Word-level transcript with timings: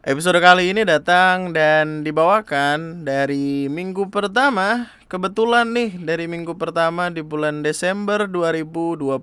Episode 0.00 0.40
kali 0.40 0.72
ini 0.72 0.80
datang 0.88 1.52
dan 1.52 2.00
dibawakan 2.00 3.04
dari 3.04 3.68
minggu 3.68 4.08
pertama. 4.08 4.88
Kebetulan 5.12 5.76
nih 5.76 6.00
dari 6.00 6.24
minggu 6.24 6.56
pertama 6.56 7.12
di 7.12 7.20
bulan 7.20 7.60
Desember 7.60 8.24
2020 8.24 9.20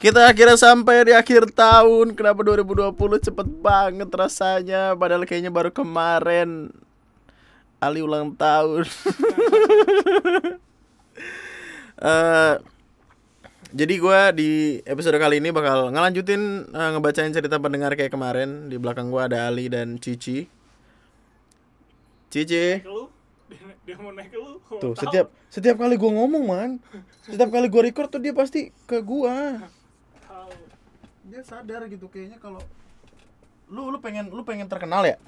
Kita 0.00 0.32
akhirnya 0.32 0.56
sampai 0.56 1.04
di 1.04 1.12
akhir 1.12 1.52
tahun. 1.52 2.16
Kenapa 2.16 2.40
2020 2.40 2.96
cepet 3.28 3.48
banget 3.60 4.08
rasanya? 4.08 4.96
Padahal 4.96 5.28
kayaknya 5.28 5.52
baru 5.52 5.76
kemarin. 5.76 6.72
Ali 7.84 8.00
ulang 8.00 8.32
tahun. 8.32 8.88
Eh, 11.98 12.54
jadi 13.68 13.94
gue 14.00 14.20
di 14.32 14.50
episode 14.88 15.20
kali 15.20 15.44
ini 15.44 15.52
bakal 15.52 15.92
ngelanjutin 15.92 16.72
eh, 16.72 16.90
ngebacain 16.96 17.32
cerita 17.36 17.60
pendengar 17.60 17.92
kayak 17.92 18.08
kemarin. 18.08 18.72
Di 18.72 18.80
belakang 18.80 19.12
gue 19.12 19.20
ada 19.20 19.44
Ali 19.44 19.68
dan 19.68 20.00
Cici. 20.00 20.48
Cici. 22.32 22.80
Lu. 22.88 23.12
Dia, 23.48 23.64
dia 23.84 23.96
mau 24.00 24.12
naik 24.12 24.32
ke 24.32 24.40
lu. 24.40 24.56
Tuh 24.80 24.80
Tahu. 24.80 24.92
setiap 24.96 25.26
setiap 25.52 25.76
kali 25.80 25.96
gue 25.96 26.10
ngomong 26.12 26.44
man 26.44 26.70
Setiap 27.24 27.48
kali 27.48 27.68
gue 27.68 27.82
record 27.92 28.08
tuh 28.08 28.20
dia 28.24 28.32
pasti 28.32 28.72
ke 28.88 29.04
gue. 29.04 29.36
Dia 31.28 31.44
sadar 31.44 31.84
gitu 31.92 32.08
kayaknya 32.08 32.40
kalau 32.40 32.64
Lu 33.68 33.92
lu 33.92 34.00
pengen 34.00 34.32
lu 34.32 34.48
pengen 34.48 34.64
terkenal 34.64 35.04
ya? 35.04 35.20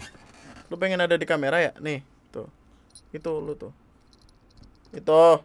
Lu 0.73 0.81
pengen 0.81 1.05
ada 1.05 1.13
di 1.13 1.29
kamera 1.29 1.61
ya? 1.61 1.73
Nih 1.77 2.01
tuh. 2.33 2.49
Itu 3.13 3.37
lu 3.45 3.53
tuh. 3.53 3.77
Itu. 4.97 5.45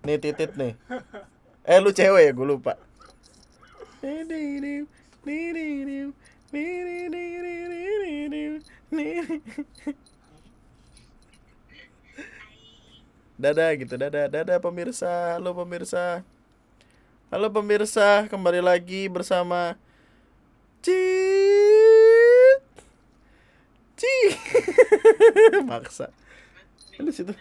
Nih 0.00 0.16
titit 0.16 0.56
nih 0.56 0.72
Eh 1.64 1.80
lu 1.80 1.96
cewek 1.96 2.28
ya 2.28 2.32
gue 2.36 2.44
lupa. 2.44 2.76
Dadah 13.40 13.70
gitu, 13.80 13.96
dadah, 13.96 14.28
dadah 14.28 14.60
pemirsa, 14.60 15.40
halo 15.40 15.56
pemirsa. 15.56 16.20
Halo 17.32 17.48
pemirsa, 17.48 18.28
kembali 18.28 18.60
lagi 18.60 19.08
bersama 19.08 19.80
Cit. 20.84 22.60
Cit. 23.96 24.36
Maksa. 25.72 26.12
Ada 27.00 27.08
situ 27.08 27.32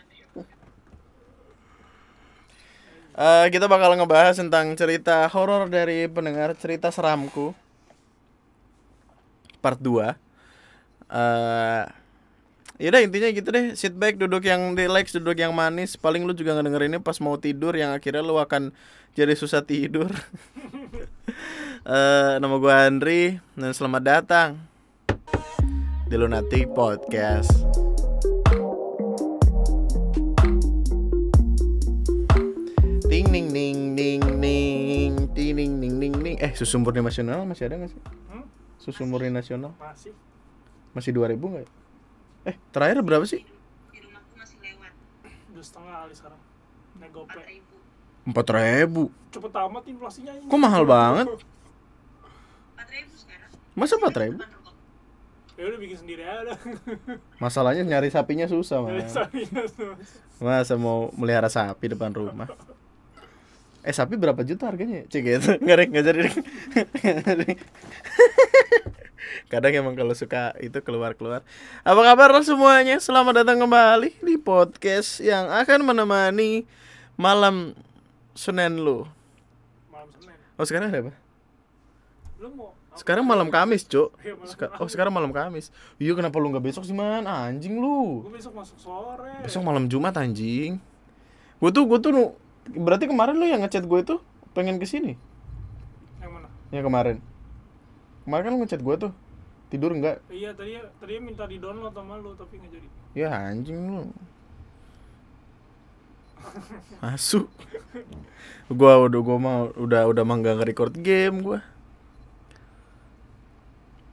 Eh, 3.14 3.48
kita 3.54 3.70
bakal 3.70 3.94
ngebahas 3.94 4.42
tentang 4.42 4.74
cerita 4.74 5.30
horor 5.30 5.70
dari 5.70 6.10
pendengar 6.10 6.58
cerita 6.58 6.90
seramku. 6.90 7.54
Part 9.62 9.80
2 9.80 10.18
eh 11.14 11.86
Yaudah 12.82 13.06
intinya 13.06 13.30
gitu 13.30 13.54
deh. 13.54 13.78
Sit 13.78 13.94
back 13.94 14.18
duduk 14.18 14.44
yang 14.44 14.74
relax 14.74 15.14
Duduk 15.14 15.38
yang 15.38 15.54
manis. 15.54 15.94
Paling 15.94 16.26
lu 16.26 16.34
juga 16.34 16.58
ngedengerinnya 16.58 17.00
pas 17.00 17.16
mau 17.22 17.38
tidur 17.38 17.78
Yang 17.78 18.02
akhirnya 18.02 18.26
lu 18.26 18.42
akan 18.42 18.74
jadi 19.14 19.38
susah 19.38 19.62
tidur. 19.62 20.10
Eh 21.84 22.34
Nama 22.40 22.56
gue 22.64 22.74
Andri 22.74 23.22
Dan 23.60 23.76
selamat 23.76 24.04
datang 24.08 24.50
Di 26.08 26.16
Lunatic 26.16 26.72
Podcast 26.72 27.83
Eh 36.54 36.56
susu 36.56 36.78
murni 36.78 37.02
nasional 37.02 37.50
masih 37.50 37.66
ada 37.66 37.82
gak 37.82 37.90
sih? 37.90 38.02
Hmm? 38.30 38.46
Susu 38.78 39.04
murni 39.04 39.34
nasional 39.34 39.74
masih 39.76 40.14
Masih 40.94 41.10
2000 41.10 41.34
nggak? 41.34 41.66
Eh 42.46 42.56
terakhir 42.70 43.02
berapa 43.02 43.26
sih? 43.26 43.42
di 43.90 43.98
rumahku 44.00 44.34
masih 44.38 44.58
lewat 44.62 44.94
dua 45.50 45.64
setengah 45.66 45.94
kali 46.00 46.14
sekarang 46.14 46.42
empat 48.24 48.48
ribu 48.54 49.04
cepet 49.28 49.52
amat 49.52 49.84
inflasinya 49.86 50.32
ini 50.32 50.46
Kok 50.46 50.60
mahal 50.62 50.84
banget? 50.86 51.28
empat 51.28 52.88
ribu 52.90 53.14
sekarang 53.18 53.50
Masa 53.74 53.94
empat 53.98 54.16
ribu? 54.16 54.40
Ya 55.54 55.64
udah 55.70 55.80
bikin 55.80 55.98
sendiri 55.98 56.24
aja 56.24 56.54
Masalahnya 57.44 57.82
nyari 57.82 58.10
sapinya 58.10 58.46
susah 58.46 58.82
mas 58.82 59.10
sapinya 59.10 59.62
tuh. 59.70 59.94
Masa 60.38 60.74
mau 60.78 61.10
melihara 61.14 61.50
sapi 61.50 61.90
depan 61.90 62.14
rumah 62.14 62.50
Eh 63.84 63.92
sapi 63.92 64.16
berapa 64.16 64.40
juta 64.48 64.72
harganya? 64.72 65.04
Cek 65.12 65.22
gitu 65.22 65.50
Nggak 65.64 65.92
nggak 65.92 66.04
jadi. 66.08 66.30
Kadang 69.52 69.74
emang 69.76 69.96
kalau 70.00 70.16
suka 70.16 70.56
itu 70.64 70.80
keluar-keluar 70.80 71.44
Apa 71.84 72.02
kabar 72.02 72.32
semuanya? 72.48 73.04
Selamat 73.04 73.44
datang 73.44 73.60
kembali 73.60 74.24
di 74.24 74.40
podcast 74.40 75.20
yang 75.20 75.52
akan 75.52 75.84
menemani 75.84 76.64
malam 77.20 77.76
Senin 78.34 78.80
lu 78.80 79.04
malam 79.92 80.10
senin 80.16 80.34
Oh 80.58 80.66
sekarang 80.66 80.88
ada 80.90 81.00
apa? 81.04 81.14
lu 82.40 82.50
mau? 82.56 82.72
Sekarang 82.94 83.26
malam 83.26 83.50
Kamis, 83.50 83.90
Cuk. 83.90 84.14
Iya, 84.22 84.38
Seka- 84.46 84.70
oh, 84.78 84.86
sekarang 84.86 85.10
malam 85.10 85.34
Kamis. 85.34 85.74
Iya, 85.98 86.14
kenapa 86.14 86.38
lu 86.38 86.54
nggak 86.54 86.62
besok 86.62 86.86
sih, 86.86 86.94
Man? 86.94 87.26
Anjing 87.26 87.82
lu. 87.82 88.22
gue 88.22 88.38
besok 88.38 88.54
masuk 88.54 88.78
sore 88.78 89.34
Besok 89.42 89.66
malam 89.66 89.90
Jumat 89.90 90.14
anjing. 90.14 90.78
Gue 91.58 91.70
tuh 91.74 91.90
gue 91.90 91.98
tuh 91.98 92.12
berarti 92.70 93.06
kemarin 93.08 93.36
lu 93.36 93.46
yang 93.46 93.62
ngechat 93.62 93.84
gue 93.84 94.02
tuh 94.04 94.20
pengen 94.54 94.80
ke 94.80 94.86
sini. 94.86 95.20
yang 96.22 96.32
mana 96.32 96.48
Ya 96.72 96.80
kemarin. 96.80 97.18
Kemarin 98.24 98.44
kan 98.48 98.52
lu 98.56 98.60
ngechat 98.64 98.82
gue 98.82 98.96
tuh. 98.98 99.12
Tidur 99.68 99.90
enggak? 99.90 100.22
iya 100.30 100.54
tadi 100.54 100.78
tadi 101.02 101.18
minta 101.18 101.50
di 101.50 101.58
download 101.58 101.92
sama 101.92 102.22
lu 102.22 102.38
tapi 102.38 102.62
nggak 102.62 102.72
jadi 102.72 102.88
Ya 103.18 103.34
anjing 103.34 103.90
lu. 103.90 104.06
Masuk. 107.02 107.50
gua 108.68 109.00
udah 109.02 109.20
gua 109.24 109.38
mau 109.40 109.60
udah 109.74 110.06
udah 110.12 110.24
mah 110.24 110.36
nggak 110.40 110.56
nge-record 110.62 110.94
game 111.00 111.42
gua. 111.42 111.60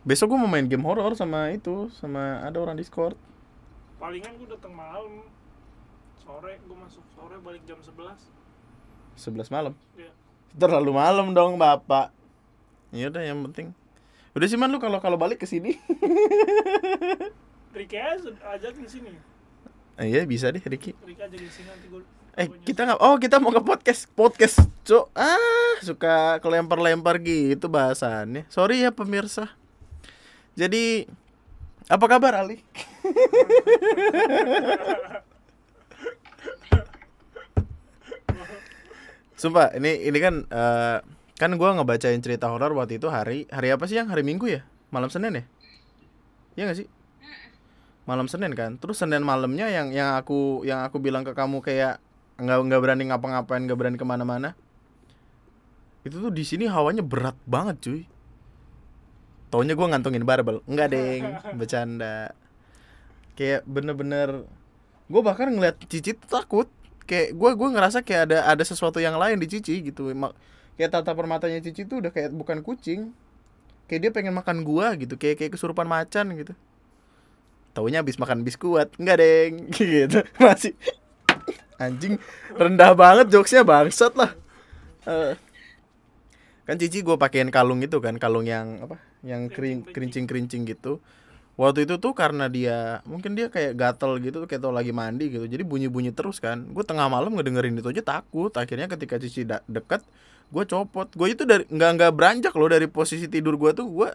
Besok 0.00 0.32
gua 0.32 0.38
mau 0.40 0.48
main 0.48 0.64
game 0.64 0.80
horor 0.80 1.12
sama 1.12 1.52
itu, 1.52 1.90
sama 1.92 2.40
ada 2.40 2.56
orang 2.56 2.74
Discord. 2.74 3.16
palingan 4.00 4.32
gue 4.40 4.48
datang 4.48 4.72
malam 4.72 5.28
sore 6.16 6.56
gue 6.56 6.72
masuk 6.72 7.04
sore 7.12 7.36
balik 7.44 7.60
jam 7.68 7.76
11 7.76 8.16
11 9.20 9.52
malam. 9.52 9.76
ya 9.94 10.10
Terlalu 10.56 10.90
malam 10.96 11.36
dong, 11.36 11.60
Bapak. 11.60 12.10
Ya 12.90 13.12
udah 13.12 13.22
yang 13.22 13.44
penting. 13.46 13.76
Udah 14.34 14.46
sih 14.48 14.56
man 14.56 14.72
lu 14.72 14.80
kalau 14.80 14.98
kalau 14.98 15.20
balik 15.20 15.38
ke 15.38 15.46
sini. 15.46 15.76
Riki 17.76 17.94
aja 17.94 18.34
ajakin 18.58 18.86
sini 18.90 19.14
Eh, 20.00 20.10
iya 20.10 20.26
bisa 20.26 20.50
deh 20.50 20.58
Ricky. 20.58 20.96
Riki 21.06 21.22
ajakin 21.22 21.50
sini 21.52 21.68
nanti 21.70 21.86
gue 21.86 22.02
Eh 22.38 22.46
kita 22.62 22.86
nggak 22.86 23.00
oh 23.02 23.18
kita 23.18 23.42
mau 23.42 23.50
ke 23.50 23.60
podcast 23.60 24.06
podcast 24.14 24.62
cok 24.86 25.10
ah 25.18 25.74
suka 25.82 26.38
kelempar-lempar 26.38 27.18
gitu 27.20 27.66
bahasannya 27.66 28.46
sorry 28.46 28.86
ya 28.86 28.94
pemirsa 28.94 29.50
jadi 30.54 31.10
apa 31.90 32.06
kabar 32.06 32.40
Ali 32.40 32.62
Sumpah 39.40 39.72
ini 39.72 40.04
ini 40.04 40.18
kan 40.20 40.44
eh, 40.52 41.00
kan 41.40 41.50
gua 41.56 41.72
ngebacain 41.72 42.20
cerita 42.20 42.52
horor 42.52 42.76
waktu 42.76 43.00
itu 43.00 43.08
hari 43.08 43.48
hari 43.48 43.72
apa 43.72 43.88
sih 43.88 43.96
yang? 43.96 44.12
Hari 44.12 44.20
Minggu 44.20 44.44
ya? 44.52 44.68
Malam 44.92 45.08
Senin 45.08 45.32
ya? 45.32 45.44
Iya 46.60 46.62
gak 46.68 46.78
sih? 46.84 46.88
Malam 48.04 48.28
Senin 48.28 48.52
kan? 48.52 48.76
Terus 48.76 49.00
Senin 49.00 49.24
malamnya 49.24 49.72
yang 49.72 49.96
yang 49.96 50.20
aku 50.20 50.68
yang 50.68 50.84
aku 50.84 51.00
bilang 51.00 51.24
ke 51.24 51.32
kamu 51.32 51.64
kayak 51.64 52.04
nggak 52.36 52.58
nggak 52.68 52.80
berani 52.84 53.08
ngapa-ngapain 53.08 53.64
nggak 53.64 53.78
berani 53.80 53.96
ke 53.96 54.04
mana-mana. 54.04 54.52
Itu 56.04 56.20
tuh 56.20 56.32
di 56.32 56.44
sini 56.44 56.68
hawanya 56.68 57.00
berat 57.00 57.40
banget 57.48 57.80
cuy. 57.80 58.02
Taunya 59.48 59.72
gue 59.72 59.86
ngantongin 59.88 60.28
barbel. 60.28 60.60
Enggak 60.68 60.92
deng. 60.92 61.24
Bercanda. 61.56 62.36
Kayak 63.40 63.64
bener-bener 63.64 64.44
gue 65.08 65.20
bahkan 65.24 65.48
ngeliat 65.48 65.80
Cici 65.88 66.12
tuh 66.12 66.28
takut 66.28 66.68
kayak 67.10 67.34
gue 67.34 67.50
gue 67.58 67.68
ngerasa 67.74 68.06
kayak 68.06 68.22
ada 68.30 68.38
ada 68.46 68.62
sesuatu 68.62 69.02
yang 69.02 69.18
lain 69.18 69.42
di 69.42 69.50
Cici 69.50 69.82
gitu. 69.82 70.14
Ma- 70.14 70.30
kayak 70.78 70.94
tatapan 70.94 71.26
matanya 71.26 71.58
Cici 71.58 71.82
tuh 71.82 71.98
udah 71.98 72.14
kayak 72.14 72.30
bukan 72.30 72.62
kucing. 72.62 73.10
Kayak 73.90 74.00
dia 74.06 74.10
pengen 74.14 74.38
makan 74.38 74.62
gua 74.62 74.94
gitu 74.94 75.18
kayak 75.18 75.42
kayak 75.42 75.58
kesurupan 75.58 75.90
macan 75.90 76.30
gitu. 76.38 76.54
Taunya 77.74 78.06
habis 78.06 78.14
makan 78.22 78.46
biskuit 78.46 78.86
enggak 78.94 79.18
deng. 79.18 79.66
Gitu. 79.74 80.22
Masih. 80.38 80.78
Anjing 81.82 82.22
rendah 82.54 82.94
banget 82.94 83.34
jokesnya 83.34 83.66
bangsat 83.66 84.14
lah. 84.14 84.30
Eh, 85.10 85.34
kan 86.68 86.78
cici 86.78 87.02
gue 87.02 87.18
pakein 87.18 87.50
kalung 87.50 87.82
itu 87.82 87.98
kan 87.98 88.14
kalung 88.22 88.46
yang 88.46 88.78
apa? 88.86 89.02
Yang 89.26 89.42
kering 89.58 89.78
kerincing 89.90 90.24
kerincing 90.30 90.62
gitu 90.70 91.02
waktu 91.60 91.84
itu 91.84 92.00
tuh 92.00 92.16
karena 92.16 92.48
dia 92.48 93.04
mungkin 93.04 93.36
dia 93.36 93.52
kayak 93.52 93.76
gatel 93.76 94.16
gitu 94.24 94.48
kayak 94.48 94.64
tau 94.64 94.72
lagi 94.72 94.96
mandi 94.96 95.28
gitu. 95.28 95.44
Jadi 95.44 95.60
bunyi 95.60 95.92
bunyi 95.92 96.08
terus 96.08 96.40
kan. 96.40 96.64
Gue 96.72 96.80
tengah 96.88 97.12
malam 97.12 97.36
ngedengerin 97.36 97.76
itu 97.76 97.92
aja 97.92 98.00
takut. 98.00 98.48
Akhirnya 98.56 98.88
ketika 98.88 99.20
cici 99.20 99.44
deket 99.44 100.00
gue 100.48 100.64
copot. 100.64 101.12
Gue 101.12 101.36
itu 101.36 101.44
dari 101.44 101.68
nggak 101.68 101.90
nggak 102.00 102.12
beranjak 102.16 102.56
loh 102.56 102.72
dari 102.72 102.88
posisi 102.88 103.28
tidur 103.28 103.60
gue 103.60 103.76
tuh. 103.76 103.84
Gue 103.84 104.08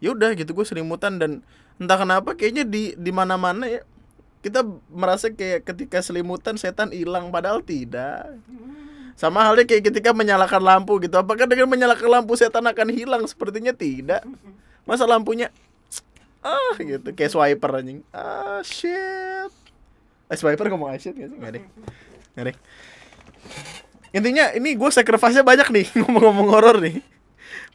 ya 0.00 0.16
udah 0.16 0.32
gitu 0.32 0.56
gue 0.56 0.64
selimutan 0.64 1.20
dan 1.20 1.44
entah 1.76 2.00
kenapa 2.00 2.32
kayaknya 2.32 2.64
di 2.64 2.96
di 2.96 3.12
mana 3.12 3.36
mana 3.36 3.68
ya 3.68 3.84
kita 4.40 4.64
merasa 4.88 5.28
kayak 5.28 5.68
ketika 5.68 6.00
selimutan 6.00 6.56
setan 6.56 6.96
hilang 6.96 7.28
padahal 7.28 7.60
tidak. 7.60 8.40
Sama 9.20 9.44
halnya 9.44 9.68
kayak 9.68 9.92
ketika 9.92 10.16
menyalakan 10.16 10.64
lampu 10.64 10.96
gitu. 11.04 11.20
Apakah 11.20 11.44
dengan 11.44 11.68
menyalakan 11.68 12.08
lampu 12.08 12.40
setan 12.40 12.64
akan 12.64 12.88
hilang? 12.88 13.20
Sepertinya 13.28 13.76
tidak. 13.76 14.24
Masa 14.88 15.04
lampunya 15.04 15.52
ah 16.40 16.74
gitu. 16.78 17.08
Kayak 17.12 17.32
swiper 17.32 17.70
anjing. 17.80 18.00
Ah 18.12 18.60
shit. 18.64 19.52
Eh 20.30 20.36
swiper 20.36 20.68
ngomong 20.70 20.92
ah 20.92 20.98
shit 21.00 21.16
gak 21.16 21.28
sih 21.30 21.36
nggak 21.36 21.52
deh. 21.60 21.64
Nggak 22.36 22.44
deh. 22.52 22.56
Intinya 24.10 24.50
ini 24.54 24.74
gue 24.74 24.90
sacrifice-nya 24.90 25.46
banyak 25.46 25.68
nih. 25.70 25.86
Ngomong-ngomong 26.02 26.48
horor 26.50 26.76
nih. 26.82 26.98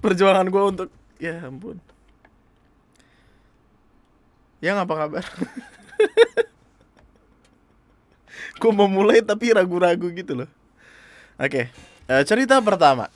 Perjuangan 0.04 0.48
gue 0.48 0.64
untuk 0.64 0.90
ya 1.22 1.40
ampun. 1.48 1.80
Yang 4.60 4.78
apa 4.88 4.94
kabar? 4.94 5.26
Gue 8.56 8.72
mau 8.72 8.88
mulai 8.88 9.20
tapi 9.20 9.52
ragu-ragu 9.52 10.08
gitu 10.16 10.32
loh. 10.32 10.50
Oke. 11.36 11.68
Eh, 12.08 12.24
cerita 12.24 12.64
pertama. 12.64 13.12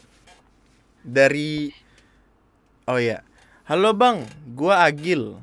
Dari 1.00 1.72
oh 2.92 3.00
ya 3.00 3.24
halo 3.70 3.94
bang 3.94 4.26
gue 4.58 4.74
Agil 4.74 5.38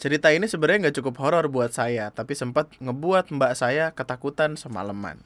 cerita 0.00 0.32
ini 0.32 0.48
sebenarnya 0.48 0.88
nggak 0.88 0.96
cukup 0.96 1.20
horor 1.20 1.44
buat 1.52 1.68
saya 1.76 2.08
tapi 2.08 2.32
sempat 2.32 2.72
ngebuat 2.80 3.36
mbak 3.36 3.52
saya 3.52 3.92
ketakutan 3.92 4.56
semalaman 4.56 5.20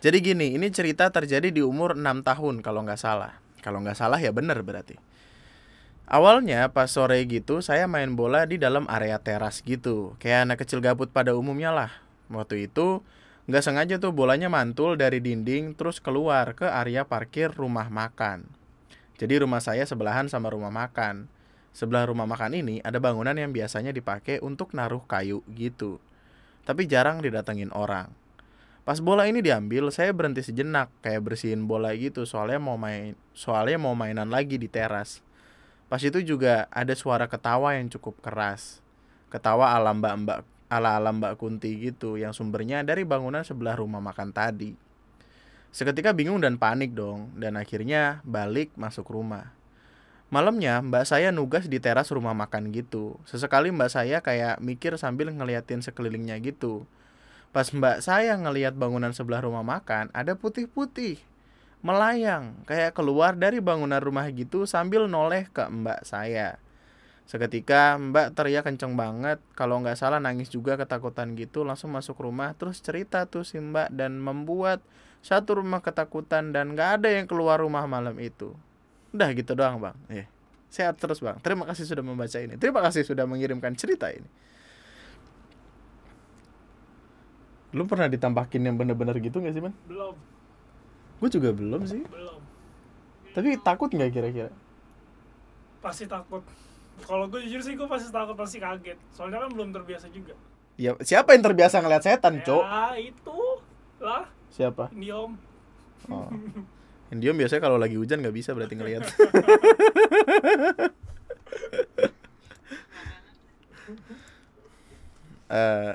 jadi 0.00 0.20
gini, 0.24 0.56
ini 0.56 0.72
cerita 0.72 1.12
terjadi 1.12 1.52
di 1.52 1.60
umur 1.60 1.92
6 1.92 2.24
tahun 2.24 2.64
kalau 2.64 2.88
nggak 2.88 2.96
salah. 2.96 3.36
Kalau 3.60 3.84
nggak 3.84 4.00
salah 4.00 4.16
ya 4.16 4.32
bener 4.32 4.56
berarti. 4.64 4.96
Awalnya 6.08 6.72
pas 6.72 6.88
sore 6.88 7.20
gitu 7.28 7.60
saya 7.60 7.84
main 7.84 8.16
bola 8.16 8.48
di 8.48 8.56
dalam 8.56 8.88
area 8.88 9.20
teras 9.20 9.60
gitu. 9.60 10.16
Kayak 10.16 10.48
anak 10.48 10.64
kecil 10.64 10.80
gabut 10.80 11.12
pada 11.12 11.36
umumnya 11.36 11.68
lah. 11.68 11.92
Waktu 12.32 12.72
itu 12.72 13.04
nggak 13.44 13.60
sengaja 13.60 14.00
tuh 14.00 14.16
bolanya 14.16 14.48
mantul 14.48 14.96
dari 14.96 15.20
dinding 15.20 15.76
terus 15.76 16.00
keluar 16.00 16.56
ke 16.56 16.64
area 16.64 17.04
parkir 17.04 17.52
rumah 17.52 17.92
makan. 17.92 18.59
Jadi 19.20 19.44
rumah 19.44 19.60
saya 19.60 19.84
sebelahan 19.84 20.32
sama 20.32 20.48
rumah 20.48 20.72
makan. 20.72 21.28
Sebelah 21.76 22.08
rumah 22.08 22.24
makan 22.24 22.56
ini 22.56 22.80
ada 22.80 22.96
bangunan 22.96 23.36
yang 23.36 23.52
biasanya 23.52 23.92
dipakai 23.92 24.40
untuk 24.40 24.72
naruh 24.72 25.04
kayu 25.04 25.44
gitu. 25.52 26.00
Tapi 26.64 26.88
jarang 26.88 27.20
didatengin 27.20 27.68
orang. 27.76 28.08
Pas 28.88 28.96
bola 28.98 29.28
ini 29.28 29.44
diambil, 29.44 29.92
saya 29.92 30.16
berhenti 30.16 30.40
sejenak 30.40 30.88
kayak 31.04 31.20
bersihin 31.20 31.68
bola 31.68 31.92
gitu 31.92 32.24
soalnya 32.24 32.56
mau 32.56 32.80
main 32.80 33.12
soalnya 33.36 33.76
mau 33.76 33.92
mainan 33.92 34.32
lagi 34.32 34.56
di 34.56 34.72
teras. 34.72 35.20
Pas 35.92 36.00
itu 36.00 36.24
juga 36.24 36.64
ada 36.72 36.96
suara 36.96 37.28
ketawa 37.28 37.76
yang 37.76 37.92
cukup 37.92 38.24
keras. 38.24 38.80
Ketawa 39.28 39.76
ala 39.76 39.92
mbak-mbak 39.92 40.42
ala 40.70 40.96
ala 40.96 41.10
Mbak 41.10 41.34
Kunti 41.34 41.74
gitu 41.82 42.14
yang 42.14 42.30
sumbernya 42.30 42.86
dari 42.86 43.02
bangunan 43.02 43.42
sebelah 43.42 43.74
rumah 43.74 43.98
makan 43.98 44.30
tadi. 44.30 44.72
Seketika 45.70 46.10
bingung 46.10 46.42
dan 46.42 46.58
panik 46.58 46.98
dong 46.98 47.30
dan 47.38 47.54
akhirnya 47.54 48.18
balik 48.26 48.74
masuk 48.74 49.06
rumah. 49.06 49.54
Malamnya 50.30 50.78
mbak 50.82 51.06
saya 51.06 51.34
nugas 51.34 51.66
di 51.66 51.82
teras 51.82 52.10
rumah 52.14 52.34
makan 52.34 52.70
gitu. 52.70 53.18
Sesekali 53.26 53.70
mbak 53.74 53.90
saya 53.90 54.22
kayak 54.22 54.58
mikir 54.62 54.94
sambil 54.98 55.30
ngeliatin 55.30 55.82
sekelilingnya 55.82 56.38
gitu. 56.42 56.86
Pas 57.50 57.66
mbak 57.70 58.02
saya 58.02 58.38
ngeliat 58.38 58.78
bangunan 58.78 59.10
sebelah 59.10 59.42
rumah 59.42 59.66
makan, 59.66 60.10
ada 60.14 60.38
putih-putih 60.38 61.18
melayang 61.80 62.60
kayak 62.68 62.92
keluar 62.92 63.34
dari 63.34 63.58
bangunan 63.58 63.98
rumah 63.98 64.28
gitu 64.30 64.70
sambil 64.70 65.10
noleh 65.10 65.50
ke 65.50 65.66
mbak 65.66 66.06
saya. 66.06 66.62
Seketika 67.26 67.94
mbak 67.98 68.34
teriak 68.34 68.66
kenceng 68.66 68.98
banget, 68.98 69.38
kalau 69.54 69.78
nggak 69.82 69.94
salah 69.94 70.18
nangis 70.18 70.50
juga 70.50 70.74
ketakutan 70.74 71.38
gitu, 71.38 71.62
langsung 71.62 71.94
masuk 71.94 72.18
rumah, 72.18 72.58
terus 72.58 72.82
cerita 72.82 73.26
tuh 73.26 73.46
si 73.46 73.58
mbak 73.58 73.90
dan 73.94 74.18
membuat 74.18 74.82
satu 75.20 75.60
rumah 75.60 75.80
ketakutan 75.80 76.50
dan 76.50 76.72
nggak 76.72 76.90
ada 77.00 77.08
yang 77.12 77.28
keluar 77.28 77.60
rumah 77.60 77.84
malam 77.84 78.16
itu. 78.18 78.56
Udah 79.12 79.28
gitu 79.32 79.52
doang 79.52 79.76
bang. 79.78 79.96
Eh, 80.08 80.26
sehat 80.68 80.96
terus 80.96 81.20
bang. 81.20 81.36
Terima 81.38 81.68
kasih 81.68 81.84
sudah 81.84 82.00
membaca 82.00 82.38
ini. 82.38 82.56
Terima 82.56 82.80
kasih 82.80 83.04
sudah 83.04 83.28
mengirimkan 83.28 83.76
cerita 83.76 84.08
ini. 84.08 84.26
Lu 87.70 87.86
pernah 87.86 88.10
ditampakin 88.10 88.66
yang 88.66 88.74
bener-bener 88.74 89.14
gitu 89.18 89.38
gak 89.38 89.54
sih, 89.54 89.62
Man? 89.62 89.70
belum 89.86 90.14
Gue 91.20 91.28
juga 91.28 91.52
belum 91.52 91.84
sih. 91.84 92.02
belum 92.02 92.40
Tapi 93.30 93.60
takut 93.62 93.86
nggak 93.88 94.10
kira-kira? 94.10 94.50
pasti 95.80 96.04
takut 96.04 96.44
kalau 97.00 97.24
gue 97.24 97.40
jujur 97.40 97.64
sih 97.64 97.72
gue 97.72 97.88
pasti 97.88 98.12
takut 98.12 98.36
pasti 98.36 98.60
kaget 98.60 99.00
soalnya 99.08 99.40
kan 99.40 99.48
belum 99.48 99.72
terbiasa 99.72 100.12
juga 100.12 100.36
Ya, 100.76 100.92
siapa 101.00 101.32
yang 101.32 101.40
terbiasa 101.40 101.80
ngeliat 101.80 102.04
setan, 102.04 102.40
Cok? 102.40 102.60
ya 102.60 103.00
itu 103.00 103.40
lah 103.96 104.28
Siapa? 104.50 104.90
Indiom 104.94 105.38
Oh. 106.08 106.32
Indiom 107.12 107.36
biasanya 107.36 107.60
kalau 107.60 107.76
lagi 107.76 107.98
hujan 107.98 108.24
nggak 108.24 108.36
bisa 108.36 108.56
berarti 108.56 108.74
ngeliat. 108.78 109.04
Eh, 115.50 115.94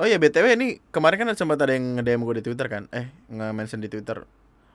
oh 0.00 0.08
ya 0.08 0.16
btw 0.16 0.56
ini 0.56 0.80
kemarin 0.88 1.28
kan 1.28 1.36
sempat 1.36 1.60
ada 1.60 1.76
yang 1.76 2.00
nge-DM 2.00 2.24
gue 2.24 2.40
di 2.40 2.44
Twitter 2.48 2.64
kan? 2.72 2.88
Eh 2.88 3.12
nge-mention 3.28 3.84
di 3.84 3.92
Twitter. 3.92 4.24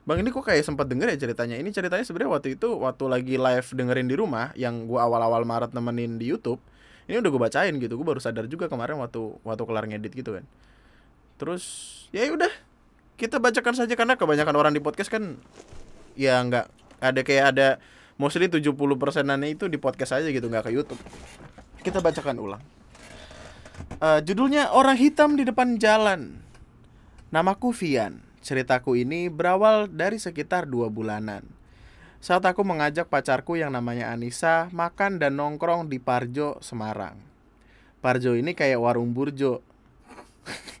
Bang 0.06 0.22
ini 0.22 0.30
kok 0.30 0.46
kayak 0.46 0.62
sempat 0.62 0.86
denger 0.86 1.10
ya 1.10 1.18
ceritanya. 1.18 1.58
Ini 1.58 1.70
ceritanya 1.74 2.06
sebenarnya 2.06 2.30
waktu 2.30 2.48
itu 2.58 2.78
waktu 2.78 3.04
lagi 3.10 3.34
live 3.42 3.66
dengerin 3.74 4.06
di 4.06 4.14
rumah 4.14 4.54
yang 4.54 4.86
gua 4.86 5.10
awal-awal 5.10 5.42
Maret 5.42 5.74
nemenin 5.74 6.18
di 6.18 6.30
YouTube. 6.30 6.62
Ini 7.06 7.18
udah 7.18 7.30
gue 7.34 7.42
bacain 7.42 7.74
gitu. 7.78 7.98
Gue 7.98 8.06
baru 8.06 8.22
sadar 8.22 8.46
juga 8.46 8.70
kemarin 8.70 8.98
waktu 9.02 9.18
waktu 9.42 9.62
kelar 9.66 9.90
ngedit 9.90 10.14
gitu 10.14 10.38
kan. 10.38 10.46
Terus 11.38 11.62
ya 12.14 12.26
udah 12.30 12.50
kita 13.16 13.38
bacakan 13.38 13.74
saja 13.76 13.94
karena 13.94 14.16
kebanyakan 14.18 14.54
orang 14.56 14.72
di 14.72 14.80
podcast 14.82 15.12
kan 15.12 15.38
ya 16.18 16.40
nggak 16.42 16.66
ada 17.02 17.20
kayak 17.24 17.44
ada 17.56 17.68
mostly 18.20 18.46
70 18.46 18.72
persenannya 18.74 19.52
itu 19.52 19.66
di 19.66 19.80
podcast 19.80 20.18
aja 20.20 20.28
gitu 20.28 20.46
nggak 20.46 20.68
ke 20.68 20.72
YouTube. 20.72 21.00
Kita 21.82 21.98
bacakan 21.98 22.38
ulang. 22.38 22.62
Eh, 24.02 24.20
judulnya 24.22 24.70
Orang 24.74 24.98
Hitam 24.98 25.34
di 25.34 25.42
Depan 25.42 25.78
Jalan. 25.78 26.42
Namaku 27.34 27.74
Vian. 27.74 28.22
Ceritaku 28.42 28.98
ini 28.98 29.30
berawal 29.30 29.86
dari 29.86 30.18
sekitar 30.18 30.66
dua 30.66 30.90
bulanan. 30.90 31.46
Saat 32.22 32.46
aku 32.46 32.62
mengajak 32.66 33.10
pacarku 33.10 33.58
yang 33.58 33.74
namanya 33.74 34.10
Anissa 34.14 34.70
makan 34.70 35.18
dan 35.18 35.38
nongkrong 35.38 35.90
di 35.90 35.98
Parjo, 35.98 36.58
Semarang. 36.62 37.18
Parjo 38.02 38.34
ini 38.34 38.54
kayak 38.54 38.78
warung 38.82 39.14
burjo. 39.14 39.62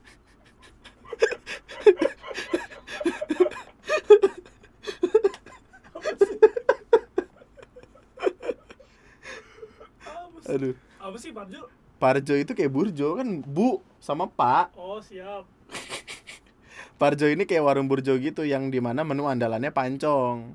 Aduh. 10.52 10.76
apa 11.00 11.16
sih 11.16 11.32
Parjo 11.32 11.66
Parjo 11.96 12.34
itu 12.36 12.52
kayak 12.52 12.72
burjo 12.72 13.16
kan 13.16 13.40
bu 13.42 13.80
sama 14.02 14.28
pak. 14.28 14.74
oh 14.76 15.00
siap 15.00 15.48
Parjo 17.00 17.26
ini 17.26 17.48
kayak 17.48 17.64
warung 17.66 17.88
burjo 17.90 18.14
gitu 18.20 18.46
yang 18.46 18.70
di 18.70 18.78
mana 18.78 19.02
menu 19.02 19.26
andalannya 19.26 19.74
pancong. 19.74 20.54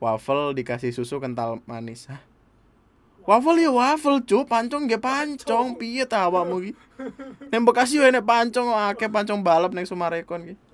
Waffle 0.00 0.56
dikasih 0.56 0.88
susu 0.88 1.20
kental 1.20 1.60
manis. 1.68 2.08
Hah? 2.08 2.18
Waffle 3.22 3.62
ya 3.62 3.70
waffle 3.70 4.18
cu, 4.24 4.42
pancong 4.42 4.90
ya 4.90 4.98
pancong, 4.98 5.78
piye 5.78 6.02
ta 6.02 6.26
awakmu 6.26 6.58
ki? 6.58 6.72
Neng 7.54 7.62
Bekasi 7.62 8.02
yo 8.02 8.08
enek 8.08 8.26
pancong 8.26 8.72
akeh 8.90 9.06
pancong 9.06 9.44
balap 9.46 9.70
neng 9.70 9.86
Sumarekon 9.86 10.42
ki. 10.48 10.54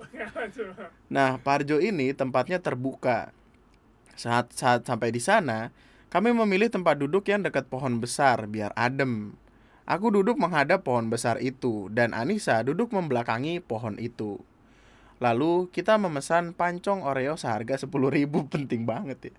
Nah, 1.15 1.37
Parjo 1.43 1.77
ini 1.79 2.17
tempatnya 2.17 2.57
terbuka. 2.59 3.31
Saat 4.17 4.51
saat 4.57 4.89
sampai 4.89 5.13
di 5.13 5.21
sana, 5.21 5.71
kami 6.09 6.33
memilih 6.33 6.73
tempat 6.73 6.97
duduk 6.97 7.29
yang 7.29 7.45
dekat 7.45 7.69
pohon 7.69 8.00
besar 8.00 8.49
biar 8.49 8.73
adem. 8.73 9.37
Aku 9.85 10.09
duduk 10.09 10.41
menghadap 10.41 10.85
pohon 10.85 11.12
besar 11.12 11.37
itu 11.41 11.93
dan 11.93 12.17
Anissa 12.17 12.65
duduk 12.65 12.93
membelakangi 12.93 13.61
pohon 13.61 14.00
itu. 14.00 14.41
Lalu 15.21 15.69
kita 15.69 16.00
memesan 16.00 16.57
pancong 16.57 17.05
Oreo 17.05 17.37
seharga 17.37 17.77
10.000 17.77 17.93
penting 18.53 18.88
banget 18.88 19.33
ya. 19.33 19.35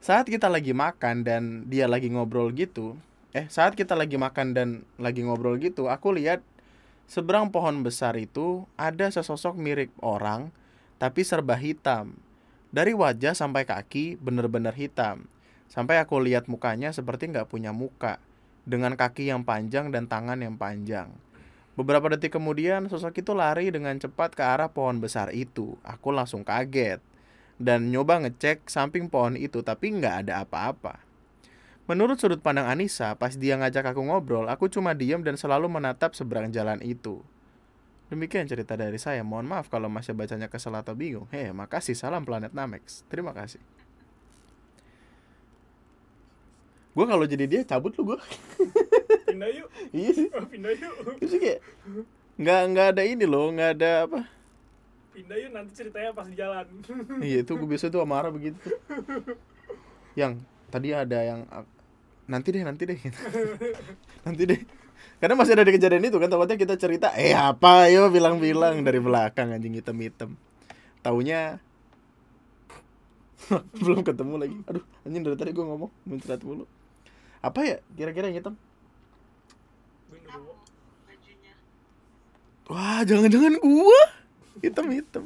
Saat 0.00 0.28
kita 0.28 0.52
lagi 0.52 0.76
makan 0.76 1.24
dan 1.24 1.68
dia 1.68 1.88
lagi 1.88 2.12
ngobrol 2.12 2.52
gitu, 2.52 2.96
eh 3.32 3.48
saat 3.48 3.76
kita 3.76 3.96
lagi 3.96 4.16
makan 4.20 4.56
dan 4.56 4.68
lagi 4.96 5.24
ngobrol 5.24 5.60
gitu, 5.60 5.92
aku 5.92 6.12
lihat 6.16 6.44
seberang 7.08 7.52
pohon 7.52 7.80
besar 7.84 8.16
itu 8.20 8.68
ada 8.80 9.08
sesosok 9.12 9.56
mirip 9.56 9.92
orang 10.04 10.52
tapi 11.00 11.24
serba 11.24 11.56
hitam. 11.56 12.20
Dari 12.68 12.92
wajah 12.92 13.32
sampai 13.32 13.64
kaki 13.64 14.20
bener-bener 14.20 14.76
hitam. 14.76 15.29
Sampai 15.70 16.02
aku 16.02 16.18
lihat 16.18 16.50
mukanya 16.50 16.90
seperti 16.90 17.30
nggak 17.30 17.46
punya 17.46 17.70
muka 17.70 18.18
dengan 18.66 18.98
kaki 18.98 19.30
yang 19.30 19.46
panjang 19.46 19.94
dan 19.94 20.10
tangan 20.10 20.42
yang 20.42 20.58
panjang. 20.58 21.14
Beberapa 21.78 22.10
detik 22.10 22.34
kemudian, 22.34 22.90
sosok 22.90 23.22
itu 23.22 23.32
lari 23.32 23.70
dengan 23.70 23.94
cepat 23.94 24.34
ke 24.34 24.42
arah 24.42 24.68
pohon 24.74 24.98
besar 24.98 25.30
itu. 25.30 25.78
Aku 25.86 26.10
langsung 26.10 26.42
kaget 26.42 26.98
dan 27.62 27.94
nyoba 27.94 28.18
ngecek 28.26 28.66
samping 28.66 29.06
pohon 29.06 29.38
itu, 29.38 29.62
tapi 29.62 29.94
nggak 29.94 30.26
ada 30.26 30.42
apa-apa. 30.42 30.98
Menurut 31.86 32.18
sudut 32.18 32.42
pandang 32.42 32.66
Anissa, 32.66 33.14
pas 33.14 33.34
dia 33.38 33.54
ngajak 33.54 33.94
aku 33.94 34.02
ngobrol, 34.02 34.50
aku 34.50 34.66
cuma 34.66 34.90
diem 34.92 35.22
dan 35.22 35.38
selalu 35.38 35.70
menatap 35.70 36.18
seberang 36.18 36.50
jalan 36.50 36.82
itu. 36.82 37.22
Demikian 38.10 38.50
cerita 38.50 38.74
dari 38.74 38.98
saya. 38.98 39.22
Mohon 39.22 39.54
maaf 39.54 39.70
kalau 39.70 39.86
masih 39.86 40.18
bacanya 40.18 40.50
kesel 40.50 40.74
atau 40.74 40.98
bingung. 40.98 41.30
Hei, 41.30 41.54
makasih. 41.54 41.94
Salam 41.94 42.26
planet 42.26 42.50
Namex. 42.50 43.06
Terima 43.06 43.30
kasih. 43.30 43.62
Gue 46.90 47.06
kalau 47.06 47.22
jadi 47.22 47.44
dia 47.46 47.60
cabut 47.62 47.94
lu 47.94 48.14
gue. 48.14 48.18
pindah 49.30 49.50
yuk. 49.54 49.68
Iya 49.94 50.10
sih. 50.10 50.26
Oh, 50.34 50.46
pindah 50.46 50.72
yuk. 50.74 50.94
Terus 51.22 51.34
kayak 51.38 51.60
nggak 52.40 52.60
nggak 52.74 52.86
ada 52.96 53.02
ini 53.06 53.24
loh, 53.28 53.46
nggak 53.54 53.70
ada 53.78 53.92
apa. 54.10 54.20
pindah 55.10 55.36
yuk 55.36 55.50
nanti 55.54 55.70
ceritanya 55.74 56.10
pas 56.14 56.26
di 56.26 56.34
jalan. 56.38 56.66
Iya 57.26 57.46
itu 57.46 57.52
gue 57.54 57.68
biasa 57.68 57.94
tuh 57.94 58.02
marah 58.02 58.34
begitu. 58.34 58.58
Yang 60.18 60.42
tadi 60.70 60.88
ada 60.90 61.18
yang 61.22 61.46
nanti 62.26 62.48
deh 62.50 62.62
nanti 62.66 62.82
deh. 62.86 62.98
Nanti 64.26 64.42
deh. 64.46 64.60
Karena 65.16 65.34
masih 65.34 65.56
ada 65.56 65.64
di 65.64 65.72
kejadian 65.74 66.06
itu 66.06 66.16
kan 66.20 66.28
takutnya 66.28 66.56
kita 66.56 66.74
cerita 66.76 67.08
eh 67.16 67.34
apa? 67.34 67.88
Yo 67.88 68.10
bilang-bilang 68.10 68.82
dari 68.82 68.98
belakang 69.02 69.52
anjing 69.54 69.78
hitam-hitam. 69.78 70.34
Taunya 71.02 71.58
belum 73.82 74.02
ketemu 74.06 74.34
lagi. 74.38 74.56
Aduh 74.70 74.84
anjing 75.06 75.22
dari 75.26 75.36
tadi 75.38 75.50
gue 75.54 75.64
ngomong 75.64 75.90
muncrat 76.06 76.40
mulu 76.42 76.64
apa 77.40 77.60
ya 77.64 77.76
kira-kira 77.96 78.28
yang 78.28 78.38
hitam 78.44 78.54
wah 82.68 83.00
jangan-jangan 83.02 83.56
gua 83.58 84.02
hitam-hitam 84.60 85.24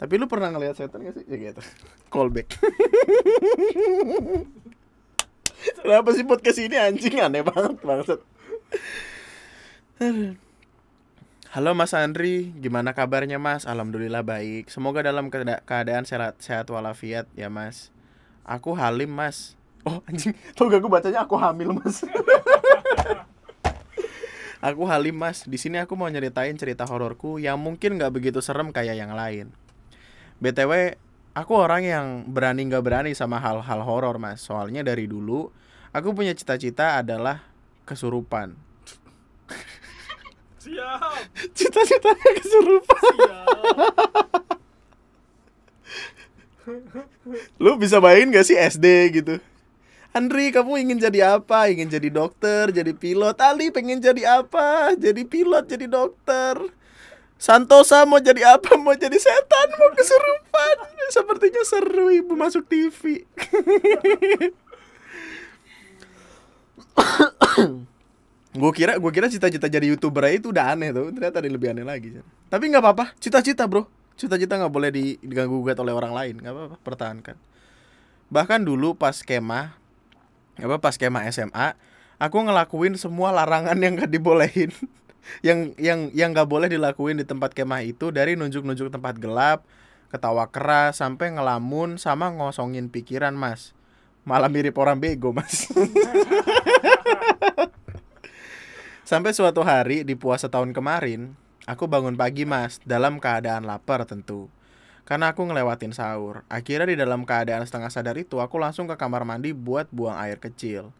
tapi 0.00 0.12
lu 0.16 0.24
pernah 0.26 0.48
ngeliat 0.50 0.74
setan 0.80 1.04
gak 1.04 1.14
sih 1.20 1.24
ya 1.28 1.36
gitu 1.52 1.62
callback 2.08 2.48
Kenapa 5.60 6.16
sih 6.16 6.24
podcast 6.24 6.56
ini 6.56 6.72
anjing 6.80 7.20
aneh 7.20 7.44
banget. 7.44 7.76
Aduh. 10.00 10.32
Halo 11.52 11.76
Mas 11.76 11.92
Andri, 11.92 12.48
gimana 12.56 12.96
kabarnya 12.96 13.36
Mas? 13.36 13.68
Alhamdulillah 13.68 14.24
baik. 14.24 14.72
Semoga 14.72 15.04
dalam 15.04 15.28
keada- 15.28 15.60
keadaan 15.68 16.08
sehat, 16.08 16.40
sehat 16.40 16.64
walafiat 16.72 17.28
ya 17.36 17.52
Mas. 17.52 17.92
Aku 18.44 18.76
Halim 18.76 19.12
Mas. 19.12 19.56
Oh 19.84 20.04
anjing, 20.04 20.36
tau 20.52 20.68
gak 20.68 20.84
gue 20.84 20.92
bacanya 20.92 21.24
aku 21.24 21.40
hamil 21.40 21.72
Mas. 21.72 22.04
aku 24.68 24.82
Halim 24.84 25.16
Mas. 25.16 25.48
Di 25.48 25.56
sini 25.56 25.80
aku 25.80 25.96
mau 25.96 26.08
nyeritain 26.12 26.56
cerita 26.56 26.84
hororku 26.84 27.40
yang 27.40 27.56
mungkin 27.56 27.96
nggak 27.96 28.12
begitu 28.12 28.44
serem 28.44 28.72
kayak 28.72 28.96
yang 28.96 29.16
lain. 29.16 29.52
BTW, 30.40 30.96
aku 31.34 31.52
orang 31.54 31.82
yang 31.86 32.06
berani 32.26 32.66
nggak 32.66 32.82
berani 32.82 33.12
sama 33.14 33.38
hal-hal 33.38 33.80
horor 33.86 34.18
mas 34.18 34.42
soalnya 34.42 34.82
dari 34.82 35.06
dulu 35.06 35.46
aku 35.94 36.10
punya 36.10 36.34
cita-cita 36.34 36.98
adalah 36.98 37.46
kesurupan 37.86 38.58
siap 40.62 41.22
cita-citanya 41.54 42.30
kesurupan 42.42 43.02
siap 43.14 44.42
lu 47.62 47.76
bisa 47.78 47.98
bayangin 47.98 48.34
gak 48.34 48.46
sih 48.46 48.56
SD 48.58 48.86
gitu? 49.22 49.34
Andri 50.10 50.50
kamu 50.50 50.82
ingin 50.82 50.98
jadi 50.98 51.38
apa? 51.38 51.70
Ingin 51.70 51.86
jadi 51.86 52.08
dokter 52.10 52.74
jadi 52.74 52.90
pilot. 52.90 53.38
Ali 53.38 53.70
pengen 53.70 54.02
jadi 54.02 54.42
apa? 54.42 54.98
Jadi 54.98 55.22
pilot 55.22 55.70
jadi 55.70 55.86
dokter. 55.86 56.58
Santosa 57.38 58.02
mau 58.04 58.18
jadi 58.18 58.58
apa? 58.58 58.74
Mau 58.74 58.92
jadi 58.98 59.14
setan? 59.16 59.68
Mau 59.78 59.90
kesurupan? 59.94 60.76
Sepertinya 61.10 61.62
seru 61.66 62.10
ibu 62.10 62.34
masuk 62.38 62.66
TV 62.70 63.26
gue 68.50 68.72
kira 68.74 68.98
gue 68.98 69.10
kira 69.14 69.30
cita-cita 69.30 69.70
jadi 69.70 69.94
youtuber 69.94 70.26
itu 70.30 70.50
udah 70.50 70.74
aneh 70.74 70.90
tuh. 70.90 71.14
Ternyata 71.14 71.38
ada 71.38 71.48
lebih 71.48 71.70
aneh 71.70 71.86
lagi 71.86 72.18
tapi 72.50 72.66
nggak 72.66 72.82
apa-apa. 72.82 73.14
Cita-cita 73.22 73.66
bro 73.70 73.86
cita-cita 74.20 74.60
nggak 74.60 74.72
boleh 74.72 74.90
di- 74.92 75.16
diganggu 75.24 75.64
gugat 75.64 75.80
oleh 75.80 75.96
orang 75.96 76.12
lain 76.12 76.34
nggak 76.44 76.52
apa-apa 76.52 76.76
pertahankan. 76.84 77.36
Bahkan 78.28 78.60
dulu 78.68 78.92
pas 78.92 79.16
kemah 79.24 79.72
apa 80.60 80.76
pas 80.76 80.94
kemah 81.00 81.24
SMA 81.32 81.72
aku 82.20 82.36
ngelakuin 82.44 83.00
semua 83.00 83.32
larangan 83.32 83.80
yang 83.80 83.96
gak 83.96 84.12
dibolehin. 84.12 84.68
Yang 85.44 85.76
yang 85.76 86.08
yang 86.16 86.32
nggak 86.32 86.48
boleh 86.48 86.64
dilakuin 86.72 87.20
di 87.20 87.28
tempat 87.28 87.52
kemah 87.52 87.84
itu 87.84 88.08
dari 88.08 88.40
nunjuk-nunjuk 88.40 88.88
tempat 88.88 89.20
gelap 89.20 89.68
ketawa 90.08 90.48
keras 90.48 90.98
sampai 91.04 91.36
ngelamun 91.36 92.00
sama 92.00 92.32
ngosongin 92.32 92.88
pikiran 92.88 93.36
mas. 93.36 93.76
Malah 94.24 94.48
mirip 94.48 94.80
orang 94.80 94.96
bego 94.96 95.36
mas. 95.36 95.68
Sampai 99.10 99.34
suatu 99.34 99.66
hari 99.66 100.06
di 100.06 100.14
puasa 100.14 100.46
tahun 100.46 100.70
kemarin, 100.70 101.34
aku 101.70 101.84
bangun 101.86 102.18
pagi 102.18 102.42
mas, 102.52 102.82
dalam 102.82 103.22
keadaan 103.24 103.62
lapar 103.70 104.02
tentu. 104.10 104.50
Karena 105.08 105.26
aku 105.34 105.42
ngelewatin 105.46 105.94
sahur. 105.94 106.46
Akhirnya 106.50 106.86
di 106.92 106.96
dalam 106.98 107.22
keadaan 107.30 107.62
setengah 107.66 107.90
sadar 107.94 108.16
itu, 108.18 108.36
aku 108.44 108.56
langsung 108.62 108.86
ke 108.90 108.94
kamar 108.98 109.22
mandi 109.30 109.50
buat 109.54 109.86
buang 109.90 110.18
air 110.18 110.38
kecil. 110.38 110.90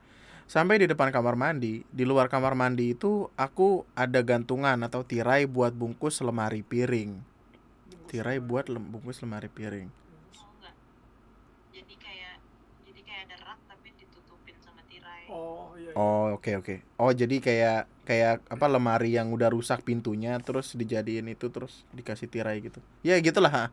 Sampai 0.50 0.82
di 0.82 0.86
depan 0.90 1.14
kamar 1.14 1.38
mandi, 1.38 1.86
di 1.94 2.02
luar 2.02 2.26
kamar 2.26 2.58
mandi 2.58 2.94
itu 2.94 3.30
aku 3.38 3.86
ada 3.94 4.18
gantungan 4.30 4.78
atau 4.82 5.06
tirai 5.06 5.46
buat 5.46 5.70
bungkus 5.70 6.18
lemari 6.26 6.62
piring. 6.66 7.22
Tirai 8.10 8.42
buat 8.42 8.66
lem- 8.66 8.90
bungkus 8.90 9.22
lemari 9.22 9.46
piring. 9.46 9.86
Oh 10.42 10.50
enggak. 10.58 10.74
Jadi 11.70 11.94
kayak 12.02 12.34
jadi 12.82 13.00
kayak 13.06 13.22
ada 13.30 13.36
rak 13.46 13.60
tapi 13.70 13.88
ditutupin 13.94 14.56
sama 14.58 14.82
tirai. 14.90 15.30
oh 15.30 15.78
iya, 15.78 15.94
iya. 15.94 15.94
Oh 15.94 16.34
oke 16.34 16.50
oke. 16.58 16.74
Oh 16.98 17.14
jadi 17.14 17.36
kayak 17.38 17.80
kayak 18.10 18.42
apa 18.50 18.66
lemari 18.66 19.14
yang 19.14 19.30
udah 19.30 19.54
rusak 19.54 19.86
pintunya 19.86 20.34
terus 20.42 20.74
dijadiin 20.74 21.30
itu 21.30 21.46
terus 21.46 21.86
dikasih 21.94 22.26
tirai 22.26 22.58
gitu. 22.58 22.82
Ya 23.06 23.14
gitulah. 23.22 23.70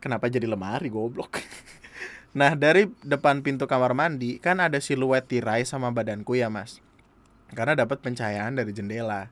Kenapa 0.00 0.32
jadi 0.32 0.48
lemari 0.48 0.88
goblok? 0.88 1.44
nah 2.40 2.56
dari 2.56 2.88
depan 3.04 3.44
pintu 3.44 3.68
kamar 3.68 3.92
mandi 3.92 4.40
kan 4.40 4.64
ada 4.64 4.80
siluet 4.80 5.28
tirai 5.28 5.68
sama 5.68 5.92
badanku 5.92 6.32
ya 6.40 6.48
mas. 6.48 6.80
Karena 7.52 7.76
dapat 7.76 8.00
pencahayaan 8.00 8.56
dari 8.56 8.72
jendela. 8.72 9.28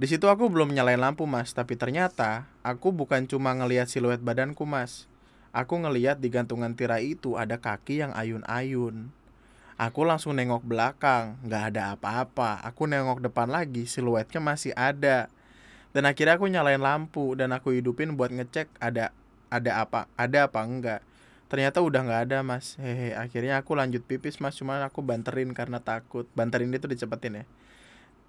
Di 0.00 0.08
situ 0.08 0.32
aku 0.32 0.48
belum 0.48 0.72
nyalain 0.72 1.00
lampu 1.00 1.28
mas, 1.28 1.52
tapi 1.52 1.76
ternyata 1.76 2.48
aku 2.64 2.88
bukan 2.88 3.28
cuma 3.28 3.52
ngelihat 3.52 3.92
siluet 3.92 4.24
badanku 4.24 4.64
mas. 4.64 5.04
Aku 5.52 5.76
ngelihat 5.76 6.24
di 6.24 6.32
gantungan 6.32 6.72
tirai 6.72 7.16
itu 7.16 7.36
ada 7.36 7.60
kaki 7.60 8.00
yang 8.00 8.12
ayun-ayun. 8.16 9.12
Aku 9.76 10.08
langsung 10.08 10.40
nengok 10.40 10.64
belakang, 10.64 11.36
nggak 11.44 11.62
ada 11.72 11.82
apa-apa. 11.92 12.64
Aku 12.64 12.88
nengok 12.88 13.20
depan 13.20 13.52
lagi, 13.52 13.84
siluetnya 13.84 14.40
masih 14.40 14.72
ada. 14.72 15.28
Dan 15.92 16.08
akhirnya 16.08 16.40
aku 16.40 16.48
nyalain 16.48 16.80
lampu 16.80 17.36
dan 17.36 17.52
aku 17.52 17.76
hidupin 17.76 18.16
buat 18.16 18.32
ngecek 18.32 18.72
ada 18.80 19.12
ada 19.52 19.84
apa, 19.84 20.08
ada 20.16 20.48
apa 20.48 20.60
enggak. 20.64 21.00
Ternyata 21.52 21.84
udah 21.84 22.00
nggak 22.08 22.22
ada 22.24 22.38
mas. 22.40 22.80
Hehe. 22.80 23.12
Akhirnya 23.12 23.60
aku 23.60 23.76
lanjut 23.76 24.00
pipis 24.02 24.40
mas, 24.40 24.56
cuman 24.56 24.80
aku 24.80 25.04
banterin 25.04 25.52
karena 25.52 25.78
takut. 25.78 26.24
Banterin 26.32 26.72
itu 26.72 26.88
dicepetin 26.88 27.40
ya. 27.40 27.44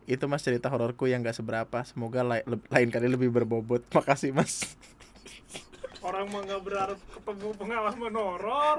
Itu 0.04 0.28
mas 0.28 0.44
cerita 0.44 0.68
hororku 0.68 1.08
yang 1.08 1.24
gak 1.24 1.36
seberapa. 1.36 1.80
Semoga 1.84 2.24
lain 2.48 2.90
kali 2.92 3.08
lebih 3.08 3.32
berbobot. 3.32 3.88
Makasih 3.96 4.32
mas. 4.36 4.76
Orang 6.08 6.26
mah 6.32 6.42
nggak 6.48 6.62
berharap 6.64 7.00
ketemu 7.12 7.48
pengalaman 7.60 8.14
horor 8.16 8.78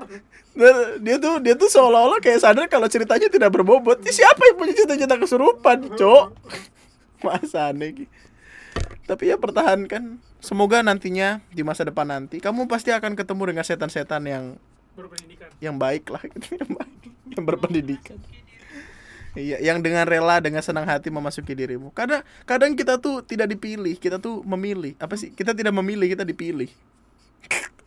Dan 0.56 0.74
dia 1.04 1.16
tuh 1.20 1.34
dia 1.44 1.54
tuh 1.54 1.68
seolah-olah 1.68 2.18
kayak 2.24 2.40
sadar 2.40 2.66
kalau 2.72 2.88
ceritanya 2.88 3.28
tidak 3.28 3.52
berbobot. 3.52 4.00
Ih, 4.02 4.14
Siapa 4.16 4.40
yang 4.48 4.56
punya 4.56 4.74
cita-cita 4.74 5.14
kesurupan, 5.20 5.92
cok? 5.92 6.26
Masa 7.24 7.70
aneh 7.70 8.04
gitu. 8.04 8.12
Tapi 9.08 9.32
ya 9.32 9.36
pertahankan. 9.36 10.20
Semoga 10.38 10.84
nantinya 10.86 11.42
di 11.50 11.66
masa 11.66 11.82
depan 11.82 12.06
nanti 12.06 12.38
kamu 12.38 12.70
pasti 12.70 12.94
akan 12.94 13.18
ketemu 13.18 13.42
dengan 13.50 13.64
setan-setan 13.66 14.22
yang 14.22 14.44
berpendidikan 14.94 15.50
yang 15.58 15.74
baik 15.74 16.06
lah 16.10 16.22
gitu, 16.22 16.54
yang 16.62 16.70
baik, 16.78 17.02
yang 17.34 17.44
berpendidikan. 17.44 18.18
Iya, 19.38 19.56
yang 19.62 19.78
dengan 19.84 20.02
rela 20.08 20.42
dengan 20.42 20.62
senang 20.64 20.88
hati 20.88 21.14
memasuki 21.14 21.54
dirimu. 21.54 21.94
Kadang 21.94 22.26
kadang 22.42 22.74
kita 22.74 22.98
tuh 22.98 23.22
tidak 23.22 23.54
dipilih, 23.54 23.94
kita 23.98 24.18
tuh 24.18 24.42
memilih. 24.42 24.98
Apa 24.98 25.14
sih? 25.14 25.30
Kita 25.30 25.54
tidak 25.54 25.70
memilih, 25.74 26.10
kita 26.10 26.26
dipilih. 26.26 26.70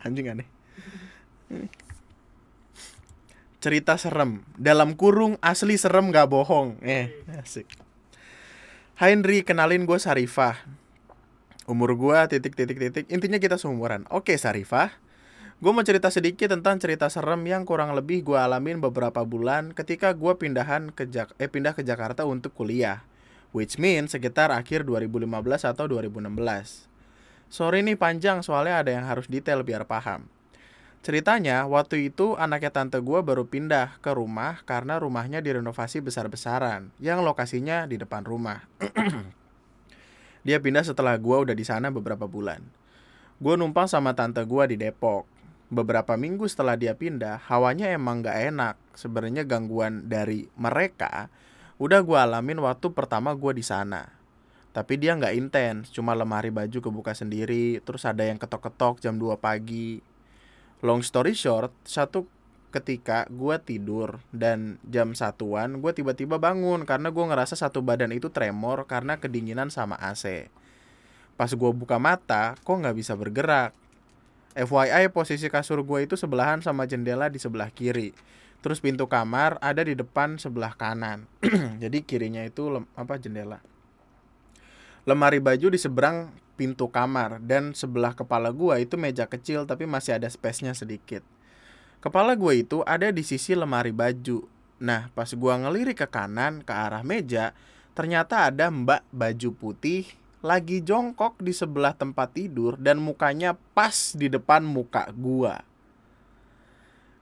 Anjing 0.02 0.34
aneh. 0.34 0.48
Cerita 3.62 3.94
serem 3.94 4.42
dalam 4.58 4.98
kurung 4.98 5.38
asli 5.38 5.78
serem 5.78 6.10
gak 6.10 6.26
bohong. 6.26 6.82
Eh, 6.82 7.14
asik. 7.38 7.70
Henry, 8.98 9.46
kenalin 9.46 9.86
gue 9.86 9.98
Sarifah. 10.02 10.58
Umur 11.70 11.94
gue 11.94 12.18
titik 12.26 12.58
titik 12.58 12.78
titik. 12.82 13.06
Intinya 13.06 13.38
kita 13.38 13.54
seumuran. 13.54 14.04
Oke 14.10 14.34
Sarifah. 14.34 14.90
Gue 15.62 15.70
mau 15.70 15.86
cerita 15.86 16.10
sedikit 16.10 16.50
tentang 16.50 16.82
cerita 16.82 17.06
serem 17.06 17.38
yang 17.46 17.62
kurang 17.62 17.94
lebih 17.94 18.26
gue 18.26 18.34
alamin 18.34 18.82
beberapa 18.82 19.22
bulan 19.22 19.70
ketika 19.70 20.10
gue 20.10 20.34
pindahan 20.34 20.90
ke 20.90 21.06
Jak 21.06 21.38
eh 21.38 21.46
pindah 21.46 21.78
ke 21.78 21.86
Jakarta 21.86 22.26
untuk 22.26 22.50
kuliah. 22.50 23.06
Which 23.54 23.78
means 23.78 24.10
sekitar 24.10 24.50
akhir 24.50 24.82
2015 24.82 25.30
atau 25.62 25.86
2016. 25.86 26.91
Sorry 27.52 27.84
nih 27.84 28.00
panjang 28.00 28.40
soalnya 28.40 28.80
ada 28.80 28.96
yang 28.96 29.04
harus 29.04 29.28
detail 29.28 29.60
biar 29.60 29.84
paham. 29.84 30.24
Ceritanya, 31.04 31.68
waktu 31.68 32.08
itu 32.08 32.32
anaknya 32.40 32.72
tante 32.72 32.96
gua 33.04 33.20
baru 33.20 33.44
pindah 33.44 34.00
ke 34.00 34.08
rumah 34.16 34.64
karena 34.64 34.96
rumahnya 34.96 35.44
direnovasi 35.44 36.00
besar-besaran, 36.00 36.88
yang 36.96 37.20
lokasinya 37.20 37.84
di 37.84 38.00
depan 38.00 38.24
rumah. 38.24 38.64
Dia 40.48 40.64
pindah 40.64 40.80
setelah 40.80 41.12
gua 41.20 41.44
udah 41.44 41.52
di 41.52 41.66
sana 41.68 41.92
beberapa 41.92 42.24
bulan. 42.24 42.64
Gue 43.36 43.60
numpang 43.60 43.84
sama 43.84 44.16
tante 44.16 44.40
gua 44.48 44.64
di 44.64 44.80
Depok. 44.80 45.28
Beberapa 45.68 46.16
minggu 46.16 46.48
setelah 46.48 46.76
dia 46.76 46.96
pindah, 46.96 47.42
hawanya 47.52 47.92
emang 47.92 48.24
gak 48.24 48.38
enak. 48.48 48.76
Sebenarnya 48.96 49.44
gangguan 49.44 50.08
dari 50.08 50.48
mereka 50.56 51.28
udah 51.76 52.00
gua 52.00 52.24
alamin 52.24 52.64
waktu 52.64 52.96
pertama 52.96 53.36
gua 53.36 53.52
di 53.52 53.64
sana. 53.66 54.21
Tapi 54.72 54.96
dia 54.96 55.12
nggak 55.12 55.36
intens, 55.36 55.92
cuma 55.92 56.16
lemari 56.16 56.48
baju 56.48 56.80
kebuka 56.80 57.12
sendiri, 57.12 57.84
terus 57.84 58.08
ada 58.08 58.24
yang 58.24 58.40
ketok-ketok 58.40 59.04
jam 59.04 59.20
2 59.20 59.36
pagi. 59.36 60.00
Long 60.80 61.04
story 61.04 61.36
short, 61.36 61.76
satu 61.84 62.24
ketika 62.72 63.28
gua 63.28 63.60
tidur 63.60 64.24
dan 64.32 64.80
jam 64.88 65.12
satuan 65.12 65.84
gue 65.84 65.92
tiba-tiba 65.92 66.40
bangun 66.40 66.88
karena 66.88 67.12
gue 67.12 67.20
ngerasa 67.20 67.52
satu 67.52 67.84
badan 67.84 68.16
itu 68.16 68.32
tremor 68.32 68.88
karena 68.88 69.20
kedinginan 69.20 69.68
sama 69.68 70.00
AC. 70.00 70.48
Pas 71.36 71.52
gue 71.52 71.70
buka 71.76 72.00
mata, 72.00 72.56
kok 72.64 72.72
nggak 72.72 72.96
bisa 72.96 73.12
bergerak. 73.12 73.76
FYI 74.56 75.12
posisi 75.12 75.48
kasur 75.52 75.84
gue 75.84 76.04
itu 76.04 76.16
sebelahan 76.16 76.64
sama 76.64 76.88
jendela 76.88 77.28
di 77.28 77.36
sebelah 77.36 77.68
kiri. 77.68 78.16
Terus 78.64 78.80
pintu 78.80 79.08
kamar 79.08 79.60
ada 79.60 79.84
di 79.84 79.92
depan 79.92 80.40
sebelah 80.40 80.76
kanan. 80.76 81.28
Jadi 81.82 82.04
kirinya 82.04 82.40
itu 82.44 82.68
apa 82.96 83.16
jendela. 83.20 83.60
Lemari 85.02 85.42
baju 85.42 85.66
di 85.66 85.78
seberang 85.82 86.30
pintu 86.54 86.86
kamar 86.86 87.42
dan 87.42 87.74
sebelah 87.74 88.14
kepala 88.14 88.54
gua 88.54 88.78
itu 88.78 88.94
meja 88.94 89.26
kecil 89.26 89.66
tapi 89.66 89.82
masih 89.82 90.14
ada 90.14 90.30
space-nya 90.30 90.78
sedikit. 90.78 91.26
Kepala 91.98 92.34
gue 92.34 92.66
itu 92.66 92.82
ada 92.82 93.10
di 93.14 93.22
sisi 93.22 93.54
lemari 93.54 93.94
baju. 93.94 94.46
Nah, 94.82 95.10
pas 95.14 95.30
gua 95.34 95.58
ngelirik 95.58 96.02
ke 96.02 96.06
kanan 96.10 96.62
ke 96.62 96.74
arah 96.74 97.06
meja, 97.06 97.54
ternyata 97.94 98.50
ada 98.50 98.70
mbak 98.70 99.06
baju 99.14 99.50
putih 99.54 100.06
lagi 100.42 100.82
jongkok 100.82 101.38
di 101.38 101.54
sebelah 101.54 101.94
tempat 101.94 102.34
tidur 102.34 102.74
dan 102.74 102.98
mukanya 102.98 103.54
pas 103.74 104.14
di 104.14 104.26
depan 104.26 104.66
muka 104.66 105.10
gua. 105.14 105.62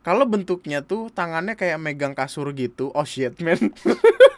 Kalau 0.01 0.25
bentuknya 0.25 0.81
tuh 0.81 1.13
tangannya 1.13 1.57
kayak 1.57 1.77
megang 1.77 2.17
kasur 2.17 2.49
gitu. 2.57 2.89
Oh 2.97 3.05
shit, 3.05 3.37
man. 3.45 3.61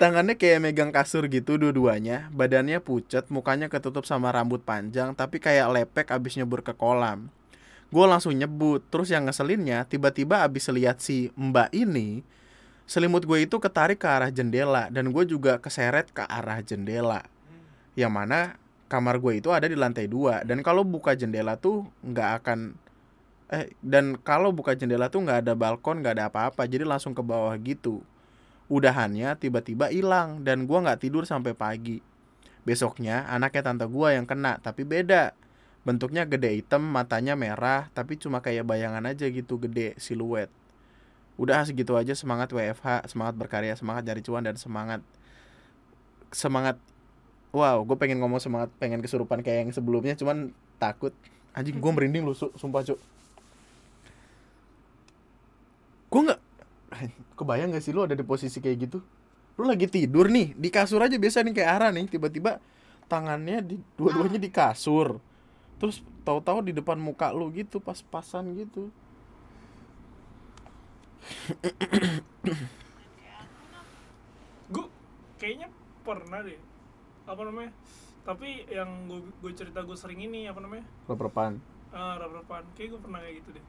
Tangannya 0.00 0.34
kayak 0.34 0.60
megang 0.60 0.90
kasur 0.90 1.28
gitu 1.30 1.60
dua-duanya, 1.60 2.26
badannya 2.34 2.82
pucet, 2.82 3.28
mukanya 3.30 3.70
ketutup 3.70 4.02
sama 4.02 4.34
rambut 4.34 4.64
panjang, 4.64 5.14
tapi 5.14 5.38
kayak 5.38 5.70
lepek 5.70 6.10
abis 6.10 6.40
nyebur 6.40 6.64
ke 6.64 6.74
kolam. 6.74 7.30
Gue 7.92 8.08
langsung 8.08 8.32
nyebut, 8.34 8.82
terus 8.88 9.12
yang 9.12 9.28
ngeselinnya, 9.28 9.84
tiba-tiba 9.86 10.42
abis 10.42 10.72
lihat 10.72 10.98
si 10.98 11.30
mbak 11.38 11.70
ini, 11.76 12.24
selimut 12.88 13.22
gue 13.28 13.44
itu 13.44 13.60
ketarik 13.62 14.00
ke 14.02 14.08
arah 14.08 14.32
jendela, 14.32 14.88
dan 14.90 15.12
gue 15.12 15.24
juga 15.28 15.60
keseret 15.60 16.10
ke 16.10 16.24
arah 16.24 16.64
jendela. 16.64 17.22
Yang 17.94 18.12
mana 18.16 18.40
kamar 18.88 19.20
gue 19.20 19.38
itu 19.38 19.52
ada 19.52 19.68
di 19.68 19.76
lantai 19.76 20.08
dua, 20.10 20.42
dan 20.42 20.64
kalau 20.66 20.82
buka 20.82 21.14
jendela 21.14 21.60
tuh 21.60 21.86
nggak 22.02 22.30
akan 22.42 22.74
eh 23.52 23.68
dan 23.84 24.16
kalau 24.16 24.48
buka 24.48 24.72
jendela 24.72 25.12
tuh 25.12 25.28
nggak 25.28 25.44
ada 25.44 25.52
balkon 25.52 26.00
nggak 26.00 26.16
ada 26.16 26.24
apa-apa 26.32 26.64
jadi 26.64 26.88
langsung 26.88 27.12
ke 27.12 27.20
bawah 27.20 27.52
gitu 27.60 28.00
udahannya 28.70 29.34
tiba-tiba 29.38 29.90
hilang 29.90 30.46
dan 30.46 30.66
gua 30.66 30.84
nggak 30.84 31.00
tidur 31.06 31.24
sampai 31.26 31.54
pagi. 31.56 31.98
Besoknya 32.62 33.26
anaknya 33.26 33.62
tante 33.66 33.86
gua 33.90 34.14
yang 34.14 34.26
kena 34.26 34.58
tapi 34.62 34.86
beda. 34.86 35.34
Bentuknya 35.82 36.22
gede 36.26 36.62
hitam 36.62 36.82
matanya 36.82 37.34
merah 37.34 37.90
tapi 37.90 38.14
cuma 38.14 38.38
kayak 38.38 38.62
bayangan 38.62 39.02
aja 39.08 39.26
gitu 39.26 39.58
gede 39.58 39.98
siluet. 39.98 40.50
Udah 41.40 41.66
segitu 41.66 41.98
aja 41.98 42.14
semangat 42.14 42.54
WFH 42.54 43.10
semangat 43.10 43.34
berkarya 43.34 43.74
semangat 43.74 44.06
cari 44.06 44.22
cuan 44.22 44.46
dan 44.46 44.54
semangat 44.54 45.02
semangat 46.32 46.78
wow 47.52 47.82
gue 47.84 47.96
pengen 47.98 48.22
ngomong 48.22 48.40
semangat 48.40 48.70
pengen 48.80 49.02
kesurupan 49.02 49.42
kayak 49.44 49.66
yang 49.66 49.70
sebelumnya 49.74 50.14
cuman 50.14 50.54
takut. 50.78 51.10
Anjing 51.52 51.82
gue 51.82 51.92
merinding 51.92 52.24
lu 52.24 52.32
su- 52.32 52.54
sumpah 52.56 52.80
cuk 52.86 53.00
gue 56.12 56.20
nggak 56.28 56.40
kebayang 57.42 57.74
gak 57.74 57.82
sih 57.82 57.90
lu 57.90 58.06
ada 58.06 58.14
di 58.14 58.22
posisi 58.22 58.62
kayak 58.62 58.78
gitu? 58.86 59.02
Lu 59.58 59.68
lagi 59.68 59.84
tidur 59.90 60.32
nih 60.32 60.56
di 60.56 60.72
kasur 60.72 61.02
aja 61.02 61.18
biasa 61.18 61.44
nih 61.44 61.52
kayak 61.58 61.70
Ara 61.76 61.88
nih 61.92 62.08
tiba-tiba 62.08 62.62
tangannya 63.10 63.60
di 63.60 63.76
dua-duanya 63.98 64.40
di 64.40 64.48
kasur. 64.48 65.20
Terus 65.76 66.00
tahu-tahu 66.22 66.70
di 66.70 66.72
depan 66.72 66.96
muka 66.96 67.34
lu 67.34 67.52
gitu 67.52 67.82
pas-pasan 67.82 68.54
gitu. 68.56 68.88
Gue 74.72 74.86
kayaknya 75.36 75.68
pernah 76.06 76.40
deh. 76.40 76.56
Apa 77.28 77.42
namanya? 77.44 77.70
Tapi 78.22 78.70
yang 78.70 79.10
gue 79.10 79.20
gue 79.42 79.52
cerita 79.52 79.84
gue 79.84 79.98
sering 79.98 80.22
ini 80.24 80.48
apa 80.48 80.62
namanya? 80.62 80.86
Reprepan. 81.10 81.60
Uh, 81.92 82.14
rap-rapan 82.16 82.64
kayak 82.72 82.96
gue 82.96 83.00
pernah 83.04 83.20
kayak 83.20 83.36
gitu 83.44 83.50
deh. 83.52 83.64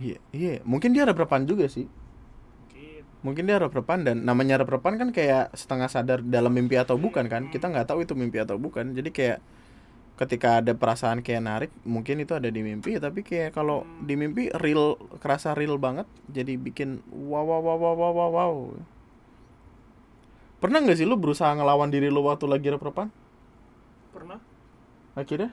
Iya 0.00 0.18
iya. 0.32 0.52
Mungkin 0.64 0.96
dia 0.96 1.04
reprepan 1.04 1.44
juga 1.44 1.68
sih 1.68 1.84
mungkin 2.80 3.04
mungkin 3.20 3.44
dia 3.44 3.58
reprepan 3.60 4.00
dan 4.00 4.24
namanya 4.24 4.64
reprepan 4.64 4.96
kan 4.96 5.08
kayak 5.12 5.52
setengah 5.52 5.92
sadar 5.92 6.24
dalam 6.24 6.52
mimpi 6.52 6.80
atau 6.80 6.96
bukan 6.96 7.28
kan? 7.28 7.52
Kita 7.52 7.68
nggak 7.68 7.92
tahu 7.92 8.04
itu 8.04 8.16
mimpi 8.16 8.40
atau 8.40 8.56
bukan. 8.56 8.96
Jadi 8.96 9.10
kayak 9.12 9.38
ketika 10.20 10.60
ada 10.60 10.76
perasaan 10.76 11.24
kayak 11.24 11.42
narik 11.44 11.70
mungkin 11.84 12.20
itu 12.20 12.32
ada 12.36 12.48
di 12.48 12.60
mimpi. 12.64 12.96
Tapi 12.96 13.20
kayak 13.20 13.52
kalau 13.52 13.84
di 14.04 14.16
mimpi 14.16 14.48
real 14.56 14.96
kerasa 15.20 15.52
real 15.52 15.76
banget 15.76 16.08
jadi 16.28 16.56
bikin 16.56 17.04
wow 17.08 17.44
wow 17.44 17.60
wow 17.60 17.76
wow 17.76 17.94
wow 17.96 18.12
wow, 18.12 18.30
wow. 18.32 18.54
pernah 20.60 20.84
nggak 20.84 21.00
sih 21.00 21.08
lu 21.08 21.16
berusaha 21.16 21.56
ngelawan 21.56 21.88
diri 21.88 22.12
lu 22.12 22.20
waktu 22.20 22.44
lagi 22.44 22.68
reprepan 22.68 23.08
pernah. 24.12 24.38
Akhirnya? 25.16 25.50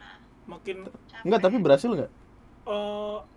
Makin 0.47 0.87
nggak 1.23 1.41
tapi 1.43 1.57
berhasil 1.59 1.87
nggak? 1.87 2.11
Enggak. 2.67 3.36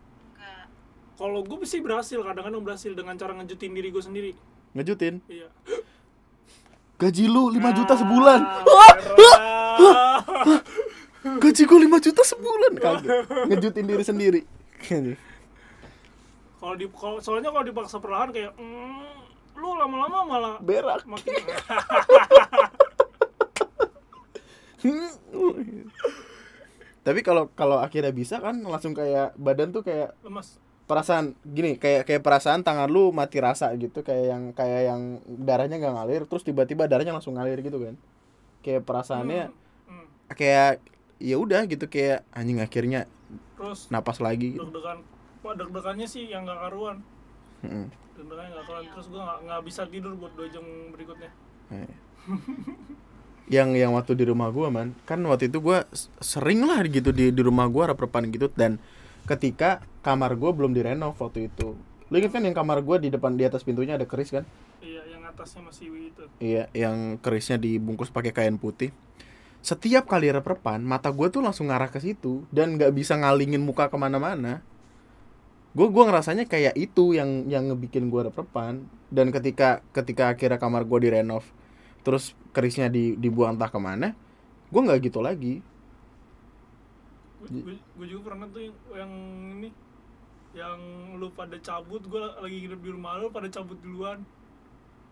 Kalau 1.21 1.45
gue 1.45 1.69
sih 1.69 1.85
berhasil 1.85 2.17
kadang-kadang 2.25 2.65
berhasil 2.65 2.97
dengan 2.97 3.13
cara 3.21 3.37
ngejutin 3.37 3.77
diri 3.77 3.93
gue 3.93 4.01
sendiri. 4.01 4.33
Ngejutin? 4.73 5.21
Iya. 5.29 5.53
Gaji 6.97 7.25
lu 7.29 7.53
5 7.53 7.77
juta 7.77 7.95
sebulan. 8.01 8.41
gaji 11.45 11.63
gua 11.69 11.81
5 12.01 12.07
juta 12.09 12.23
sebulan. 12.25 12.73
Kagak. 12.81 13.29
Ngejutin 13.53 13.85
diri 13.85 14.05
sendiri. 14.05 14.41
Kalau 16.61 16.75
di 16.77 16.89
kalau 16.89 17.21
soalnya 17.21 17.53
kalau 17.53 17.65
dipaksa 17.69 18.01
perlahan 18.01 18.33
kayak 18.33 18.57
mm, 18.57 19.61
lu 19.61 19.77
lama-lama 19.77 20.25
malah 20.25 20.57
berak. 20.61 21.05
makin 21.05 21.37
tapi 27.01 27.21
kalau 27.21 27.49
kalau 27.53 27.81
akhirnya 27.81 28.13
bisa 28.13 28.41
kan 28.41 28.57
langsung 28.65 28.97
kayak 28.97 29.37
badan 29.37 29.73
tuh 29.73 29.85
kayak 29.85 30.17
lemas 30.25 30.57
perasaan 30.91 31.39
gini 31.47 31.79
kayak 31.79 32.03
kayak 32.03 32.23
perasaan 32.27 32.67
tangan 32.67 32.91
lu 32.91 33.15
mati 33.15 33.39
rasa 33.39 33.71
gitu 33.79 34.03
kayak 34.03 34.27
yang 34.27 34.43
kayak 34.51 34.83
yang 34.91 35.01
darahnya 35.23 35.79
nggak 35.79 35.95
ngalir 35.95 36.23
terus 36.27 36.43
tiba-tiba 36.43 36.91
darahnya 36.91 37.15
langsung 37.15 37.39
ngalir 37.39 37.63
gitu 37.63 37.79
kan 37.79 37.95
kayak 38.67 38.83
perasaannya 38.83 39.55
Hmm, 39.87 40.03
hmm. 40.03 40.07
kayak 40.35 40.83
ya 41.23 41.39
udah 41.39 41.63
gitu 41.65 41.87
kayak 41.87 42.27
anjing 42.35 42.59
akhirnya 42.59 43.07
terus 43.55 43.87
napas 43.89 44.19
lagi 44.19 44.59
gitu. 44.59 44.67
deg-degan 44.67 44.99
wah 45.41 45.55
deg-degannya 45.55 46.07
sih 46.11 46.27
yang 46.27 46.43
gak 46.43 46.59
karuan 46.59 47.07
Mm-mm. 47.63 47.87
deg-degannya 48.19 48.51
gak 48.51 48.67
karuan 48.67 48.85
terus 48.91 49.07
gue 49.07 49.21
gak, 49.21 49.39
nggak 49.47 49.61
bisa 49.63 49.83
tidur 49.87 50.13
buat 50.19 50.33
dua 50.35 50.49
jam 50.51 50.65
berikutnya 50.91 51.31
Eh. 51.71 51.87
yang 53.47 53.75
yang 53.75 53.95
waktu 53.95 54.15
di 54.15 54.25
rumah 54.27 54.51
gua 54.51 54.71
man 54.71 54.95
kan 55.03 55.19
waktu 55.23 55.51
itu 55.51 55.59
gua 55.59 55.87
sering 56.19 56.63
lah 56.63 56.83
gitu 56.83 57.11
di 57.11 57.31
di 57.31 57.43
rumah 57.43 57.67
gua 57.67 57.91
reprepan 57.91 58.27
gitu 58.31 58.51
dan 58.55 58.79
ketika 59.31 59.87
kamar 60.03 60.35
gua 60.35 60.51
belum 60.51 60.75
direnov 60.75 61.15
waktu 61.15 61.47
itu 61.47 61.79
lu 62.11 62.15
inget 62.19 62.35
kan 62.35 62.43
yang 62.43 62.57
kamar 62.59 62.83
gua 62.83 62.99
di 62.99 63.07
depan 63.15 63.39
di 63.39 63.47
atas 63.47 63.63
pintunya 63.63 63.95
ada 63.95 64.05
keris 64.11 64.35
kan 64.35 64.43
iya 64.83 65.07
yang 65.07 65.23
atasnya 65.31 65.63
masih 65.63 65.87
itu 66.11 66.11
Iya, 66.41 66.73
yang 66.73 67.21
kerisnya 67.21 67.61
dibungkus 67.61 68.09
pakai 68.09 68.33
kain 68.33 68.57
putih. 68.57 68.91
Setiap 69.61 70.09
kali 70.09 70.33
reprepan, 70.33 70.81
mata 70.81 71.13
gue 71.13 71.29
tuh 71.29 71.45
langsung 71.45 71.69
ngarah 71.69 71.93
ke 71.93 72.01
situ 72.01 72.49
dan 72.49 72.81
nggak 72.81 72.97
bisa 72.97 73.13
ngalingin 73.21 73.61
muka 73.61 73.93
ke 73.93 73.97
mana-mana. 74.01 74.65
Gue 75.77 75.87
gua 75.93 76.09
ngerasanya 76.09 76.49
kayak 76.49 76.75
itu 76.81 77.13
yang 77.13 77.45
yang 77.47 77.69
ngebikin 77.69 78.09
gue 78.09 78.33
reprepan. 78.33 78.89
Dan 79.13 79.29
ketika 79.31 79.85
ketika 79.93 80.33
akhirnya 80.33 80.57
kamar 80.57 80.89
gue 80.89 80.99
direnov, 81.13 81.45
terus 82.01 82.33
kerisnya 82.57 82.89
di, 82.89 83.21
dibuang 83.21 83.61
entah 83.61 83.69
ke 83.69 83.77
mana, 83.77 84.17
gue 84.73 84.81
nggak 84.81 85.13
gitu 85.13 85.21
lagi. 85.21 85.61
Gue 87.43 88.07
juga 88.07 88.23
pernah 88.27 88.47
tuh 88.47 88.61
yang, 88.61 88.75
yang 88.95 89.13
ini 89.57 89.71
yang 90.51 90.79
lu 91.17 91.31
pada 91.31 91.57
cabut 91.57 92.03
gue 92.03 92.21
lagi 92.37 92.59
hidup 92.61 92.79
di 92.79 92.91
rumah 92.91 93.17
lu 93.17 93.29
pada 93.29 93.47
cabut 93.47 93.79
duluan 93.79 94.21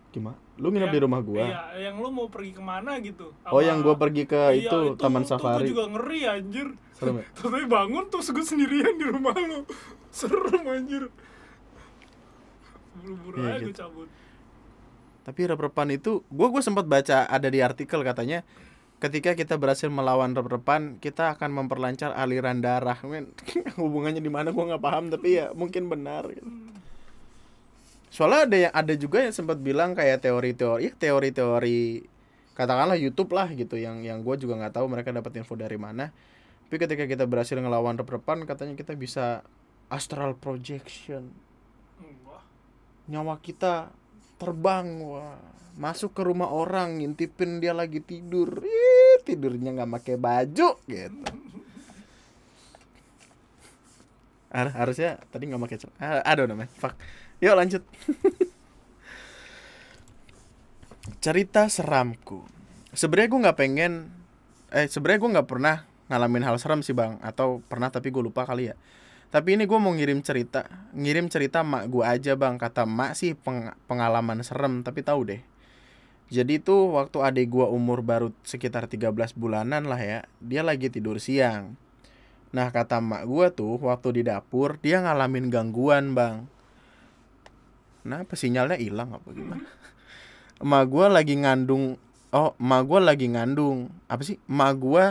gimana 0.09 0.37
lu 0.55 0.67
nginep 0.67 0.83
Yang- 0.83 0.95
di 0.95 0.99
rumah 0.99 1.21
gua 1.21 1.37
Iya, 1.43 1.61
yang 1.85 1.95
lu 1.95 2.09
mau 2.09 2.25
pergi 2.27 2.51
ke 2.51 2.59
mana 2.59 2.97
gitu. 2.97 3.29
oh 3.29 3.37
Sama- 3.47 3.61
yang 3.61 3.77
gua 3.79 3.93
pergi 3.95 4.25
ke 4.25 4.41
Iya, 4.51 4.65
itu, 4.65 4.79
taman 4.95 5.21
tuh 5.21 5.29
safari 5.31 5.63
gua 5.63 5.69
juga 5.69 5.85
ngeri 5.87 6.19
anjir. 6.25 6.67
serem 6.91 7.15
ya 7.15 7.25
Tapi 7.39 7.61
bangun 7.65 8.03
terus 8.09 8.27
gue 8.27 8.41
sendirian 8.41 8.93
di 8.93 9.05
rumah 9.05 9.37
lu. 9.37 9.69
Serem 10.09 10.65
anjir. 10.65 11.13
Buru-buru 12.95 13.37
Iya, 13.39 13.47
aja 13.47 13.59
gue 13.59 13.69
gitu. 13.69 13.79
cabut. 13.79 14.09
Tapi 15.21 15.41
rep-repan 15.45 15.87
itu, 15.93 16.11
gue 16.25 16.47
gue 16.49 16.61
sempat 16.61 16.85
baca 16.85 17.23
ada 17.23 17.47
di 17.47 17.61
artikel 17.61 18.01
katanya, 18.01 18.41
ketika 18.99 19.35
kita 19.35 19.55
berhasil 19.55 19.87
melawan 19.87 20.35
rep-repan, 20.35 20.99
kita 20.99 21.35
akan 21.35 21.55
memperlancar 21.55 22.11
aliran 22.15 22.59
darah. 22.59 22.99
Men, 23.07 23.31
hubungannya 23.81 24.21
di 24.21 24.31
mana 24.31 24.51
gue 24.51 24.63
nggak 24.63 24.83
paham, 24.83 25.11
tapi 25.11 25.39
ya 25.39 25.51
mungkin 25.55 25.87
benar. 25.87 26.27
gitu. 26.31 26.47
Soalnya 28.13 28.39
ada 28.45 28.57
yang 28.57 28.73
ada 28.73 28.93
juga 28.95 29.23
yang 29.23 29.33
sempat 29.33 29.57
bilang 29.61 29.93
kayak 29.95 30.25
teori-teori, 30.25 30.81
ya 30.85 30.91
teori-teori 30.93 31.79
katakanlah 32.53 32.99
YouTube 32.99 33.31
lah 33.31 33.47
gitu, 33.55 33.79
yang 33.79 34.03
yang 34.03 34.19
gue 34.21 34.35
juga 34.35 34.59
nggak 34.59 34.75
tahu 34.75 34.85
mereka 34.91 35.15
dapat 35.15 35.31
info 35.39 35.55
dari 35.55 35.79
mana. 35.79 36.11
Tapi 36.67 36.75
ketika 36.77 37.09
kita 37.09 37.25
berhasil 37.25 37.57
ngelawan 37.57 37.97
rep-repan, 37.97 38.45
katanya 38.45 38.77
kita 38.77 38.93
bisa 38.93 39.41
astral 39.89 40.37
projection 40.37 41.33
nyawa 43.09 43.41
kita 43.41 43.89
terbang 44.37 45.01
wah 45.01 45.41
masuk 45.81 46.13
ke 46.13 46.21
rumah 46.21 46.53
orang 46.53 47.01
ngintipin 47.01 47.57
dia 47.57 47.73
lagi 47.73 47.97
tidur 48.05 48.61
Ih, 48.61 48.69
tidurnya 49.21 49.75
nggak 49.75 49.91
pakai 49.99 50.15
baju 50.17 50.69
gitu. 50.87 51.23
Har- 54.49 54.73
harusnya 54.73 55.21
tadi 55.29 55.45
nggak 55.45 55.61
pakai 55.61 55.77
celana 55.77 56.25
aduh 56.25 56.49
namanya 56.49 56.71
fuck. 56.73 56.97
Yuk 57.39 57.55
lanjut. 57.55 57.83
Cerita 61.23 61.69
seramku. 61.69 62.43
Sebenarnya 62.91 63.29
gue 63.29 63.43
nggak 63.45 63.59
pengen 63.59 63.93
eh 64.69 64.89
sebenarnya 64.89 65.19
gue 65.21 65.31
nggak 65.37 65.49
pernah 65.49 65.75
ngalamin 66.09 66.45
hal 66.45 66.57
seram 66.57 66.81
sih 66.81 66.97
bang. 66.97 67.21
Atau 67.21 67.61
pernah 67.69 67.93
tapi 67.93 68.09
gue 68.09 68.23
lupa 68.25 68.45
kali 68.45 68.73
ya. 68.73 68.75
Tapi 69.29 69.53
ini 69.53 69.69
gue 69.69 69.77
mau 69.77 69.93
ngirim 69.93 70.25
cerita 70.25 70.65
ngirim 70.97 71.29
cerita 71.29 71.61
mak 71.61 71.85
gue 71.87 72.01
aja 72.01 72.33
bang. 72.33 72.57
Kata 72.57 72.89
mak 72.89 73.13
sih 73.13 73.37
peng- 73.37 73.73
pengalaman 73.85 74.41
serem 74.41 74.81
tapi 74.81 75.05
tahu 75.05 75.29
deh 75.29 75.41
jadi 76.29 76.61
itu 76.61 76.93
waktu 76.93 77.17
adik 77.25 77.49
gue 77.49 77.65
umur 77.65 78.05
baru 78.05 78.29
sekitar 78.45 78.85
13 78.85 79.09
bulanan 79.33 79.89
lah 79.89 79.97
ya 79.97 80.19
dia 80.37 80.61
lagi 80.61 80.93
tidur 80.93 81.17
siang. 81.17 81.73
Nah 82.53 82.69
kata 82.69 83.01
mak 83.01 83.25
gue 83.25 83.49
tuh 83.49 83.81
waktu 83.81 84.21
di 84.21 84.29
dapur 84.29 84.77
dia 84.77 85.01
ngalamin 85.01 85.49
gangguan 85.49 86.13
bang. 86.13 86.45
Kenapa? 88.05 88.37
Sinyalnya 88.37 88.77
hilang 88.77 89.17
apa 89.17 89.25
gimana? 89.33 89.65
Emak 90.63 90.85
gue 90.85 91.05
lagi 91.09 91.35
ngandung 91.41 91.97
oh 92.29 92.53
emak 92.61 92.81
gue 92.85 92.99
lagi 93.01 93.27
ngandung. 93.33 93.89
Apa 94.05 94.21
sih? 94.21 94.37
Emak 94.45 94.73
gue 94.77 95.05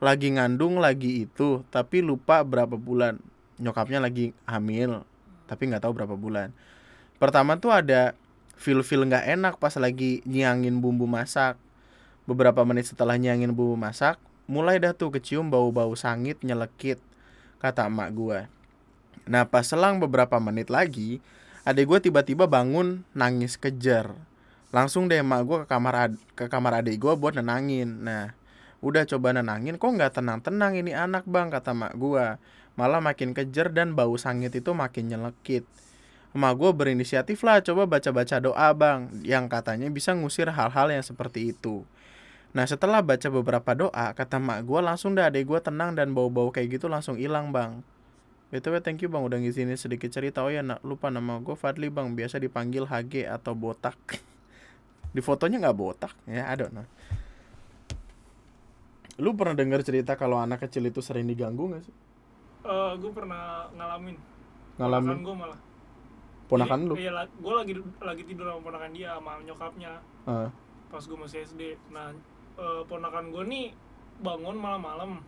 lagi 0.00 0.28
ngandung 0.32 0.80
lagi 0.80 1.28
itu 1.28 1.68
tapi 1.68 2.00
lupa 2.00 2.40
berapa 2.40 2.80
bulan. 2.80 3.20
Nyokapnya 3.60 4.00
lagi 4.00 4.32
hamil 4.48 5.04
tapi 5.44 5.68
nggak 5.68 5.84
tahu 5.84 5.92
berapa 5.92 6.16
bulan. 6.16 6.48
Pertama 7.20 7.60
tuh 7.60 7.76
ada 7.76 8.16
feel 8.62 8.86
feel 8.86 9.02
nggak 9.02 9.26
enak 9.26 9.54
pas 9.58 9.74
lagi 9.82 10.22
nyiangin 10.22 10.78
bumbu 10.78 11.10
masak. 11.10 11.58
Beberapa 12.22 12.62
menit 12.62 12.86
setelah 12.86 13.18
nyiangin 13.18 13.50
bumbu 13.50 13.74
masak 13.74 14.22
mulai 14.50 14.82
dah 14.82 14.92
tuh 14.94 15.14
kecium 15.14 15.48
bau 15.48 15.70
bau 15.70 15.94
sangit 15.94 16.36
nyelekit 16.42 16.98
kata 17.62 17.86
emak 17.86 18.10
gue 18.12 18.40
nah 19.22 19.46
pas 19.46 19.62
selang 19.62 20.02
beberapa 20.02 20.34
menit 20.42 20.66
lagi 20.66 21.22
adik 21.62 21.86
gue 21.86 22.10
tiba-tiba 22.10 22.50
bangun 22.50 23.06
nangis 23.14 23.54
kejer. 23.54 24.10
Langsung 24.74 25.06
deh 25.06 25.22
emak 25.22 25.40
gue 25.46 25.56
ke 25.62 25.66
kamar 25.70 25.94
ad- 25.94 26.22
ke 26.34 26.50
kamar 26.50 26.82
adik 26.82 26.98
gue 26.98 27.14
buat 27.14 27.38
nenangin. 27.38 28.02
Nah 28.02 28.34
udah 28.82 29.06
coba 29.06 29.30
nenangin 29.30 29.78
kok 29.78 29.86
nggak 29.94 30.18
tenang 30.18 30.42
tenang 30.42 30.74
ini 30.74 30.90
anak 30.90 31.22
bang? 31.22 31.54
kata 31.54 31.70
emak 31.70 31.94
gue 31.94 32.34
malah 32.74 32.98
makin 32.98 33.30
kejer 33.30 33.70
dan 33.70 33.94
bau 33.94 34.18
sangit 34.18 34.50
itu 34.58 34.74
makin 34.74 35.06
nyelekit 35.06 35.62
emak 36.32 36.52
gue 36.56 36.70
berinisiatif 36.72 37.44
lah 37.44 37.60
coba 37.60 37.84
baca-baca 37.84 38.40
doa 38.40 38.68
bang 38.72 39.08
yang 39.24 39.48
katanya 39.48 39.88
bisa 39.92 40.16
ngusir 40.16 40.48
hal-hal 40.48 40.88
yang 40.88 41.04
seperti 41.04 41.52
itu 41.52 41.84
nah 42.52 42.68
setelah 42.68 43.00
baca 43.00 43.28
beberapa 43.32 43.70
doa 43.72 44.12
kata 44.12 44.40
emak 44.40 44.64
gue 44.64 44.80
langsung 44.80 45.16
dah 45.16 45.28
adek 45.28 45.48
gue 45.48 45.60
tenang 45.60 45.96
dan 45.96 46.12
bau-bau 46.12 46.52
kayak 46.52 46.80
gitu 46.80 46.88
langsung 46.88 47.16
hilang 47.16 47.52
bang 47.52 47.80
BTW 48.52 48.84
thank 48.84 49.00
you 49.00 49.08
bang 49.08 49.24
udah 49.24 49.40
ngizinin 49.40 49.80
sedikit 49.80 50.12
cerita 50.12 50.44
Oh 50.44 50.52
ya 50.52 50.60
nak 50.60 50.84
lupa 50.84 51.08
nama 51.08 51.40
gue 51.40 51.56
Fadli 51.56 51.88
bang 51.88 52.12
Biasa 52.12 52.36
dipanggil 52.36 52.84
HG 52.84 53.24
atau 53.24 53.56
botak 53.56 53.96
Di 55.16 55.24
fotonya 55.24 55.56
nggak 55.56 55.72
botak 55.80 56.12
Ya 56.28 56.44
I 56.44 56.60
don't 56.60 56.76
know 56.76 56.84
Lu 59.20 59.36
pernah 59.36 59.52
dengar 59.52 59.84
cerita 59.84 60.16
kalau 60.16 60.40
anak 60.40 60.64
kecil 60.64 60.88
itu 60.88 61.04
sering 61.04 61.28
diganggu 61.28 61.76
gak 61.76 61.84
sih? 61.84 61.96
Eh, 62.64 62.92
gue 62.96 63.12
pernah 63.12 63.68
ngalamin. 63.76 64.16
Ngalamin 64.80 65.18
gue 65.20 65.34
malah. 65.36 65.58
Ponakan 66.52 66.78
lu? 66.84 66.94
Iya, 66.94 67.10
gue 67.24 67.54
lagi 67.54 67.72
lagi 67.98 68.22
tidur 68.22 68.46
sama 68.46 68.60
ponakan 68.62 68.90
dia 68.90 69.10
sama 69.12 69.40
nyokapnya 69.40 69.92
Ah, 70.22 70.48
pas 70.86 71.00
gue 71.00 71.16
masih 71.16 71.38
SD. 71.42 71.62
Nah, 71.88 72.12
eh, 72.54 72.82
ponakan 72.84 73.28
gue 73.28 73.42
nih 73.44 73.66
bangun 74.18 74.54
malam-malam. 74.54 75.24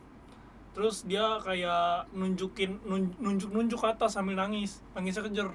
Terus 0.70 1.02
dia 1.02 1.22
kayak 1.40 2.10
nunjukin 2.10 2.82
nun- 2.82 3.14
nunjuk-nunjuk 3.16 3.78
ke 3.78 3.88
atas 3.88 4.14
sambil 4.14 4.34
nangis, 4.34 4.82
nangisnya 4.92 5.24
kejer. 5.24 5.48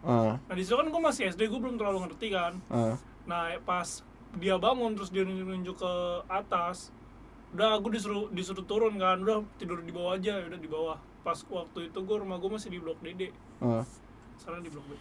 ah, 0.00 0.36
Nah 0.38 0.54
di 0.54 0.60
situ 0.60 0.74
kan 0.74 0.86
gue 0.86 1.02
masih 1.02 1.28
SD, 1.28 1.46
gue 1.46 1.58
belum 1.58 1.76
terlalu 1.76 2.04
ngerti 2.04 2.28
kan. 2.30 2.58
ah. 2.68 2.96
Nah 3.24 3.52
pas 3.60 4.02
dia 4.34 4.56
bangun 4.56 4.92
terus 4.92 5.08
dia 5.08 5.22
nunjuk-nunjuk 5.22 5.76
ke 5.76 5.92
atas, 6.26 6.90
udah 7.50 7.74
aku 7.74 7.90
disuruh 7.90 8.26
disuruh 8.28 8.64
turun 8.64 8.96
kan, 8.96 9.18
udah 9.18 9.40
tidur 9.56 9.78
di 9.78 9.90
bawah 9.90 10.14
aja, 10.14 10.40
udah 10.40 10.56
di 10.56 10.66
bawah. 10.66 10.96
Pas 11.20 11.36
waktu 11.44 11.88
itu 11.88 11.98
gue 12.00 12.16
rumah 12.16 12.36
gue 12.36 12.48
masih 12.48 12.68
di 12.68 12.78
blok 12.78 12.98
DD, 12.98 13.30
ah. 13.60 13.84
Sekarang 14.40 14.64
di 14.64 14.70
blok 14.72 14.86
B. 14.88 14.92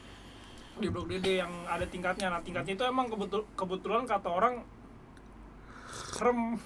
Di 0.78 0.88
blok 0.88 1.08
DD 1.08 1.40
yang 1.40 1.52
ada 1.66 1.84
tingkatnya. 1.84 2.28
Nah 2.30 2.40
tingkatnya 2.40 2.76
itu 2.76 2.84
emang 2.84 3.08
kebetul 3.08 3.48
kebetulan 3.54 4.04
kata 4.04 4.28
orang 4.28 4.62
serem 6.12 6.60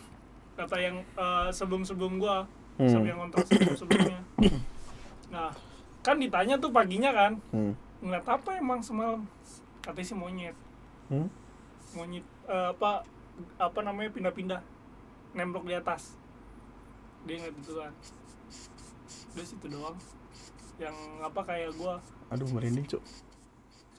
kata 0.54 0.76
yang 0.78 0.98
eh, 1.00 1.50
sebelum-sebelum 1.50 2.18
gua 2.18 2.50
Hmm. 2.74 2.90
sebelum 2.90 3.06
yang 3.08 3.20
kontrak 3.22 3.46
sebelum 3.46 3.78
sebelumnya. 3.78 4.20
Nah 5.30 5.54
kan 6.02 6.18
ditanya 6.18 6.58
tuh 6.58 6.74
paginya 6.74 7.14
kan 7.14 7.38
Hmm. 7.50 7.78
ngeliat 8.02 8.26
apa 8.28 8.58
emang 8.58 8.82
semalam 8.82 9.30
katanya 9.80 10.04
sih 10.04 10.18
monyet 10.18 10.58
Hmm? 11.08 11.30
monyet 11.94 12.26
eh, 12.46 12.68
apa 12.70 13.06
apa 13.56 13.80
namanya 13.82 14.10
pindah-pindah 14.10 14.62
nemplok 15.32 15.66
di 15.66 15.74
atas 15.74 16.18
dia 17.24 17.38
ngeliat 17.38 17.56
gitu 17.62 17.78
kan 17.78 17.94
udah 19.32 19.46
situ 19.46 19.68
doang 19.70 19.98
yang 20.82 20.96
apa 21.22 21.42
kayak 21.46 21.72
gua. 21.78 22.02
Aduh 22.34 22.50
merinding 22.50 22.86
cuk. 22.90 23.04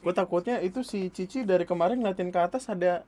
Gue 0.05 0.13
takutnya 0.13 0.61
itu 0.61 0.85
si 0.85 1.09
Cici 1.09 1.41
dari 1.41 1.65
kemarin 1.65 1.97
ngeliatin 1.97 2.29
ke 2.29 2.37
atas 2.37 2.69
ada 2.69 3.01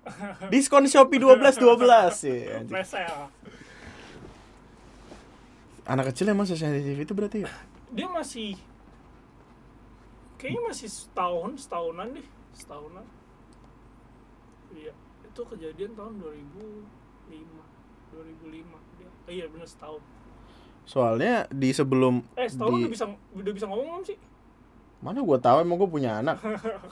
Diskon 0.52 0.88
Shopee 0.88 1.20
12 1.20 1.60
12 1.60 2.24
ya. 2.24 3.28
Anak 5.84 6.14
kecil 6.14 6.32
emang 6.32 6.48
sesensitif 6.48 6.96
itu 6.96 7.12
berarti 7.12 7.44
ya? 7.44 7.52
dia 7.90 8.06
masih 8.06 8.54
kayaknya 10.38 10.62
masih 10.70 10.88
setahun 10.88 11.66
setahunan 11.66 12.14
deh 12.14 12.26
setahunan. 12.54 13.06
Iya 14.70 14.94
itu 15.26 15.40
kejadian 15.46 15.92
tahun 15.98 16.22
2005 16.22 17.34
2005 18.14 18.98
dia. 18.98 19.10
Oh, 19.10 19.32
iya 19.34 19.46
bener 19.50 19.66
setahun 19.66 20.02
Soalnya 20.84 21.46
di 21.50 21.70
sebelum 21.70 22.24
eh 22.34 22.48
setahun 22.48 22.76
di 22.76 22.82
udah 22.84 22.90
bisa 22.90 23.06
udah 23.36 23.52
bisa 23.52 23.66
ngomong 23.68 23.86
belum 23.86 24.04
sih? 24.04 24.18
Mana 25.00 25.24
gue 25.24 25.38
tahu 25.40 25.56
emang 25.64 25.76
gue 25.80 25.90
punya 25.90 26.20
anak. 26.20 26.40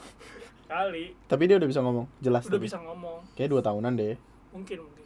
Kali. 0.71 1.13
Tapi 1.25 1.43
dia 1.49 1.57
udah 1.57 1.69
bisa 1.69 1.81
ngomong 1.81 2.05
jelas 2.21 2.45
udah 2.45 2.57
tapi. 2.57 2.65
bisa 2.69 2.77
ngomong. 2.81 3.19
Kayak 3.33 3.49
dua 3.53 3.61
tahunan 3.65 3.93
deh. 3.97 4.15
Mungkin 4.53 4.77
mungkin. 4.85 5.05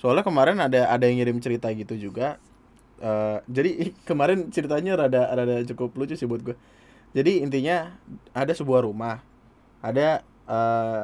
Soalnya 0.00 0.24
kemarin 0.24 0.56
ada 0.60 0.88
ada 0.88 1.04
yang 1.04 1.20
ngirim 1.20 1.38
cerita 1.40 1.68
gitu 1.72 1.96
juga. 1.96 2.40
Eh, 2.98 3.38
jadi 3.48 3.70
kemarin 4.08 4.48
ceritanya 4.48 4.96
rada 4.96 5.28
rada 5.32 5.62
cukup 5.68 5.96
lucu 5.96 6.16
sih 6.16 6.26
buat 6.26 6.42
gue 6.42 6.56
jadi 7.16 7.40
intinya 7.40 7.96
ada 8.36 8.52
sebuah 8.52 8.84
rumah. 8.84 9.24
Ada 9.80 10.20
eh, 10.48 11.02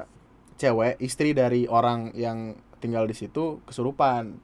cewek 0.60 1.00
istri 1.00 1.32
dari 1.32 1.64
orang 1.64 2.12
yang 2.12 2.58
tinggal 2.82 3.08
di 3.08 3.16
situ 3.16 3.64
kesurupan 3.64 4.36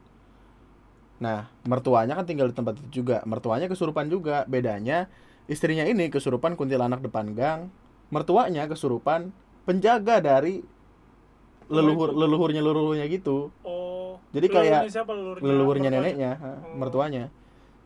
nah 1.20 1.52
mertuanya 1.68 2.16
kan 2.16 2.24
tinggal 2.24 2.48
di 2.48 2.56
tempat 2.56 2.80
itu 2.80 3.04
juga. 3.04 3.20
Mertuanya 3.28 3.68
kesurupan 3.68 4.08
juga. 4.08 4.48
Bedanya 4.48 5.06
istrinya 5.46 5.84
ini 5.84 6.08
kesurupan 6.08 6.56
kuntilanak 6.56 7.04
depan 7.04 7.36
gang. 7.36 7.68
Mertuanya 8.08 8.64
kesurupan 8.66 9.30
penjaga 9.68 10.18
dari 10.18 10.64
leluhur 11.70 12.10
leluhurnya 12.16 12.64
leluhurnya 12.64 13.06
gitu. 13.06 13.54
Oh 13.62 14.18
Jadi 14.34 14.46
kayak 14.50 14.88
leluhurnya 14.88 14.90
siapa? 14.90 15.12
Leluhurnya 15.44 15.88
neneknya 15.92 16.30
Oh. 16.40 16.74
mertuanya. 16.74 17.30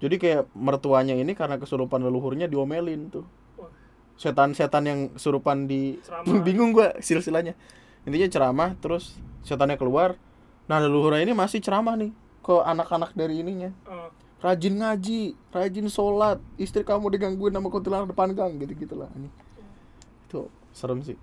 Jadi 0.00 0.16
kayak 0.16 0.42
mertuanya 0.56 1.18
ini 1.18 1.34
karena 1.36 1.60
kesurupan 1.60 2.00
leluhurnya 2.00 2.48
diomelin 2.48 3.12
tuh. 3.12 3.26
Setan-setan 4.14 4.84
yang 4.86 5.00
surupan 5.18 5.66
di 5.66 5.98
Ceramah. 6.00 6.40
bingung 6.46 6.70
gua 6.70 6.94
silsilanya 7.02 7.58
intinya 8.04 8.28
ceramah 8.30 8.70
terus 8.78 9.18
setannya 9.42 9.74
keluar. 9.76 10.14
Nah 10.70 10.78
leluhurnya 10.80 11.26
ini 11.26 11.34
masih 11.36 11.60
ceramah 11.60 11.98
nih 11.98 12.23
ke 12.44 12.54
anak-anak 12.60 13.16
dari 13.16 13.40
ininya. 13.40 13.72
Eh, 13.88 14.08
rajin 14.44 14.76
ngaji 14.76 15.32
rajin 15.56 15.88
sholat 15.88 16.36
istri 16.60 16.84
kamu 16.84 17.16
digangguin 17.16 17.56
sama 17.56 17.72
kuntilanak 17.72 18.12
depan 18.12 18.36
gang 18.36 18.60
gitu 18.60 18.76
gitulah 18.76 19.08
itu 20.28 20.40
serem 20.76 21.00
sih. 21.00 21.16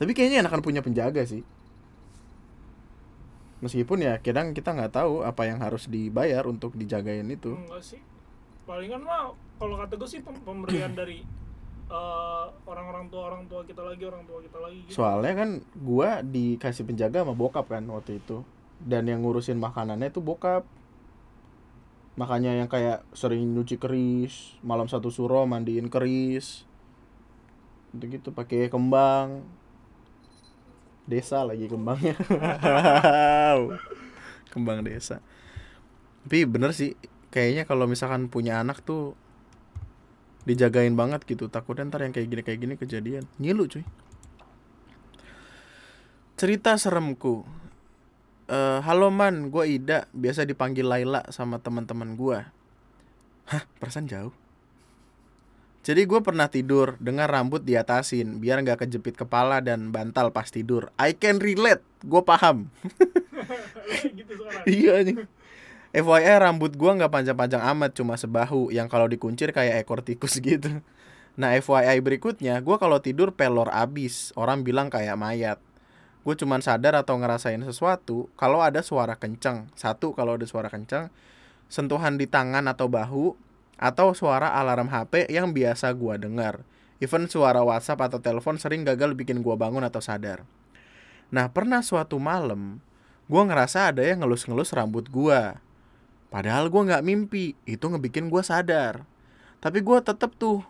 Tapi 0.00 0.16
kayaknya 0.16 0.40
enakan 0.48 0.64
punya 0.64 0.80
penjaga 0.80 1.20
sih. 1.28 1.44
Meskipun 3.60 4.02
ya 4.02 4.18
kadang 4.18 4.56
kita 4.56 4.72
nggak 4.72 4.90
tahu 4.96 5.22
apa 5.22 5.46
yang 5.46 5.60
harus 5.60 5.86
dibayar 5.86 6.42
untuk 6.48 6.74
dijagain 6.74 7.28
itu. 7.28 7.54
Enggak 7.54 7.84
sih. 7.84 8.00
Palingan 8.64 9.04
mah 9.04 9.36
kalau 9.60 9.76
kata 9.78 9.94
gue 9.94 10.08
sih 10.08 10.24
pem- 10.24 10.42
pemberian 10.42 10.96
dari 10.96 11.22
eh, 11.92 12.44
orang-orang 12.64 13.04
tua 13.12 13.22
orang 13.28 13.44
tua 13.46 13.60
kita 13.68 13.84
lagi 13.84 14.02
orang 14.08 14.24
tua 14.24 14.38
kita 14.40 14.58
lagi 14.58 14.78
gitu. 14.88 14.96
soalnya 14.96 15.34
kan 15.36 15.50
gua 15.76 16.24
dikasih 16.24 16.88
penjaga 16.88 17.20
sama 17.20 17.36
bokap 17.36 17.68
kan 17.68 17.84
waktu 17.92 18.16
itu 18.18 18.40
dan 18.82 19.06
yang 19.06 19.22
ngurusin 19.22 19.58
makanannya 19.58 20.10
itu 20.10 20.18
bokap. 20.18 20.66
Makanya 22.12 22.60
yang 22.60 22.68
kayak 22.68 23.08
sering 23.16 23.56
nyuci 23.56 23.80
keris 23.80 24.60
malam 24.60 24.84
satu 24.84 25.08
suro 25.08 25.48
mandiin 25.48 25.88
keris. 25.88 26.68
Gitu 27.94 28.04
gitu 28.20 28.28
pakai 28.34 28.68
kembang. 28.68 29.46
Desa 31.08 31.42
lagi 31.42 31.66
kembangnya. 31.66 32.14
Kembang 34.52 34.84
desa. 34.84 35.24
Tapi 36.22 36.46
bener 36.46 36.70
sih 36.76 36.94
kayaknya 37.32 37.64
kalau 37.64 37.88
misalkan 37.88 38.28
punya 38.28 38.60
anak 38.60 38.84
tuh 38.84 39.16
dijagain 40.44 40.94
banget 40.94 41.24
gitu. 41.24 41.48
Takutnya 41.48 41.88
ntar 41.88 42.04
yang 42.04 42.12
kayak 42.12 42.28
gini 42.28 42.42
kayak 42.44 42.60
gini 42.60 42.74
kejadian. 42.76 43.24
Ngilu 43.40 43.66
cuy. 43.72 43.84
Cerita 46.36 46.74
seremku 46.74 47.61
Eh, 48.52 48.78
halo 48.84 49.08
man 49.08 49.48
gue 49.48 49.64
Ida. 49.80 50.12
Biasa 50.12 50.44
dipanggil 50.44 50.84
Laila 50.84 51.24
sama 51.32 51.56
teman-teman 51.56 52.12
gue 52.20 52.36
hah 53.48 53.64
perasaan 53.80 54.04
jauh. 54.04 54.34
Jadi 55.80 56.04
gue 56.04 56.20
pernah 56.20 56.52
tidur 56.52 57.00
dengan 57.00 57.32
rambut 57.32 57.64
diatasin 57.64 58.44
biar 58.44 58.60
nggak 58.60 58.84
kejepit 58.84 59.16
kepala 59.16 59.64
dan 59.64 59.88
bantal 59.88 60.36
pas 60.36 60.52
tidur. 60.52 60.92
I 61.00 61.16
can 61.16 61.40
relate 61.40 61.80
gue 62.04 62.20
paham. 62.20 62.68
Gitu 64.20 64.32
iya 64.68 65.00
anjing. 65.00 65.24
FYI 65.92 66.40
rambut 66.40 66.72
gua 66.72 66.96
nggak 66.96 67.12
panjang-panjang 67.12 67.62
amat 67.72 67.92
cuma 67.96 68.16
sebahu. 68.16 68.72
Yang 68.72 68.88
kalau 68.88 69.08
dikuncir 69.08 69.52
kayak 69.52 69.84
ekor 69.84 70.00
tikus 70.00 70.40
gitu. 70.44 70.80
Nah 71.36 71.56
FYI 71.56 72.00
berikutnya 72.00 72.60
gua 72.64 72.80
kalau 72.80 73.00
tidur 73.00 73.32
pelor 73.36 73.68
abis. 73.68 74.32
Orang 74.36 74.64
bilang 74.64 74.88
kayak 74.88 75.16
mayat. 75.20 75.60
Gue 76.22 76.38
cuman 76.38 76.62
sadar 76.62 76.94
atau 76.94 77.18
ngerasain 77.18 77.60
sesuatu 77.66 78.30
kalau 78.38 78.62
ada 78.62 78.80
suara 78.80 79.18
kenceng. 79.18 79.66
Satu 79.74 80.14
kalau 80.14 80.38
ada 80.38 80.46
suara 80.46 80.70
kenceng, 80.70 81.10
sentuhan 81.66 82.14
di 82.14 82.30
tangan 82.30 82.68
atau 82.70 82.86
bahu, 82.86 83.34
atau 83.82 84.14
suara 84.14 84.54
alarm 84.54 84.86
HP 84.86 85.26
yang 85.26 85.50
biasa 85.50 85.90
gua 85.98 86.14
dengar. 86.14 86.62
Even 87.02 87.26
suara 87.26 87.66
WhatsApp 87.66 88.06
atau 88.06 88.22
telepon 88.22 88.54
sering 88.54 88.86
gagal 88.86 89.18
bikin 89.18 89.42
gua 89.42 89.58
bangun 89.58 89.82
atau 89.82 89.98
sadar. 89.98 90.46
Nah 91.34 91.50
pernah 91.50 91.82
suatu 91.82 92.22
malam 92.22 92.78
gua 93.26 93.42
ngerasa 93.42 93.90
ada 93.90 94.06
yang 94.06 94.22
ngelus-ngelus 94.22 94.70
rambut 94.70 95.10
gua. 95.10 95.58
Padahal 96.30 96.70
gua 96.70 96.94
nggak 96.94 97.02
mimpi, 97.02 97.58
itu 97.66 97.82
ngebikin 97.82 98.30
gua 98.30 98.46
sadar. 98.46 99.02
Tapi 99.58 99.82
gua 99.82 99.98
tetep 99.98 100.30
tuh, 100.38 100.62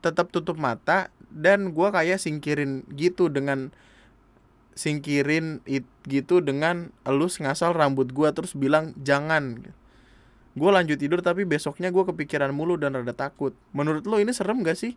tetap 0.00 0.32
tutup 0.32 0.56
mata 0.56 1.12
dan 1.28 1.76
gua 1.76 1.92
kayak 1.92 2.16
singkirin 2.16 2.88
gitu 2.96 3.28
dengan 3.28 3.68
singkirin 4.78 5.58
it, 5.66 5.82
gitu 6.06 6.38
dengan 6.38 6.94
elus 7.02 7.42
ngasal 7.42 7.74
rambut 7.74 8.14
gua 8.14 8.30
terus 8.30 8.54
bilang 8.54 8.94
jangan. 9.02 9.58
Gue 10.54 10.70
lanjut 10.70 10.98
tidur 10.98 11.18
tapi 11.18 11.42
besoknya 11.42 11.90
gua 11.90 12.06
kepikiran 12.06 12.54
mulu 12.54 12.78
dan 12.78 12.94
rada 12.94 13.10
takut. 13.10 13.58
Menurut 13.74 14.06
lo 14.06 14.22
ini 14.22 14.30
serem 14.30 14.62
gak 14.62 14.78
sih? 14.78 14.94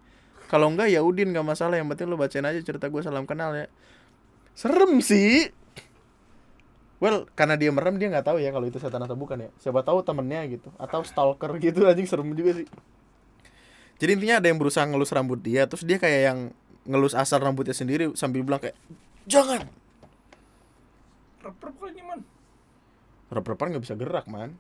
Kalau 0.53 0.69
enggak 0.69 0.93
ya 0.93 1.01
udin 1.01 1.33
gak 1.33 1.41
masalah 1.41 1.81
yang 1.81 1.89
penting 1.89 2.13
lo 2.13 2.17
bacain 2.17 2.45
aja 2.45 2.61
cerita 2.61 2.93
gue 2.93 3.01
salam 3.01 3.25
kenal 3.25 3.57
ya. 3.57 3.65
Serem 4.53 5.01
sih. 5.01 5.49
Well, 7.01 7.25
karena 7.33 7.57
dia 7.57 7.73
merem 7.73 7.97
dia 7.97 8.13
nggak 8.13 8.29
tahu 8.29 8.37
ya 8.37 8.53
kalau 8.53 8.69
itu 8.69 8.77
setan 8.77 9.01
atau 9.01 9.17
bukan 9.17 9.41
ya. 9.41 9.49
Siapa 9.57 9.81
tahu 9.81 10.05
temennya 10.05 10.45
gitu 10.45 10.69
atau 10.77 11.01
stalker 11.01 11.57
gitu 11.57 11.85
anjing 11.89 12.05
serem 12.05 12.37
juga 12.37 12.61
sih. 12.61 12.69
Jadi 13.97 14.17
intinya 14.17 14.37
ada 14.37 14.49
yang 14.49 14.61
berusaha 14.61 14.85
ngelus 14.85 15.13
rambut 15.13 15.41
dia, 15.41 15.65
terus 15.69 15.85
dia 15.85 16.01
kayak 16.01 16.21
yang 16.25 16.39
ngelus 16.89 17.13
asal 17.13 17.37
rambutnya 17.37 17.77
sendiri 17.77 18.13
sambil 18.17 18.41
bilang 18.41 18.57
kayak 18.57 18.73
jangan. 19.27 19.67
rep-rep 21.41 21.73
kayaknya 21.81 22.05
man 22.05 22.21
Rep-repan 23.31 23.71
nggak 23.73 23.83
bisa 23.87 23.95
gerak 23.95 24.27
man. 24.27 24.59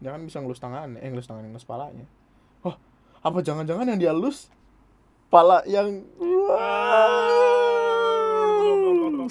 Jangan 0.00 0.24
bisa 0.24 0.40
ngelus 0.40 0.62
tangan, 0.62 0.96
eh 0.96 1.08
ngelus 1.12 1.28
tangan 1.28 1.44
ngelus 1.44 1.68
palanya. 1.68 2.06
Oh, 2.64 2.78
apa 3.20 3.38
jangan-jangan 3.44 3.90
yang 3.90 3.98
dia 4.00 4.16
elus 4.16 4.48
pala 5.30 5.62
yang 5.68 6.02
Wow, 6.50 6.58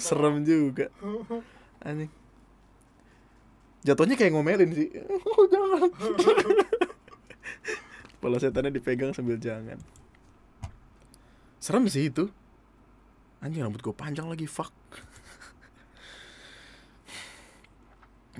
serem 0.00 0.40
juga. 0.46 0.88
Anjing. 1.84 2.08
Jatuhnya 3.84 4.16
kayak 4.16 4.32
ngomelin 4.32 4.72
sih. 4.72 4.88
Oh, 5.24 5.44
jangan. 5.52 5.88
Kepala 8.16 8.36
setannya 8.40 8.72
dipegang 8.72 9.12
sambil 9.16 9.36
jangan. 9.40 9.76
Serem 11.60 11.88
sih 11.88 12.08
itu. 12.08 12.28
Anjing 13.40 13.64
rambut 13.64 13.80
gue 13.80 13.96
panjang 13.96 14.28
lagi, 14.28 14.44
fuck. 14.44 14.72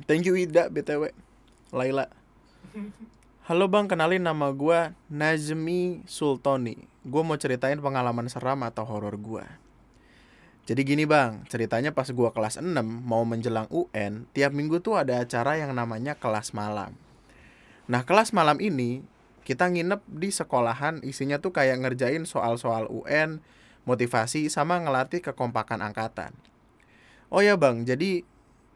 Thank 0.05 0.29
you 0.29 0.37
Ida 0.37 0.69
BTW. 0.69 1.13
Laila. 1.73 2.09
Halo 3.49 3.67
bang, 3.67 3.89
kenalin 3.89 4.23
nama 4.23 4.53
gue 4.53 4.93
Nazmi 5.09 6.05
Sultoni. 6.05 6.77
Gue 7.03 7.23
mau 7.25 7.41
ceritain 7.41 7.81
pengalaman 7.81 8.29
seram 8.29 8.61
atau 8.63 8.85
horor 8.85 9.17
gue. 9.17 9.45
Jadi 10.71 10.87
gini 10.87 11.03
bang, 11.03 11.43
ceritanya 11.51 11.91
pas 11.91 12.07
gua 12.15 12.31
kelas 12.31 12.63
6 12.63 12.79
mau 12.85 13.27
menjelang 13.27 13.67
UN, 13.75 14.31
tiap 14.31 14.55
minggu 14.55 14.79
tuh 14.79 15.03
ada 15.03 15.19
acara 15.19 15.59
yang 15.59 15.75
namanya 15.75 16.15
kelas 16.15 16.55
malam. 16.55 16.95
Nah 17.91 18.07
kelas 18.07 18.31
malam 18.31 18.61
ini 18.63 19.03
kita 19.43 19.67
nginep 19.67 19.99
di 20.07 20.31
sekolahan 20.31 21.03
isinya 21.03 21.43
tuh 21.43 21.51
kayak 21.51 21.83
ngerjain 21.83 22.23
soal-soal 22.23 22.87
UN, 22.87 23.43
motivasi 23.91 24.47
sama 24.47 24.79
ngelatih 24.79 25.19
kekompakan 25.19 25.83
angkatan. 25.83 26.31
Oh 27.27 27.43
ya 27.43 27.59
bang, 27.59 27.83
jadi 27.83 28.23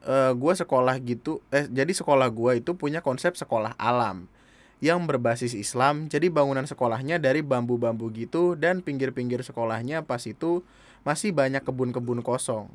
eh, 0.02 0.32
gua 0.34 0.54
sekolah 0.58 0.98
gitu, 1.06 1.38
eh 1.54 1.70
jadi 1.70 1.90
sekolah 1.94 2.26
gua 2.34 2.58
itu 2.58 2.74
punya 2.74 2.98
konsep 2.98 3.38
sekolah 3.38 3.78
alam 3.78 4.26
yang 4.84 5.06
berbasis 5.08 5.54
Islam. 5.54 6.12
Jadi 6.12 6.28
bangunan 6.28 6.68
sekolahnya 6.68 7.16
dari 7.22 7.40
bambu-bambu 7.40 8.10
gitu 8.12 8.58
dan 8.58 8.82
pinggir-pinggir 8.82 9.40
sekolahnya 9.40 10.04
pas 10.04 10.20
itu 10.28 10.60
masih 11.08 11.32
banyak 11.32 11.64
kebun-kebun 11.64 12.20
kosong. 12.20 12.68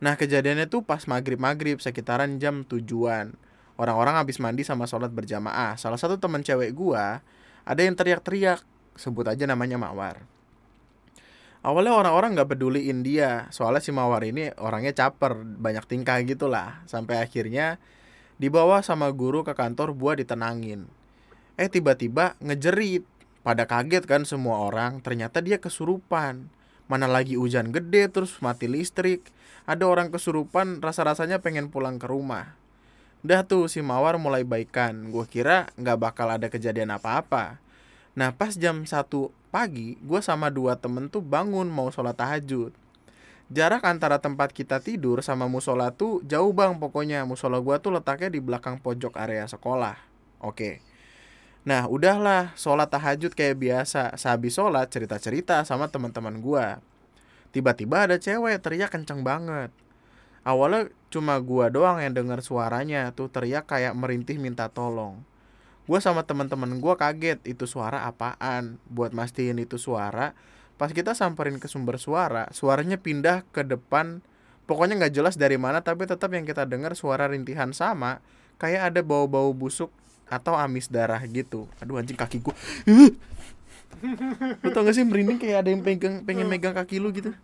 Nah 0.00 0.16
kejadiannya 0.16 0.66
tuh 0.66 0.82
pas 0.82 1.04
maghrib-maghrib 1.04 1.78
sekitaran 1.78 2.40
jam 2.42 2.64
tujuan. 2.64 3.36
Orang-orang 3.78 4.20
habis 4.20 4.42
mandi 4.42 4.66
sama 4.66 4.84
sholat 4.84 5.08
berjamaah. 5.08 5.78
Salah 5.78 5.96
satu 5.96 6.18
teman 6.20 6.42
cewek 6.42 6.74
gua 6.74 7.22
ada 7.62 7.80
yang 7.80 7.94
teriak-teriak. 7.94 8.64
Sebut 8.98 9.24
aja 9.24 9.46
namanya 9.46 9.78
Mawar. 9.78 10.39
Awalnya 11.60 11.92
orang-orang 11.92 12.32
nggak 12.32 12.56
peduliin 12.56 13.04
dia. 13.04 13.44
Soalnya 13.52 13.84
si 13.84 13.92
Mawar 13.92 14.24
ini 14.24 14.48
orangnya 14.56 14.96
caper, 14.96 15.44
banyak 15.44 15.84
tingkah 15.84 16.16
gitulah. 16.24 16.80
Sampai 16.88 17.20
akhirnya 17.20 17.76
dibawa 18.40 18.80
sama 18.80 19.12
guru 19.12 19.44
ke 19.44 19.52
kantor 19.52 19.92
buat 19.92 20.16
ditenangin. 20.16 20.88
Eh 21.60 21.68
tiba-tiba 21.68 22.40
ngejerit. 22.40 23.04
Pada 23.40 23.64
kaget 23.64 24.04
kan 24.04 24.28
semua 24.28 24.68
orang, 24.68 25.00
ternyata 25.00 25.40
dia 25.40 25.56
kesurupan. 25.56 26.48
Mana 26.88 27.08
lagi 27.08 27.40
hujan 27.40 27.72
gede 27.72 28.08
terus 28.08 28.36
mati 28.40 28.68
listrik. 28.68 29.28
Ada 29.64 29.84
orang 29.84 30.08
kesurupan 30.08 30.80
rasa-rasanya 30.80 31.44
pengen 31.44 31.68
pulang 31.68 32.00
ke 32.00 32.08
rumah. 32.08 32.56
Udah 33.20 33.44
tuh 33.44 33.68
si 33.68 33.84
Mawar 33.84 34.16
mulai 34.16 34.48
baikan. 34.48 35.12
Gue 35.12 35.28
kira 35.28 35.68
nggak 35.76 35.98
bakal 36.00 36.32
ada 36.32 36.48
kejadian 36.48 36.92
apa-apa. 36.92 37.60
Nah 38.18 38.34
pas 38.34 38.54
jam 38.54 38.82
1 38.82 38.90
pagi, 39.50 39.98
gue 39.98 40.20
sama 40.22 40.50
dua 40.50 40.78
temen 40.78 41.10
tuh 41.10 41.22
bangun 41.22 41.66
mau 41.66 41.90
sholat 41.90 42.14
tahajud. 42.18 42.74
Jarak 43.50 43.82
antara 43.82 44.22
tempat 44.22 44.54
kita 44.54 44.78
tidur 44.78 45.26
sama 45.26 45.50
musola 45.50 45.90
tuh 45.90 46.22
jauh 46.22 46.54
bang 46.54 46.78
pokoknya. 46.78 47.26
Musola 47.26 47.58
gue 47.58 47.76
tuh 47.82 47.90
letaknya 47.90 48.30
di 48.30 48.38
belakang 48.38 48.78
pojok 48.78 49.18
area 49.18 49.46
sekolah. 49.50 49.98
Oke. 50.38 50.80
Nah 51.60 51.84
udahlah 51.84 52.56
sholat 52.56 52.88
tahajud 52.88 53.36
kayak 53.36 53.60
biasa. 53.60 54.16
Sehabis 54.16 54.56
sholat 54.56 54.88
cerita-cerita 54.88 55.60
sama 55.68 55.92
teman-teman 55.92 56.40
gua. 56.40 56.80
Tiba-tiba 57.52 58.08
ada 58.08 58.16
cewek 58.16 58.62
teriak 58.64 58.94
kenceng 58.94 59.20
banget. 59.20 59.68
Awalnya 60.40 60.88
cuma 61.12 61.36
gua 61.42 61.68
doang 61.68 62.00
yang 62.00 62.16
dengar 62.16 62.40
suaranya 62.40 63.12
tuh 63.12 63.28
teriak 63.28 63.68
kayak 63.68 63.92
merintih 63.92 64.40
minta 64.40 64.72
tolong. 64.72 65.20
Gua 65.90 65.98
sama 65.98 66.22
teman-teman 66.22 66.70
gua 66.78 66.94
kaget 66.94 67.42
itu 67.42 67.66
suara 67.66 68.06
apaan. 68.06 68.78
Buat 68.86 69.10
mastiin 69.10 69.58
itu 69.58 69.74
suara, 69.74 70.38
pas 70.78 70.94
kita 70.94 71.18
samperin 71.18 71.58
ke 71.58 71.66
sumber 71.66 71.98
suara, 71.98 72.46
suaranya 72.54 72.94
pindah 72.94 73.42
ke 73.50 73.66
depan. 73.66 74.22
Pokoknya 74.70 75.02
nggak 75.02 75.18
jelas 75.18 75.34
dari 75.34 75.58
mana, 75.58 75.82
tapi 75.82 76.06
tetap 76.06 76.30
yang 76.30 76.46
kita 76.46 76.62
dengar 76.62 76.94
suara 76.94 77.26
rintihan 77.26 77.74
sama, 77.74 78.22
kayak 78.62 78.94
ada 78.94 79.02
bau-bau 79.02 79.50
busuk 79.50 79.90
atau 80.30 80.54
amis 80.54 80.86
darah 80.86 81.18
gitu. 81.26 81.66
Aduh 81.82 81.98
anjing 81.98 82.14
kaki 82.14 82.38
gua. 82.38 82.54
lu 84.62 84.70
tau 84.70 84.86
gak 84.86 84.94
sih 84.94 85.02
merinding 85.02 85.42
kayak 85.42 85.66
ada 85.66 85.74
yang 85.74 85.82
pegang 85.82 86.22
pengen 86.22 86.46
megang 86.46 86.70
kaki 86.70 87.02
lu 87.02 87.10
gitu. 87.10 87.34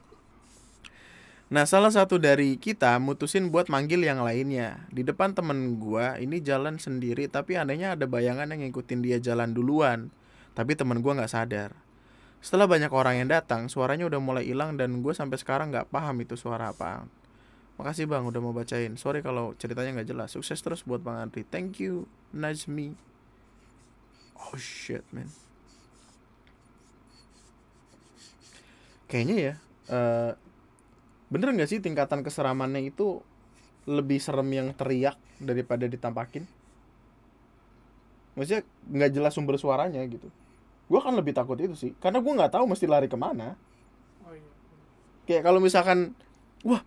Nah, 1.47 1.63
salah 1.63 1.95
satu 1.95 2.19
dari 2.19 2.59
kita 2.59 2.99
mutusin 2.99 3.55
buat 3.55 3.71
manggil 3.71 4.03
yang 4.03 4.19
lainnya. 4.19 4.83
Di 4.91 5.07
depan 5.07 5.31
temen 5.31 5.79
gua 5.79 6.19
ini 6.19 6.43
jalan 6.43 6.83
sendiri, 6.83 7.31
tapi 7.31 7.55
anehnya 7.55 7.95
ada 7.95 8.11
bayangan 8.11 8.51
yang 8.51 8.67
ngikutin 8.67 8.99
dia 8.99 9.23
jalan 9.23 9.55
duluan. 9.55 10.11
Tapi 10.59 10.75
temen 10.75 10.99
gua 10.99 11.15
nggak 11.15 11.31
sadar. 11.31 11.71
Setelah 12.43 12.67
banyak 12.71 12.91
orang 12.95 13.23
yang 13.23 13.29
datang, 13.31 13.71
suaranya 13.71 14.07
udah 14.07 14.21
mulai 14.23 14.47
hilang 14.47 14.79
dan 14.79 15.03
gue 15.03 15.11
sampai 15.11 15.35
sekarang 15.35 15.75
nggak 15.75 15.91
paham 15.91 16.15
itu 16.23 16.39
suara 16.39 16.71
apa. 16.71 17.03
Makasih 17.75 18.07
bang 18.07 18.23
udah 18.23 18.39
mau 18.39 18.55
bacain. 18.55 18.95
Sorry 18.95 19.19
kalau 19.19 19.53
ceritanya 19.59 19.99
nggak 19.99 20.09
jelas. 20.15 20.31
Sukses 20.31 20.63
terus 20.63 20.87
buat 20.87 21.03
bang 21.03 21.27
Andri. 21.27 21.43
Thank 21.43 21.83
you, 21.83 22.07
Najmi. 22.31 22.95
Oh 24.39 24.55
shit 24.55 25.03
man. 25.11 25.27
Kayaknya 29.11 29.37
ya. 29.39 29.55
eh 29.87 30.33
bener 31.27 31.55
nggak 31.55 31.69
sih 31.71 31.79
tingkatan 31.83 32.23
keseramannya 32.23 32.91
itu 32.95 33.23
lebih 33.87 34.19
serem 34.19 34.51
yang 34.51 34.69
teriak 34.75 35.19
daripada 35.39 35.87
ditampakin? 35.87 36.47
Maksudnya 38.37 38.63
nggak 38.91 39.11
jelas 39.17 39.33
sumber 39.33 39.57
suaranya 39.57 40.03
gitu. 40.07 40.29
Gue 40.87 41.01
kan 41.03 41.15
lebih 41.17 41.35
takut 41.35 41.59
itu 41.59 41.75
sih, 41.75 41.93
karena 41.99 42.23
gue 42.23 42.33
nggak 42.33 42.53
tahu 42.53 42.65
mesti 42.71 42.87
lari 42.87 43.11
ke 43.11 43.19
mana. 43.19 43.59
oh 44.23 44.31
iya 44.31 44.51
Kayak 45.27 45.43
kalau 45.43 45.59
misalkan, 45.59 46.15
wah 46.63 46.85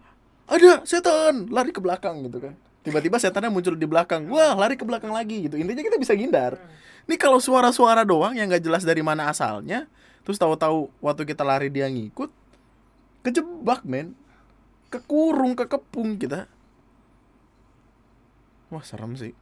ada 0.48 0.86
setan, 0.88 1.52
lari 1.52 1.76
ke 1.76 1.84
belakang 1.84 2.24
gitu 2.24 2.40
kan. 2.40 2.56
Tiba-tiba 2.80 3.20
setannya 3.20 3.52
muncul 3.52 3.76
di 3.76 3.84
belakang, 3.84 4.32
wah 4.32 4.56
lari 4.56 4.80
ke 4.80 4.88
belakang 4.88 5.12
lagi 5.12 5.52
gitu. 5.52 5.60
Intinya 5.60 5.84
kita 5.84 6.00
bisa 6.00 6.16
ngindar. 6.16 6.56
Ini 7.10 7.16
kalau 7.20 7.44
suara-suara 7.44 8.08
doang 8.08 8.38
yang 8.38 8.48
nggak 8.48 8.64
jelas 8.64 8.88
dari 8.88 9.04
mana 9.04 9.28
asalnya, 9.28 9.90
terus 10.24 10.40
tahu-tahu 10.40 10.88
waktu 11.04 11.28
kita 11.28 11.44
lari 11.44 11.68
dia 11.68 11.92
ngikut, 11.92 12.32
kejebak 13.26 13.84
men, 13.84 14.16
kekurung, 14.90 15.54
kekepung 15.54 16.18
kita. 16.18 16.50
Wah 18.70 18.84
serem 18.86 19.14
sih. 19.18 19.34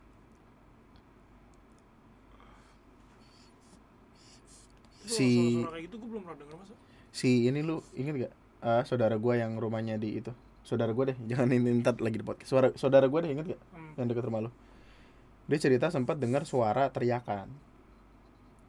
Si- 5.08 5.64
kayak 5.64 5.88
gitu 5.88 5.96
gue 6.04 6.10
belum 6.12 6.24
pernah 6.28 6.36
denger 6.36 6.56
masa 6.60 6.76
si 7.16 7.48
ini 7.48 7.64
lu 7.64 7.80
inget 7.96 8.28
gak 8.28 8.34
Eh, 8.58 8.84
saudara 8.90 9.16
gua 9.22 9.38
yang 9.38 9.54
rumahnya 9.62 10.02
di 10.02 10.18
itu. 10.18 10.34
Saudara 10.66 10.90
gua 10.90 11.14
deh 11.14 11.18
jangan 11.30 11.50
ini 11.54 11.78
ntar 11.82 12.02
lagi 12.02 12.18
di 12.18 12.26
podcast. 12.26 12.50
Suara 12.50 12.68
saudara 12.74 13.06
gua 13.06 13.22
deh 13.22 13.32
inget 13.32 13.54
gak 13.54 13.62
hmm. 13.62 13.94
yang 14.02 14.08
deket 14.10 14.24
rumah 14.26 14.50
lu. 14.50 14.52
Dia 15.48 15.60
cerita 15.62 15.94
sempat 15.94 16.18
dengar 16.18 16.44
suara 16.44 16.90
teriakan. 16.90 17.48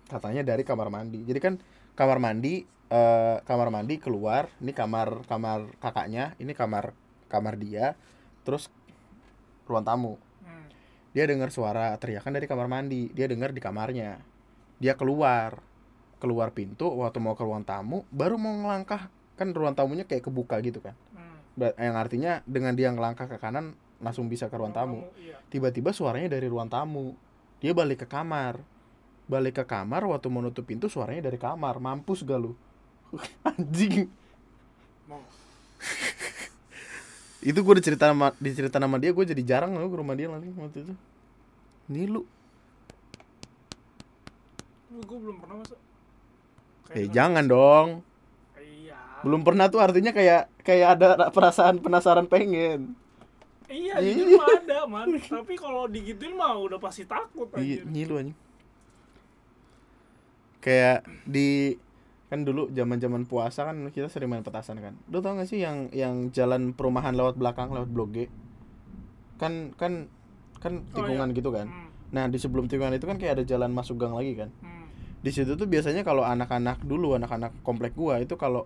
Katanya 0.07 0.45
dari 0.45 0.63
kamar 0.63 0.93
mandi. 0.93 1.25
Jadi 1.25 1.41
kan 1.41 1.55
kamar 1.97 2.21
mandi 2.21 2.69
eh, 2.89 3.37
kamar 3.45 3.69
mandi 3.69 4.01
keluar 4.01 4.49
ini 4.61 4.73
kamar 4.73 5.25
kamar 5.29 5.69
kakaknya 5.81 6.33
ini 6.41 6.57
kamar 6.57 6.97
kamar 7.29 7.61
dia 7.61 7.95
terus 8.43 8.73
ruang 9.69 9.85
tamu. 9.85 10.17
Hmm. 10.41 10.65
dia 11.13 11.29
dengar 11.29 11.53
suara 11.53 11.93
teriakan 12.01 12.33
dari 12.33 12.49
kamar 12.49 12.69
mandi 12.69 13.13
dia 13.13 13.29
dengar 13.29 13.53
di 13.53 13.61
kamarnya. 13.61 14.21
Dia 14.81 14.97
keluar 14.97 15.61
keluar 16.19 16.51
pintu 16.51 16.89
waktu 16.89 17.21
mau 17.23 17.37
ke 17.39 17.45
ruang 17.45 17.63
tamu 17.63 18.03
baru 18.11 18.35
mau 18.41 18.51
ngelangkah 18.51 19.07
kan 19.39 19.55
ruang 19.55 19.77
tamunya 19.77 20.09
kayak 20.09 20.25
kebuka 20.25 20.59
gitu 20.65 20.81
kan. 20.81 20.97
Hmm. 21.13 21.39
Yang 21.77 21.97
artinya 22.01 22.33
dengan 22.49 22.73
dia 22.73 22.89
ngelangkah 22.89 23.29
ke 23.29 23.37
kanan 23.37 23.77
langsung 24.01 24.31
bisa 24.31 24.47
ke 24.49 24.57
ruang 24.57 24.73
tamu 24.73 25.03
iya. 25.19 25.37
Tiba-tiba 25.53 25.93
suaranya 25.93 26.33
dari 26.39 26.49
ruang 26.49 26.71
tamu. 26.73 27.13
Dia 27.61 27.77
balik 27.77 28.05
ke 28.05 28.09
kamar. 28.09 28.61
Balik 29.29 29.61
ke 29.61 29.65
kamar 29.69 30.09
waktu 30.09 30.33
mau 30.33 30.41
nutup 30.41 30.65
pintu 30.65 30.89
suaranya 30.89 31.29
dari 31.29 31.37
kamar. 31.37 31.77
Mampus 31.83 32.25
gak 32.25 32.41
lu 32.41 32.57
anjing. 33.47 34.09
Mau. 35.09 35.23
Itu 37.49 37.59
gue 37.63 37.75
dicerita 37.79 38.11
sama 38.11 38.35
dicerita 38.43 38.77
nama 38.83 38.99
dia 38.99 39.15
gue 39.15 39.25
jadi 39.25 39.43
jarang 39.47 39.79
loh 39.79 39.89
ke 39.89 39.97
rumah 39.97 40.15
dia 40.19 40.27
nanti 40.29 40.51
waktu 40.53 40.85
itu. 40.85 40.95
Ini 41.89 42.11
lu. 42.11 42.23
Gue 44.89 45.19
belum 45.21 45.37
pernah 45.39 45.57
masa 45.63 45.77
eh 46.89 47.05
Kayak 47.05 47.09
jangan 47.13 47.45
dong. 47.45 47.89
Iya. 48.57 48.99
Belum 49.23 49.41
pernah 49.45 49.69
tuh 49.69 49.81
artinya 49.81 50.11
kayak 50.11 50.49
kayak 50.65 50.89
ada 50.99 51.29
perasaan 51.31 51.79
penasaran 51.79 52.27
pengen. 52.27 52.97
Iya 53.69 54.01
Iya. 54.01 54.13
jujur 54.17 54.41
mah 54.41 54.49
ada 54.65 54.79
man. 54.89 55.09
Tapi 55.39 55.55
kalau 55.61 55.85
digituin 55.87 56.33
mah 56.33 56.57
udah 56.57 56.81
pasti 56.81 57.05
takut 57.05 57.53
iya 57.61 57.85
aja 57.85 57.93
nyilu 57.93 58.15
anjing. 58.17 58.39
Kayak 60.59 61.07
di 61.29 61.77
kan 62.29 62.45
dulu 62.45 62.69
zaman 62.69 63.01
zaman 63.01 63.23
puasa 63.25 63.65
kan 63.65 63.89
kita 63.89 64.13
sering 64.13 64.29
main 64.29 64.45
petasan 64.45 64.77
kan. 64.79 64.93
Lu 65.09 65.25
tau 65.25 65.33
gak 65.33 65.49
sih 65.49 65.65
yang 65.65 65.89
yang 65.97 66.29
jalan 66.29 66.77
perumahan 66.77 67.17
lewat 67.17 67.41
belakang 67.41 67.73
lewat 67.73 67.89
blok 67.89 68.13
G? 68.13 68.19
Kan 69.41 69.73
kan 69.81 70.13
kan 70.61 70.85
Oh, 70.93 70.95
tikungan 71.01 71.33
iya. 71.33 71.37
gitu 71.37 71.51
kan. 71.55 71.67
Hmm. 71.69 71.87
nah 72.09 72.25
di 72.25 72.41
sebelum 72.41 72.67
tikungan 72.67 72.97
itu 72.97 73.05
kan 73.05 73.21
kayak 73.21 73.41
ada 73.41 73.45
jalan 73.45 73.69
masuk 73.69 74.01
gang 74.01 74.13
lagi 74.13 74.33
kan. 74.37 74.49
Hmm. 74.61 74.89
di 75.19 75.31
situ 75.35 75.59
tuh 75.59 75.67
biasanya 75.67 76.07
kalau 76.07 76.23
anak-anak 76.23 76.81
dulu 76.87 77.19
anak-anak 77.19 77.51
komplek 77.63 77.93
gua 77.93 78.23
itu 78.23 78.39
kalau 78.39 78.65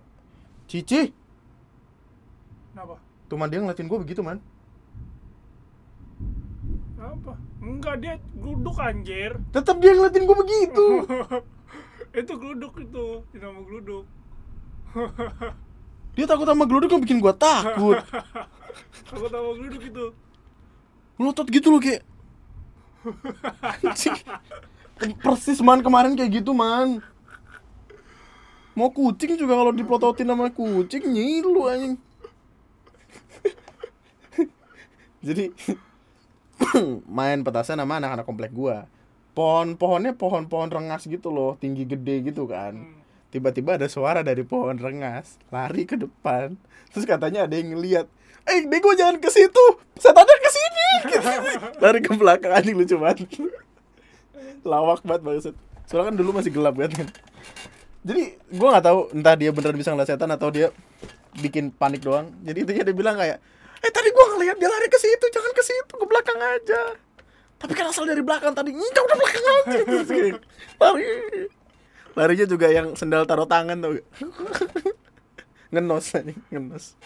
cici! 0.69 1.09
Kenapa? 2.71 2.97
Tuh 3.25 3.37
man 3.37 3.49
dia 3.49 3.57
ngeliatin 3.59 3.89
gua 3.89 3.99
begitu 3.99 4.21
man. 4.21 4.37
Apa 6.97 7.35
enggak 7.59 7.95
dia 7.99 8.13
gluduk 8.37 8.77
anjir. 8.79 9.35
Tetap 9.51 9.75
dia 9.79 9.91
ngeliatin 9.91 10.23
gua 10.23 10.37
begitu 10.39 10.85
itu 12.13 12.33
gluduk 12.37 12.73
itu 12.77 13.05
dinamo 13.33 13.65
gluduk 13.65 14.05
dia 16.13 16.29
takut 16.29 16.45
sama 16.45 16.69
geluduk 16.69 16.93
yang 16.93 17.01
bikin 17.01 17.17
gua 17.17 17.33
takut. 17.33 17.97
Aku 19.13 19.25
tahu 19.29 19.49
gluduk 19.57 19.81
itu. 19.81 20.05
Melotot 21.17 21.47
gitu 21.49 21.73
loh 21.73 21.81
kayak. 21.81 22.05
Anjing. 23.81 24.17
persis 25.19 25.59
man 25.59 25.81
kemarin 25.81 26.13
kayak 26.13 26.41
gitu 26.41 26.53
man. 26.53 27.01
Mau 28.77 28.89
kucing 28.93 29.37
juga 29.37 29.57
kalau 29.57 29.73
dipelototin 29.73 30.29
sama 30.29 30.53
kucing 30.53 31.01
nyilu 31.09 31.65
anjing. 31.65 31.97
Jadi 35.25 35.49
main 37.17 37.41
petasan 37.41 37.81
sama 37.81 37.97
anak-anak 37.97 38.25
komplek 38.25 38.53
gua 38.53 38.85
pohon-pohonnya 39.33 40.13
pohon-pohon 40.13 40.69
rengas 40.69 41.09
gitu 41.09 41.33
loh 41.33 41.57
tinggi 41.57 41.83
gede 41.85 42.33
gitu 42.33 42.45
kan. 42.45 42.73
Hmm. 42.77 43.01
tiba-tiba 43.33 43.81
ada 43.81 43.89
suara 43.89 44.21
dari 44.21 44.45
pohon 44.45 44.77
rengas 44.77 45.41
lari 45.49 45.89
ke 45.89 45.97
depan. 45.97 46.53
Terus 46.93 47.09
katanya 47.09 47.49
ada 47.49 47.57
yang 47.57 47.73
ngeliat 47.73 48.05
eh 48.45 48.61
bego 48.69 48.93
jangan 48.93 49.17
ke 49.17 49.29
situ. 49.33 49.65
Setannya 49.97 50.37
ke 50.37 50.49
sini. 50.53 50.87
Lari 51.81 51.99
ke 52.05 52.13
belakang 52.13 52.53
anjing 52.53 52.77
lucu 52.77 52.93
banget. 53.01 53.25
Lawak 54.69 55.01
banget 55.01 55.21
banget 55.25 55.43
soalnya 55.83 56.13
kan 56.13 56.15
dulu 56.15 56.29
masih 56.37 56.51
gelap 56.53 56.77
kan. 56.77 56.93
Jadi 58.05 58.23
gua 58.53 58.77
nggak 58.77 58.85
tahu 58.85 58.99
entah 59.17 59.35
dia 59.35 59.49
beneran 59.49 59.77
bisa 59.81 59.89
ngeliat 59.91 60.09
setan 60.13 60.31
atau 60.31 60.53
dia 60.53 60.69
bikin 61.41 61.73
panik 61.73 62.05
doang. 62.05 62.29
Jadi 62.45 62.57
intinya 62.69 62.83
dia 62.85 62.95
bilang 62.95 63.15
kayak 63.17 63.41
eh 63.83 63.91
tadi 63.91 64.09
gua 64.13 64.25
ngeliat 64.37 64.61
dia 64.61 64.69
lari 64.69 64.87
ke 64.87 64.99
situ 65.01 65.25
jangan 65.33 65.51
ke 65.51 65.63
situ 65.65 65.93
ke 65.97 66.05
belakang 66.07 66.39
aja 66.39 66.81
tapi 67.63 67.79
kan 67.79 67.87
asal 67.87 68.03
dari 68.03 68.19
belakang 68.19 68.51
tadi 68.51 68.75
enggak 68.75 69.03
udah 69.07 69.15
belakang 69.15 69.45
aja. 69.47 69.79
Terus 69.87 70.09
kayak, 70.11 70.43
lari 70.83 71.07
larinya 72.11 72.45
juga 72.51 72.67
yang 72.67 72.91
sendal 72.99 73.23
taruh 73.23 73.47
tangan 73.47 73.79
tuh. 73.79 74.03
Ngenos 75.71 76.11
aja 76.11 76.35
ngenos. 76.51 76.99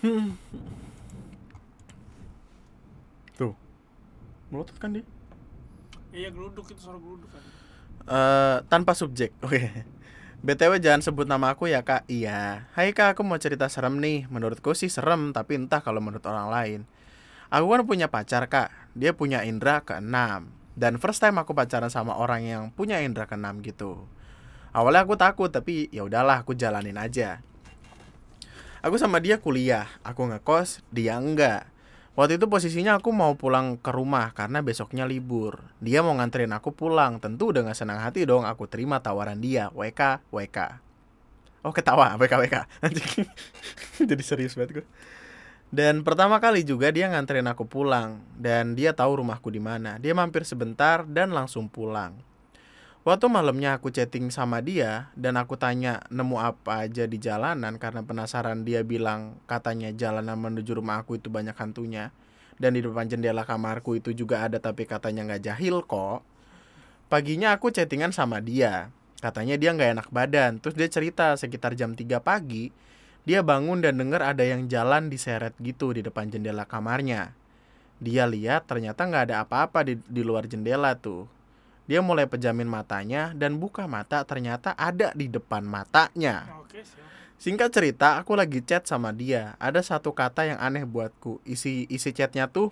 Hmm. 0.00 0.38
tuh. 3.34 3.52
Melotot 4.54 4.78
kan 4.78 4.94
dia? 4.94 5.04
Iya 6.14 6.30
gluduk 6.30 6.70
itu 6.70 6.80
suara 6.80 6.96
gluduk 6.96 7.28
kan. 7.28 7.42
Eh, 8.06 8.56
tanpa 8.70 8.94
subjek. 8.94 9.34
Oke. 9.44 9.66
BTW 10.46 10.78
jangan 10.78 11.02
sebut 11.02 11.26
nama 11.26 11.52
aku 11.52 11.68
ya 11.68 11.82
kak. 11.82 12.06
Iya. 12.06 12.70
Hai 12.72 12.94
kak 12.94 13.18
aku 13.18 13.26
mau 13.26 13.36
cerita 13.36 13.66
serem 13.66 13.98
nih. 13.98 14.30
Menurutku 14.30 14.72
sih 14.72 14.88
serem 14.88 15.34
Tapi 15.34 15.58
entah 15.58 15.82
kalau 15.82 15.98
menurut 15.98 16.24
orang 16.24 16.48
lain 16.48 16.80
Aku 17.52 17.66
kan 17.70 17.82
punya 17.86 18.06
pacar 18.10 18.50
kak 18.50 18.74
Dia 18.96 19.14
punya 19.14 19.46
indera 19.46 19.82
keenam 19.86 20.50
Dan 20.74 20.98
first 20.98 21.22
time 21.22 21.38
aku 21.38 21.54
pacaran 21.54 21.90
sama 21.92 22.18
orang 22.18 22.42
yang 22.42 22.62
punya 22.74 22.98
indera 23.02 23.30
keenam 23.30 23.62
gitu 23.62 24.06
Awalnya 24.74 25.06
aku 25.06 25.14
takut 25.14 25.50
Tapi 25.50 25.88
ya 25.94 26.02
udahlah 26.02 26.42
aku 26.42 26.58
jalanin 26.58 26.98
aja 26.98 27.40
Aku 28.82 28.98
sama 28.98 29.22
dia 29.22 29.38
kuliah 29.38 29.86
Aku 30.02 30.26
ngekos 30.26 30.82
Dia 30.90 31.16
enggak 31.16 31.70
Waktu 32.16 32.40
itu 32.40 32.48
posisinya 32.48 32.96
aku 32.96 33.12
mau 33.12 33.36
pulang 33.36 33.76
ke 33.76 33.92
rumah 33.92 34.32
karena 34.32 34.64
besoknya 34.64 35.04
libur. 35.04 35.60
Dia 35.84 36.00
mau 36.00 36.16
nganterin 36.16 36.48
aku 36.56 36.72
pulang. 36.72 37.20
Tentu 37.20 37.52
gak 37.52 37.76
senang 37.76 38.00
hati 38.00 38.24
dong 38.24 38.48
aku 38.48 38.64
terima 38.64 39.04
tawaran 39.04 39.36
dia. 39.36 39.68
WK, 39.76 40.24
WK. 40.32 40.80
Oh 41.60 41.76
ketawa, 41.76 42.16
WK, 42.16 42.32
WK. 42.40 42.56
Jadi 44.08 44.22
serius 44.24 44.56
banget 44.56 44.80
gue. 44.80 44.86
Dan 45.74 46.06
pertama 46.06 46.38
kali 46.38 46.62
juga 46.62 46.94
dia 46.94 47.10
nganterin 47.10 47.46
aku 47.50 47.66
pulang. 47.66 48.22
Dan 48.38 48.78
dia 48.78 48.94
tahu 48.94 49.22
rumahku 49.22 49.50
di 49.50 49.58
mana. 49.58 49.98
Dia 49.98 50.14
mampir 50.14 50.46
sebentar 50.46 51.02
dan 51.04 51.34
langsung 51.34 51.66
pulang. 51.66 52.14
Waktu 53.06 53.30
malamnya 53.30 53.78
aku 53.78 53.94
chatting 53.94 54.34
sama 54.34 54.58
dia 54.58 55.14
dan 55.14 55.38
aku 55.38 55.54
tanya 55.54 56.02
nemu 56.10 56.42
apa 56.42 56.90
aja 56.90 57.06
di 57.06 57.22
jalanan 57.22 57.78
karena 57.78 58.02
penasaran 58.02 58.66
dia 58.66 58.82
bilang 58.82 59.38
katanya 59.46 59.94
jalanan 59.94 60.34
menuju 60.34 60.74
rumah 60.74 61.06
aku 61.06 61.14
itu 61.14 61.30
banyak 61.30 61.54
hantunya 61.54 62.10
dan 62.58 62.74
di 62.74 62.82
depan 62.82 63.06
jendela 63.06 63.46
kamarku 63.46 63.94
itu 63.94 64.10
juga 64.10 64.50
ada 64.50 64.58
tapi 64.58 64.90
katanya 64.90 65.22
nggak 65.22 65.42
jahil 65.44 65.86
kok. 65.86 66.26
Paginya 67.06 67.54
aku 67.54 67.70
chattingan 67.70 68.10
sama 68.10 68.42
dia. 68.42 68.90
Katanya 69.22 69.54
dia 69.54 69.70
nggak 69.70 69.90
enak 70.02 70.08
badan. 70.10 70.58
Terus 70.58 70.74
dia 70.74 70.90
cerita 70.90 71.38
sekitar 71.38 71.78
jam 71.78 71.94
3 71.94 72.18
pagi 72.18 72.74
dia 73.26 73.42
bangun 73.42 73.82
dan 73.82 73.98
dengar 73.98 74.22
ada 74.22 74.46
yang 74.46 74.70
jalan 74.70 75.10
diseret 75.10 75.50
gitu 75.58 75.90
di 75.90 76.06
depan 76.06 76.30
jendela 76.30 76.62
kamarnya. 76.62 77.34
Dia 77.98 78.22
lihat 78.22 78.70
ternyata 78.70 79.02
nggak 79.02 79.24
ada 79.32 79.36
apa-apa 79.42 79.82
di, 79.82 79.98
di 80.06 80.22
luar 80.22 80.46
jendela 80.46 80.94
tuh. 80.94 81.26
Dia 81.90 81.98
mulai 82.06 82.30
pejamin 82.30 82.70
matanya 82.70 83.34
dan 83.34 83.58
buka 83.58 83.90
mata 83.90 84.22
ternyata 84.22 84.78
ada 84.78 85.10
di 85.18 85.26
depan 85.26 85.66
matanya. 85.66 86.46
Oke. 86.62 86.86
Singkat 87.36 87.68
cerita, 87.68 88.16
aku 88.16 88.32
lagi 88.38 88.62
chat 88.62 88.86
sama 88.86 89.10
dia. 89.10 89.58
Ada 89.58 89.82
satu 89.82 90.14
kata 90.14 90.46
yang 90.46 90.58
aneh 90.62 90.86
buatku. 90.86 91.42
Isi 91.42 91.84
isi 91.90 92.14
chatnya 92.14 92.46
tuh 92.46 92.70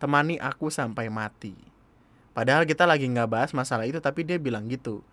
temani 0.00 0.40
aku 0.40 0.72
sampai 0.72 1.12
mati. 1.12 1.54
Padahal 2.32 2.66
kita 2.66 2.88
lagi 2.88 3.06
nggak 3.06 3.30
bahas 3.30 3.50
masalah 3.54 3.86
itu, 3.86 4.00
tapi 4.02 4.26
dia 4.26 4.40
bilang 4.40 4.66
gitu. 4.66 5.04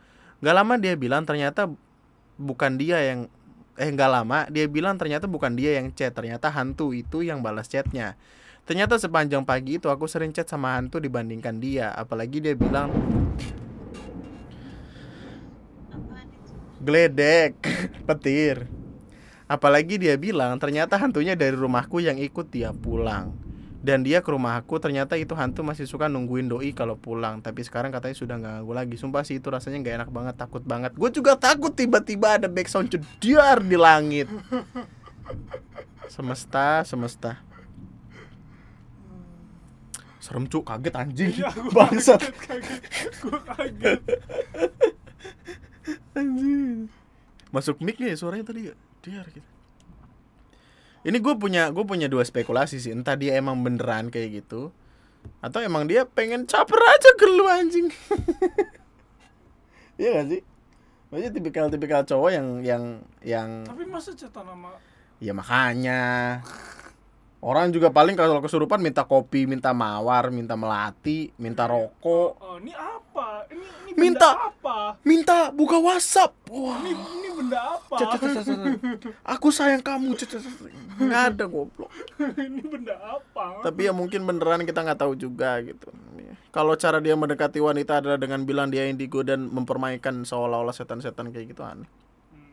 Gak 0.42 0.58
lama 0.58 0.74
dia 0.82 0.98
bilang 0.98 1.22
ternyata 1.22 1.70
bukan 2.42 2.82
dia 2.82 2.98
yang 3.06 3.30
eh 3.80 3.88
nggak 3.88 4.12
lama 4.12 4.40
dia 4.52 4.68
bilang 4.68 5.00
ternyata 5.00 5.30
bukan 5.30 5.56
dia 5.56 5.80
yang 5.80 5.92
chat, 5.96 6.12
ternyata 6.12 6.52
hantu 6.52 6.92
itu 6.92 7.24
yang 7.24 7.40
balas 7.40 7.72
chatnya. 7.72 8.20
Ternyata 8.66 8.96
sepanjang 9.02 9.42
pagi 9.44 9.82
itu 9.82 9.90
aku 9.90 10.06
sering 10.06 10.32
chat 10.32 10.46
sama 10.46 10.78
hantu 10.78 11.02
dibandingkan 11.02 11.58
dia. 11.58 11.92
Apalagi 11.92 12.40
dia 12.40 12.54
bilang 12.54 12.94
Gledek, 16.82 17.62
petir. 18.10 18.66
Apalagi 19.46 20.02
dia 20.02 20.16
bilang 20.18 20.58
ternyata 20.58 20.98
hantunya 20.98 21.38
dari 21.38 21.54
rumahku 21.54 22.02
yang 22.02 22.18
ikut 22.18 22.50
dia 22.50 22.74
pulang. 22.74 23.51
Dan 23.82 24.06
dia 24.06 24.22
ke 24.22 24.30
rumahku 24.30 24.78
ternyata 24.78 25.18
itu 25.18 25.34
hantu 25.34 25.66
masih 25.66 25.90
suka 25.90 26.06
nungguin 26.06 26.46
doi 26.46 26.70
kalau 26.70 26.94
pulang. 26.94 27.42
Tapi 27.42 27.66
sekarang 27.66 27.90
katanya 27.90 28.14
sudah 28.14 28.36
nggak 28.38 28.54
ganggu 28.62 28.74
lagi. 28.78 28.96
Sumpah 28.96 29.26
sih 29.26 29.42
itu 29.42 29.50
rasanya 29.50 29.82
nggak 29.82 29.96
enak 30.06 30.10
banget, 30.14 30.36
takut 30.38 30.62
banget. 30.62 30.94
Gue 30.94 31.10
juga 31.10 31.34
takut 31.34 31.74
tiba-tiba 31.74 32.38
ada 32.38 32.46
background 32.46 32.94
cedar 32.94 33.58
di 33.66 33.78
langit. 33.78 34.30
Semesta, 36.06 36.86
semesta. 36.86 37.42
Serem 40.22 40.46
cuk, 40.46 40.62
kaget 40.62 40.94
anjing. 40.94 41.34
Iya, 41.34 41.50
Bangsat. 41.74 42.22
kaget, 42.22 42.82
kaget. 43.50 44.02
Anjing. 46.14 46.86
Masuk 47.50 47.82
mic 47.82 47.98
nih 47.98 48.14
suaranya 48.14 48.54
tadi? 48.54 48.70
Diar 49.02 49.26
gitu. 49.34 49.51
Ini 51.02 51.18
gue 51.18 51.34
punya 51.38 51.74
gue 51.74 51.86
punya 51.86 52.06
dua 52.06 52.22
spekulasi 52.22 52.78
sih. 52.78 52.94
Entah 52.94 53.18
dia 53.18 53.38
emang 53.38 53.62
beneran 53.62 54.14
kayak 54.14 54.46
gitu 54.46 54.70
atau 55.38 55.62
emang 55.62 55.86
dia 55.86 56.02
pengen 56.02 56.50
caper 56.50 56.82
aja 56.82 57.10
ke 57.18 57.26
lu 57.30 57.46
anjing. 57.50 57.88
Iya 60.02 60.18
gak 60.18 60.34
sih? 60.34 60.42
Maksudnya 61.14 61.30
tipikal-tipikal 61.30 62.02
cowok 62.02 62.34
yang 62.34 62.48
yang 62.66 62.84
yang 63.22 63.50
Tapi 63.70 63.86
masa 63.86 64.18
cetan 64.18 64.50
sama 64.50 64.74
ya 65.22 65.38
makanya 65.38 66.02
orang 67.42 67.74
juga 67.74 67.90
paling 67.90 68.14
kalau 68.14 68.38
kesurupan 68.40 68.78
minta 68.82 69.02
kopi, 69.04 69.50
minta 69.50 69.74
mawar, 69.74 70.30
minta 70.30 70.54
melati, 70.54 71.34
minta 71.42 71.66
rokok, 71.66 72.38
Oh, 72.38 72.56
ini 72.62 72.72
apa? 72.78 73.44
Ini 73.50 73.66
ini 73.92 73.98
Minta. 73.98 74.30
apa? 74.38 74.96
minta 75.04 75.52
buka 75.52 75.76
WhatsApp. 75.82 76.32
Wah. 76.48 76.80
Ini 76.80 76.92
ini 76.96 77.30
benda 77.36 77.60
apa? 77.76 77.96
Cet, 78.00 78.08
cet, 78.16 78.22
cet, 78.40 78.46
cet. 78.48 78.60
Aku 79.24 79.52
sayang 79.52 79.84
kamu. 79.84 80.16
cet, 80.16 80.32
cet, 80.38 80.48
cet. 80.48 80.72
Nggak 81.02 81.24
ada 81.36 81.46
goblok. 81.50 81.92
ini 82.48 82.64
benda 82.64 82.96
apa? 83.00 83.66
Tapi 83.68 83.90
ya 83.90 83.92
mungkin 83.92 84.24
beneran 84.24 84.64
kita 84.64 84.86
nggak 84.86 85.00
tahu 85.02 85.14
juga 85.20 85.60
gitu. 85.66 85.92
Kalau 86.52 86.76
cara 86.76 87.00
dia 87.00 87.16
mendekati 87.16 87.64
wanita 87.64 88.04
adalah 88.04 88.20
dengan 88.20 88.44
bilang 88.44 88.68
dia 88.68 88.88
indigo 88.88 89.24
dan 89.24 89.48
mempermainkan 89.48 90.28
seolah-olah 90.28 90.76
setan-setan 90.76 91.32
kayak 91.32 91.56
gitu 91.56 91.64
aneh. 91.64 91.88
Hmm. 92.32 92.52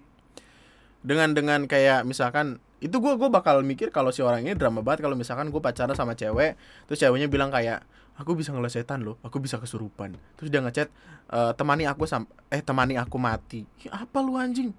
Dengan 1.03 1.35
dengan 1.35 1.61
kayak 1.67 2.07
misalkan 2.07 2.63
itu 2.79 2.95
gue 2.95 3.13
gue 3.19 3.29
bakal 3.29 3.59
mikir 3.67 3.91
kalau 3.91 4.15
si 4.15 4.23
orang 4.23 4.47
ini 4.47 4.55
drama 4.55 4.83
banget 4.83 5.03
kalau 5.03 5.19
misalkan 5.19 5.51
gue 5.51 5.59
pacaran 5.59 5.99
sama 5.99 6.15
cewek 6.15 6.55
terus 6.87 6.99
ceweknya 7.03 7.27
bilang 7.27 7.51
kayak 7.51 7.83
aku 8.15 8.35
bisa 8.35 8.51
ngeliat 8.55 8.71
setan 8.71 9.03
loh 9.07 9.19
aku 9.23 9.39
bisa 9.39 9.59
kesurupan. 9.59 10.15
Terus 10.39 10.51
dia 10.51 10.59
ngechat 10.59 10.89
"Eh, 11.31 11.53
temani 11.55 11.87
aku 11.87 12.07
sam 12.07 12.27
eh 12.51 12.63
temani 12.63 12.99
aku 12.99 13.15
mati. 13.19 13.63
Ya, 13.83 14.03
apa 14.03 14.19
lu 14.23 14.35
anjing? 14.35 14.75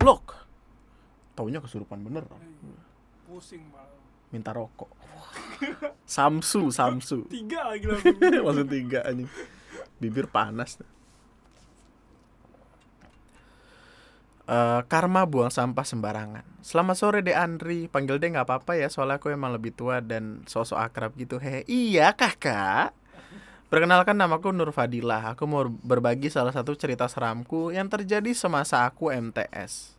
Blok. 0.00 0.36
Taunya 1.36 1.60
kesurupan 1.60 2.00
bener 2.00 2.24
Pusing 3.28 3.60
malah. 3.68 3.92
minta 4.32 4.56
rokok. 4.56 4.88
Samsu 6.08 6.72
Samsu. 6.72 7.28
Tiga 7.28 7.68
lagi 7.72 7.84
langsung. 7.88 8.16
Maksud 8.48 8.66
tiga 8.68 9.04
anjing. 9.04 9.28
Bibir 10.00 10.28
panas 10.28 10.80
Eh, 14.46 14.80
karma 14.86 15.26
buang 15.26 15.50
sampah 15.50 15.82
sembarangan. 15.82 16.46
Selamat 16.62 16.94
sore 16.94 17.18
De 17.18 17.34
Andri. 17.34 17.90
Panggil 17.90 18.22
De 18.22 18.30
nggak 18.30 18.46
apa-apa 18.46 18.78
ya 18.78 18.86
Soalnya 18.86 19.18
aku 19.18 19.34
emang 19.34 19.50
lebih 19.50 19.74
tua 19.74 19.98
dan 19.98 20.46
sosok 20.46 20.78
akrab 20.78 21.18
gitu. 21.18 21.42
Hehe 21.42 21.66
Iya 21.66 22.14
kakak? 22.14 22.94
Perkenalkan 23.66 24.14
namaku 24.14 24.54
Nur 24.54 24.70
Fadilah. 24.70 25.34
Aku 25.34 25.50
mau 25.50 25.66
berbagi 25.66 26.30
salah 26.30 26.54
satu 26.54 26.78
cerita 26.78 27.10
seramku 27.10 27.74
Yang 27.74 27.98
terjadi 27.98 28.30
semasa 28.38 28.86
aku 28.86 29.10
MTS 29.10 29.98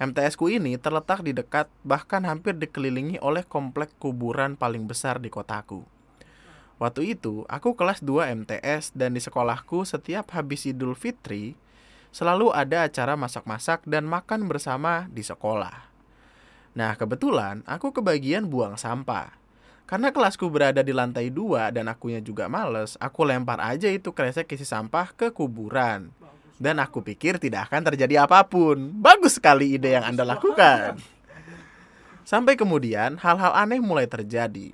MTS 0.00 0.34
ku 0.40 0.48
ini 0.48 0.80
terletak 0.80 1.20
di 1.20 1.36
dekat 1.36 1.68
bahkan 1.84 2.24
hampir 2.24 2.56
dikelilingi 2.56 3.20
oleh 3.20 3.44
komplek 3.44 3.94
kuburan 4.00 4.58
paling 4.58 4.90
besar 4.90 5.22
di 5.22 5.30
kotaku. 5.30 5.86
Waktu 6.82 7.14
itu, 7.14 7.46
aku 7.46 7.78
kelas 7.78 8.02
2 8.02 8.34
MTS 8.42 8.90
dan 8.98 9.14
di 9.14 9.22
sekolahku 9.22 9.86
setiap 9.86 10.34
habis 10.34 10.66
Idul 10.66 10.98
Fitri 10.98 11.54
selalu 12.14 12.54
ada 12.54 12.86
acara 12.86 13.18
masak-masak 13.18 13.82
dan 13.90 14.06
makan 14.06 14.46
bersama 14.46 15.10
di 15.10 15.26
sekolah. 15.26 15.90
Nah, 16.78 16.94
kebetulan 16.94 17.66
aku 17.66 17.90
kebagian 17.90 18.46
buang 18.46 18.78
sampah. 18.78 19.34
Karena 19.84 20.14
kelasku 20.14 20.46
berada 20.46 20.80
di 20.80 20.94
lantai 20.94 21.28
2 21.28 21.74
dan 21.74 21.90
akunya 21.90 22.22
juga 22.22 22.46
males, 22.46 22.94
aku 23.02 23.26
lempar 23.26 23.58
aja 23.58 23.90
itu 23.90 24.14
kresek 24.14 24.46
isi 24.54 24.62
sampah 24.62 25.10
ke 25.10 25.34
kuburan. 25.34 26.14
Dan 26.54 26.78
aku 26.78 27.02
pikir 27.02 27.42
tidak 27.42 27.68
akan 27.68 27.92
terjadi 27.92 28.30
apa 28.30 28.46
pun. 28.46 28.94
Bagus 28.94 29.42
sekali 29.42 29.74
ide 29.74 29.98
yang 29.98 30.06
Anda 30.14 30.22
lakukan. 30.22 31.02
Sampai 32.22 32.54
kemudian 32.54 33.20
hal-hal 33.20 33.52
aneh 33.58 33.82
mulai 33.82 34.06
terjadi. 34.06 34.72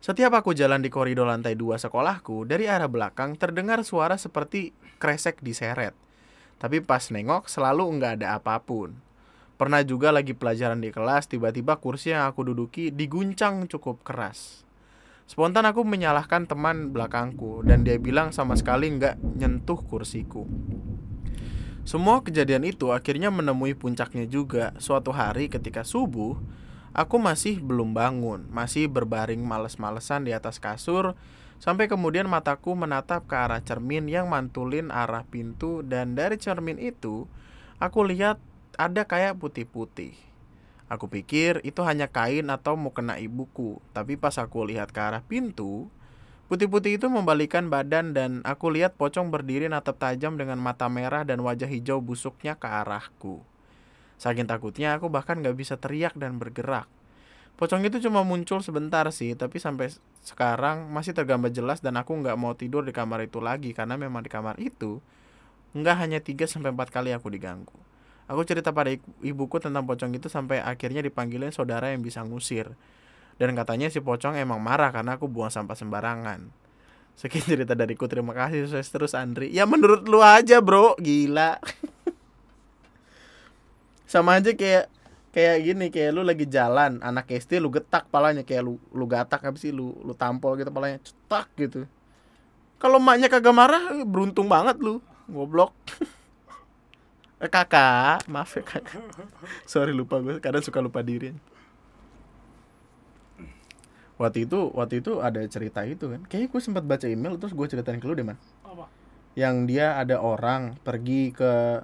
Setiap 0.00 0.32
aku 0.32 0.56
jalan 0.56 0.80
di 0.80 0.88
koridor 0.88 1.28
lantai 1.28 1.54
2 1.54 1.76
sekolahku, 1.76 2.48
dari 2.48 2.66
arah 2.66 2.88
belakang 2.88 3.36
terdengar 3.36 3.84
suara 3.84 4.16
seperti 4.16 4.72
kresek 4.96 5.44
diseret. 5.44 5.92
Tapi 6.60 6.84
pas 6.84 7.00
nengok 7.08 7.48
selalu 7.48 7.88
nggak 7.96 8.20
ada 8.20 8.36
apa 8.36 8.60
pun. 8.60 8.92
Pernah 9.56 9.80
juga 9.84 10.12
lagi 10.12 10.36
pelajaran 10.36 10.80
di 10.80 10.92
kelas, 10.92 11.28
tiba-tiba 11.28 11.80
kursi 11.80 12.12
yang 12.12 12.28
aku 12.28 12.52
duduki 12.52 12.92
diguncang 12.92 13.64
cukup 13.64 14.04
keras. 14.04 14.68
Spontan 15.24 15.64
aku 15.64 15.86
menyalahkan 15.86 16.44
teman 16.44 16.92
belakangku 16.92 17.64
dan 17.64 17.86
dia 17.86 17.96
bilang 17.96 18.34
sama 18.34 18.58
sekali 18.58 18.92
nggak 18.92 19.40
nyentuh 19.40 19.78
kursiku. 19.78 20.44
Semua 21.86 22.20
kejadian 22.20 22.68
itu 22.68 22.92
akhirnya 22.92 23.32
menemui 23.32 23.72
puncaknya 23.72 24.28
juga 24.28 24.76
suatu 24.76 25.16
hari 25.16 25.48
ketika 25.48 25.80
subuh 25.80 26.36
Aku 26.90 27.22
masih 27.22 27.62
belum 27.62 27.94
bangun, 27.94 28.50
masih 28.50 28.90
berbaring 28.90 29.40
males-malesan 29.46 30.26
di 30.26 30.34
atas 30.34 30.58
kasur 30.58 31.14
Sampai 31.60 31.86
kemudian 31.86 32.26
mataku 32.26 32.72
menatap 32.72 33.28
ke 33.28 33.36
arah 33.36 33.60
cermin 33.60 34.08
yang 34.08 34.26
mantulin 34.26 34.90
arah 34.90 35.22
pintu 35.28 35.86
Dan 35.86 36.18
dari 36.18 36.40
cermin 36.40 36.80
itu 36.80 37.30
aku 37.78 38.02
lihat 38.02 38.42
ada 38.74 39.06
kayak 39.06 39.38
putih-putih 39.38 40.18
Aku 40.90 41.06
pikir 41.06 41.62
itu 41.62 41.86
hanya 41.86 42.10
kain 42.10 42.50
atau 42.50 42.74
mau 42.74 42.90
kena 42.90 43.22
ibuku 43.22 43.78
Tapi 43.94 44.18
pas 44.18 44.34
aku 44.40 44.66
lihat 44.66 44.90
ke 44.90 44.98
arah 44.98 45.22
pintu 45.22 45.86
Putih-putih 46.50 46.98
itu 46.98 47.06
membalikan 47.06 47.70
badan 47.70 48.10
dan 48.10 48.42
aku 48.42 48.74
lihat 48.74 48.98
pocong 48.98 49.30
berdiri 49.30 49.70
natap 49.70 50.02
tajam 50.02 50.34
dengan 50.34 50.58
mata 50.58 50.90
merah 50.90 51.22
dan 51.22 51.38
wajah 51.46 51.70
hijau 51.70 52.02
busuknya 52.02 52.58
ke 52.58 52.66
arahku. 52.66 53.46
Saking 54.20 54.44
takutnya 54.44 55.00
aku 55.00 55.08
bahkan 55.08 55.40
gak 55.40 55.56
bisa 55.56 55.80
teriak 55.80 56.12
dan 56.20 56.36
bergerak. 56.36 56.84
pocong 57.60 57.84
itu 57.84 58.00
cuma 58.08 58.24
muncul 58.24 58.64
sebentar 58.64 59.04
sih 59.12 59.36
tapi 59.36 59.60
sampai 59.60 59.92
sekarang 60.24 60.88
masih 60.88 61.12
tergambar 61.12 61.52
jelas 61.52 61.84
dan 61.84 62.00
aku 62.00 62.16
nggak 62.16 62.32
mau 62.40 62.56
tidur 62.56 62.80
di 62.88 62.92
kamar 62.92 63.28
itu 63.28 63.36
lagi 63.36 63.76
karena 63.76 64.00
memang 64.00 64.24
di 64.24 64.32
kamar 64.32 64.56
itu 64.56 65.04
nggak 65.76 65.96
hanya 66.00 66.18
3 66.24 66.48
sampai 66.48 66.72
empat 66.72 66.88
kali 66.90 67.12
aku 67.12 67.28
diganggu. 67.30 67.76
Aku 68.30 68.46
cerita 68.46 68.70
pada 68.70 68.94
ibu- 68.94 69.12
ibuku 69.20 69.58
tentang 69.58 69.84
pocong 69.84 70.14
itu 70.14 70.30
sampai 70.30 70.62
akhirnya 70.62 71.02
dipanggilin 71.02 71.50
saudara 71.50 71.90
yang 71.90 72.00
bisa 72.00 72.22
ngusir. 72.22 72.72
Dan 73.36 73.52
katanya 73.58 73.90
si 73.90 73.98
pocong 74.00 74.38
emang 74.38 74.60
marah 74.62 74.88
karena 74.94 75.18
aku 75.18 75.26
buang 75.26 75.50
sampah 75.50 75.74
sembarangan. 75.74 76.48
Sekian 77.18 77.44
cerita 77.44 77.74
dariku. 77.74 78.06
Terima 78.06 78.32
kasih 78.32 78.70
sukses 78.70 78.88
terus 78.88 79.12
Andri. 79.18 79.50
Ya 79.52 79.66
menurut 79.66 80.06
lu 80.06 80.22
aja 80.22 80.62
bro. 80.62 80.94
Gila 81.02 81.58
sama 84.10 84.42
aja 84.42 84.50
kayak 84.58 84.90
kayak 85.30 85.56
gini 85.62 85.86
kayak 85.94 86.10
lu 86.10 86.26
lagi 86.26 86.50
jalan 86.50 86.98
anak 86.98 87.30
SD 87.30 87.62
lu 87.62 87.70
getak 87.70 88.10
palanya 88.10 88.42
kayak 88.42 88.66
lu 88.66 88.74
lu 88.90 89.06
gatak 89.06 89.38
apa 89.46 89.54
sih 89.54 89.70
lu 89.70 89.94
lu 90.02 90.10
tampol 90.18 90.58
gitu 90.58 90.74
palanya 90.74 90.98
cetak 90.98 91.46
gitu. 91.54 91.86
Kalau 92.82 92.98
emaknya 92.98 93.30
kagak 93.30 93.54
marah 93.54 94.02
beruntung 94.02 94.50
banget 94.50 94.82
lu 94.82 94.98
goblok. 95.30 95.70
Eh, 97.40 97.48
kakak 97.48 98.28
maaf 98.28 98.52
ya 98.52 98.60
kakak. 98.60 99.00
Sorry 99.64 99.96
lupa 99.96 100.20
gue 100.20 100.44
kadang 100.44 100.60
suka 100.60 100.76
lupa 100.84 101.00
diri. 101.00 101.32
Waktu 104.20 104.44
itu 104.44 104.68
waktu 104.76 105.00
itu 105.00 105.24
ada 105.24 105.40
cerita 105.48 105.80
itu 105.88 106.12
kan. 106.12 106.20
Kayaknya 106.28 106.52
gue 106.52 106.60
sempat 106.60 106.84
baca 106.84 107.08
email 107.08 107.40
terus 107.40 107.56
gue 107.56 107.64
ceritain 107.64 107.96
ke 107.96 108.04
lu 108.04 108.12
deh 108.12 108.28
man. 108.28 108.36
Apa? 108.60 108.92
Yang 109.40 109.72
dia 109.72 109.96
ada 109.96 110.20
orang 110.20 110.76
pergi 110.84 111.32
ke 111.32 111.80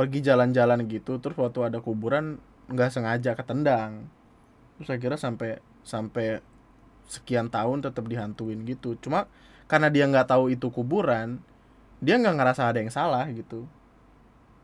pergi 0.00 0.24
jalan-jalan 0.24 0.88
gitu 0.88 1.20
terus 1.20 1.36
waktu 1.36 1.68
ada 1.68 1.84
kuburan 1.84 2.40
nggak 2.72 2.88
sengaja 2.88 3.36
ketendang. 3.36 4.08
Terus 4.80 4.88
saya 4.88 4.96
kira 4.96 5.20
sampai 5.20 5.60
sampai 5.84 6.40
sekian 7.04 7.52
tahun 7.52 7.84
tetap 7.84 8.08
dihantuin 8.08 8.64
gitu. 8.64 8.96
Cuma 8.96 9.28
karena 9.68 9.92
dia 9.92 10.08
nggak 10.08 10.32
tahu 10.32 10.48
itu 10.48 10.72
kuburan 10.72 11.44
dia 12.00 12.16
nggak 12.16 12.32
ngerasa 12.32 12.72
ada 12.72 12.80
yang 12.80 12.88
salah 12.88 13.28
gitu. 13.28 13.68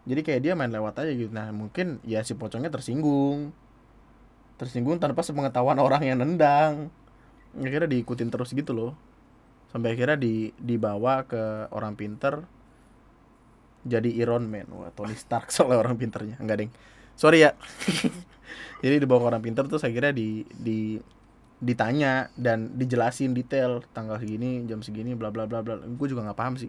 Jadi 0.09 0.25
kayak 0.25 0.41
dia 0.41 0.53
main 0.57 0.73
lewat 0.73 1.05
aja 1.05 1.13
gitu. 1.13 1.29
Nah 1.29 1.53
mungkin 1.53 2.01
ya 2.01 2.25
si 2.25 2.33
pocongnya 2.33 2.73
tersinggung. 2.73 3.53
Tersinggung 4.57 4.97
tanpa 4.97 5.21
sepengetahuan 5.21 5.77
orang 5.77 6.01
yang 6.01 6.25
nendang. 6.25 6.89
Akhirnya 7.53 7.93
diikutin 7.93 8.33
terus 8.33 8.57
gitu 8.57 8.73
loh. 8.73 8.97
Sampai 9.69 9.93
akhirnya 9.93 10.17
di 10.17 10.57
dibawa 10.57 11.29
ke 11.29 11.69
orang 11.77 11.93
pinter 11.93 12.49
jadi 13.87 14.11
Iron 14.19 14.51
Man. 14.51 14.67
Wah 14.75 14.91
Tony 14.91 15.15
Stark 15.15 15.49
soalnya 15.55 15.79
orang 15.79 15.95
pinternya. 15.95 16.37
Enggak 16.43 16.67
ding. 16.67 16.73
Sorry 17.17 17.47
ya. 17.47 17.55
Jadi 18.85 19.01
dibawa 19.01 19.25
ke 19.25 19.27
orang 19.33 19.43
pinter 19.43 19.65
terus 19.65 19.83
akhirnya 19.83 20.13
di 20.13 20.45
di 20.53 21.01
ditanya 21.57 22.29
dan 22.37 22.77
dijelasin 22.77 23.33
detail 23.33 23.81
tanggal 23.97 24.21
segini 24.21 24.69
jam 24.69 24.85
segini 24.85 25.17
bla 25.17 25.33
bla 25.33 25.49
bla 25.49 25.65
bla. 25.65 25.81
Gue 25.81 26.13
juga 26.13 26.29
nggak 26.29 26.37
paham 26.37 26.61
sih. 26.61 26.69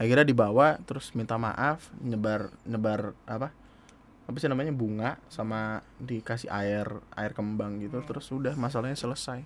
Akhirnya 0.00 0.24
dibawa 0.24 0.80
terus 0.88 1.12
minta 1.12 1.36
maaf 1.36 1.92
nyebar 2.00 2.48
nyebar 2.64 3.12
apa? 3.28 3.52
Apa 4.26 4.36
sih 4.40 4.48
namanya? 4.48 4.72
Bunga 4.72 5.20
sama 5.28 5.84
dikasih 6.00 6.48
air 6.48 6.88
air 7.12 7.32
kembang 7.36 7.84
gitu. 7.84 8.00
Terus 8.00 8.32
udah 8.32 8.56
masalahnya 8.56 8.96
selesai. 8.96 9.44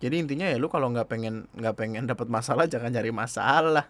Jadi 0.00 0.16
intinya 0.20 0.48
ya 0.48 0.60
lu 0.60 0.68
kalau 0.68 0.92
nggak 0.92 1.08
pengen 1.08 1.48
nggak 1.56 1.76
pengen 1.80 2.04
dapat 2.04 2.28
masalah 2.28 2.68
jangan 2.68 2.92
cari 2.92 3.08
masalah 3.12 3.88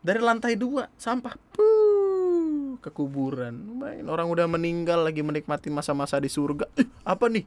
dari 0.00 0.20
lantai 0.20 0.56
dua 0.56 0.88
sampah. 0.96 1.34
Puh, 1.52 2.80
ke 2.80 2.90
kuburan 2.92 3.54
main 3.76 4.04
orang 4.08 4.28
udah 4.28 4.46
meninggal 4.48 5.04
lagi 5.04 5.20
menikmati 5.20 5.68
masa-masa 5.68 6.20
di 6.20 6.28
surga. 6.28 6.68
Eh, 6.76 6.88
apa 7.04 7.28
nih? 7.28 7.44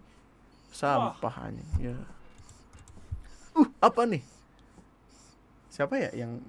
Sampah 0.70 1.36
anjing 1.50 1.70
ya. 1.82 1.98
Uh 3.58 3.70
apa 3.82 4.06
nih? 4.06 4.24
Siapa 5.70 5.98
ya 5.98 6.10
yang 6.14 6.42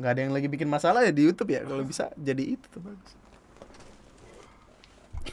nggak 0.00 0.12
ada 0.12 0.20
yang 0.24 0.32
lagi 0.32 0.48
bikin 0.48 0.68
masalah 0.68 1.04
ya 1.04 1.12
di 1.12 1.24
YouTube 1.26 1.52
ya? 1.52 1.64
Kalau 1.64 1.84
bisa 1.84 2.12
jadi 2.16 2.56
itu 2.56 2.66
tuh 2.68 2.80
bagus. 2.80 3.12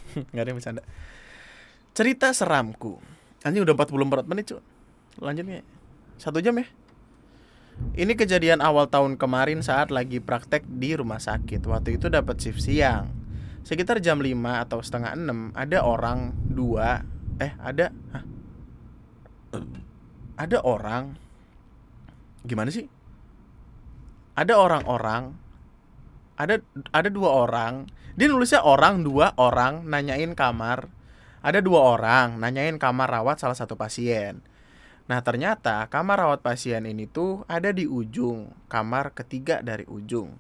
Nggak 0.34 0.44
ada 0.44 0.50
yang 0.50 0.60
bercanda. 0.62 0.84
Cerita 1.98 2.30
seramku. 2.34 3.02
Anjing 3.42 3.64
udah 3.66 3.74
44 3.74 4.30
menit 4.30 4.52
cuy 4.52 4.62
lanjutnya 5.20 5.62
satu 6.16 6.40
jam 6.40 6.56
ya 6.56 6.68
ini 8.00 8.16
kejadian 8.16 8.64
awal 8.64 8.88
tahun 8.88 9.20
kemarin 9.20 9.60
saat 9.60 9.92
lagi 9.92 10.24
praktek 10.24 10.64
di 10.68 10.96
rumah 10.96 11.20
sakit. 11.20 11.60
Waktu 11.68 12.00
itu 12.00 12.08
dapat 12.08 12.40
shift 12.40 12.64
siang. 12.64 13.12
Sekitar 13.68 14.00
jam 14.00 14.24
5 14.24 14.32
atau 14.64 14.80
setengah 14.80 15.14
6 15.20 15.52
ada 15.54 15.84
orang 15.84 16.32
dua 16.48 17.04
eh 17.40 17.54
ada 17.60 17.92
hah? 18.16 18.24
ada 20.40 20.58
orang 20.64 21.20
gimana 22.48 22.72
sih? 22.72 22.88
Ada 24.40 24.56
orang-orang 24.56 25.36
ada 26.40 26.64
ada 26.96 27.10
dua 27.12 27.44
orang. 27.44 27.92
Dia 28.16 28.32
nulisnya 28.32 28.64
orang 28.64 29.04
dua 29.04 29.36
orang 29.36 29.84
nanyain 29.84 30.32
kamar. 30.40 30.88
Ada 31.44 31.60
dua 31.60 32.00
orang 32.00 32.40
nanyain 32.40 32.80
kamar 32.80 33.12
rawat 33.12 33.44
salah 33.44 33.60
satu 33.60 33.76
pasien. 33.76 34.40
Nah 35.10 35.26
ternyata 35.26 35.90
kamar 35.90 36.22
rawat 36.22 36.46
pasien 36.46 36.86
ini 36.86 37.10
tuh 37.10 37.42
ada 37.50 37.74
di 37.74 37.90
ujung 37.90 38.54
kamar 38.70 39.18
ketiga 39.18 39.66
dari 39.66 39.82
ujung. 39.90 40.38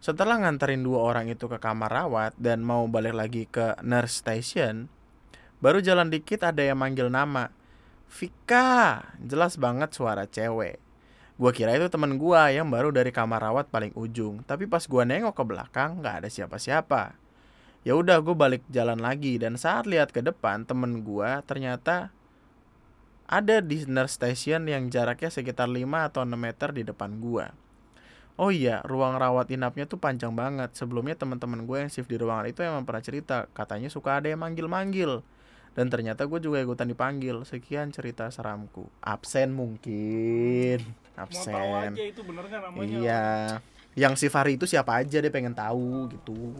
Setelah 0.00 0.40
nganterin 0.40 0.80
dua 0.80 1.04
orang 1.04 1.28
itu 1.28 1.44
ke 1.44 1.60
kamar 1.60 1.92
rawat 1.92 2.32
dan 2.40 2.64
mau 2.64 2.88
balik 2.88 3.12
lagi 3.12 3.44
ke 3.44 3.76
nurse 3.84 4.24
station, 4.24 4.88
baru 5.60 5.84
jalan 5.84 6.08
dikit 6.08 6.48
ada 6.48 6.64
yang 6.64 6.80
manggil 6.80 7.12
nama. 7.12 7.52
Vika, 8.08 9.04
jelas 9.20 9.60
banget 9.60 9.92
suara 9.92 10.24
cewek. 10.24 10.80
Gua 11.36 11.52
kira 11.52 11.76
itu 11.76 11.88
temen 11.92 12.16
gua 12.16 12.48
yang 12.48 12.68
baru 12.72 12.88
dari 12.88 13.12
kamar 13.12 13.42
rawat 13.42 13.68
paling 13.68 13.92
ujung, 13.96 14.40
tapi 14.48 14.64
pas 14.64 14.84
gua 14.88 15.04
nengok 15.04 15.36
ke 15.36 15.44
belakang 15.44 16.00
nggak 16.00 16.24
ada 16.24 16.28
siapa-siapa. 16.32 17.16
Ya 17.84 17.92
udah 17.92 18.16
gue 18.24 18.32
balik 18.32 18.64
jalan 18.72 18.96
lagi 18.96 19.36
dan 19.36 19.60
saat 19.60 19.84
lihat 19.84 20.08
ke 20.08 20.24
depan 20.24 20.64
temen 20.64 21.04
gua 21.04 21.44
ternyata 21.44 22.08
ada 23.24 23.64
di 23.64 23.84
nurse 23.88 24.20
station 24.20 24.68
yang 24.68 24.92
jaraknya 24.92 25.32
sekitar 25.32 25.68
5 25.68 25.80
atau 26.12 26.22
6 26.24 26.36
meter 26.36 26.68
di 26.76 26.82
depan 26.84 27.20
gua. 27.20 27.52
Oh 28.34 28.50
iya, 28.50 28.82
ruang 28.82 29.14
rawat 29.14 29.46
inapnya 29.54 29.86
tuh 29.86 30.02
panjang 30.02 30.34
banget. 30.34 30.74
Sebelumnya 30.74 31.14
teman-teman 31.14 31.62
gue 31.70 31.86
yang 31.86 31.90
shift 31.90 32.10
di 32.10 32.18
ruangan 32.18 32.50
itu 32.50 32.66
emang 32.66 32.82
pernah 32.82 32.98
cerita, 32.98 33.46
katanya 33.54 33.86
suka 33.86 34.18
ada 34.18 34.26
yang 34.26 34.42
manggil-manggil. 34.42 35.22
Dan 35.74 35.86
ternyata 35.86 36.26
gue 36.26 36.42
juga 36.42 36.58
ikutan 36.58 36.90
dipanggil. 36.90 37.46
Sekian 37.46 37.94
cerita 37.94 38.30
seramku. 38.30 38.90
Absen 39.02 39.54
mungkin. 39.54 40.82
mau 41.14 41.26
tahu 41.30 41.70
Absen. 41.78 41.94
aja 41.94 42.02
itu 42.02 42.20
bener 42.26 42.44
kan 42.50 42.60
namanya 42.70 42.98
Iya. 42.98 43.26
Yang 43.94 44.14
si 44.18 44.26
Fahri 44.26 44.58
itu 44.58 44.66
siapa 44.66 44.98
aja 44.98 45.22
dia 45.22 45.30
pengen 45.30 45.54
tahu 45.54 46.10
gitu. 46.10 46.58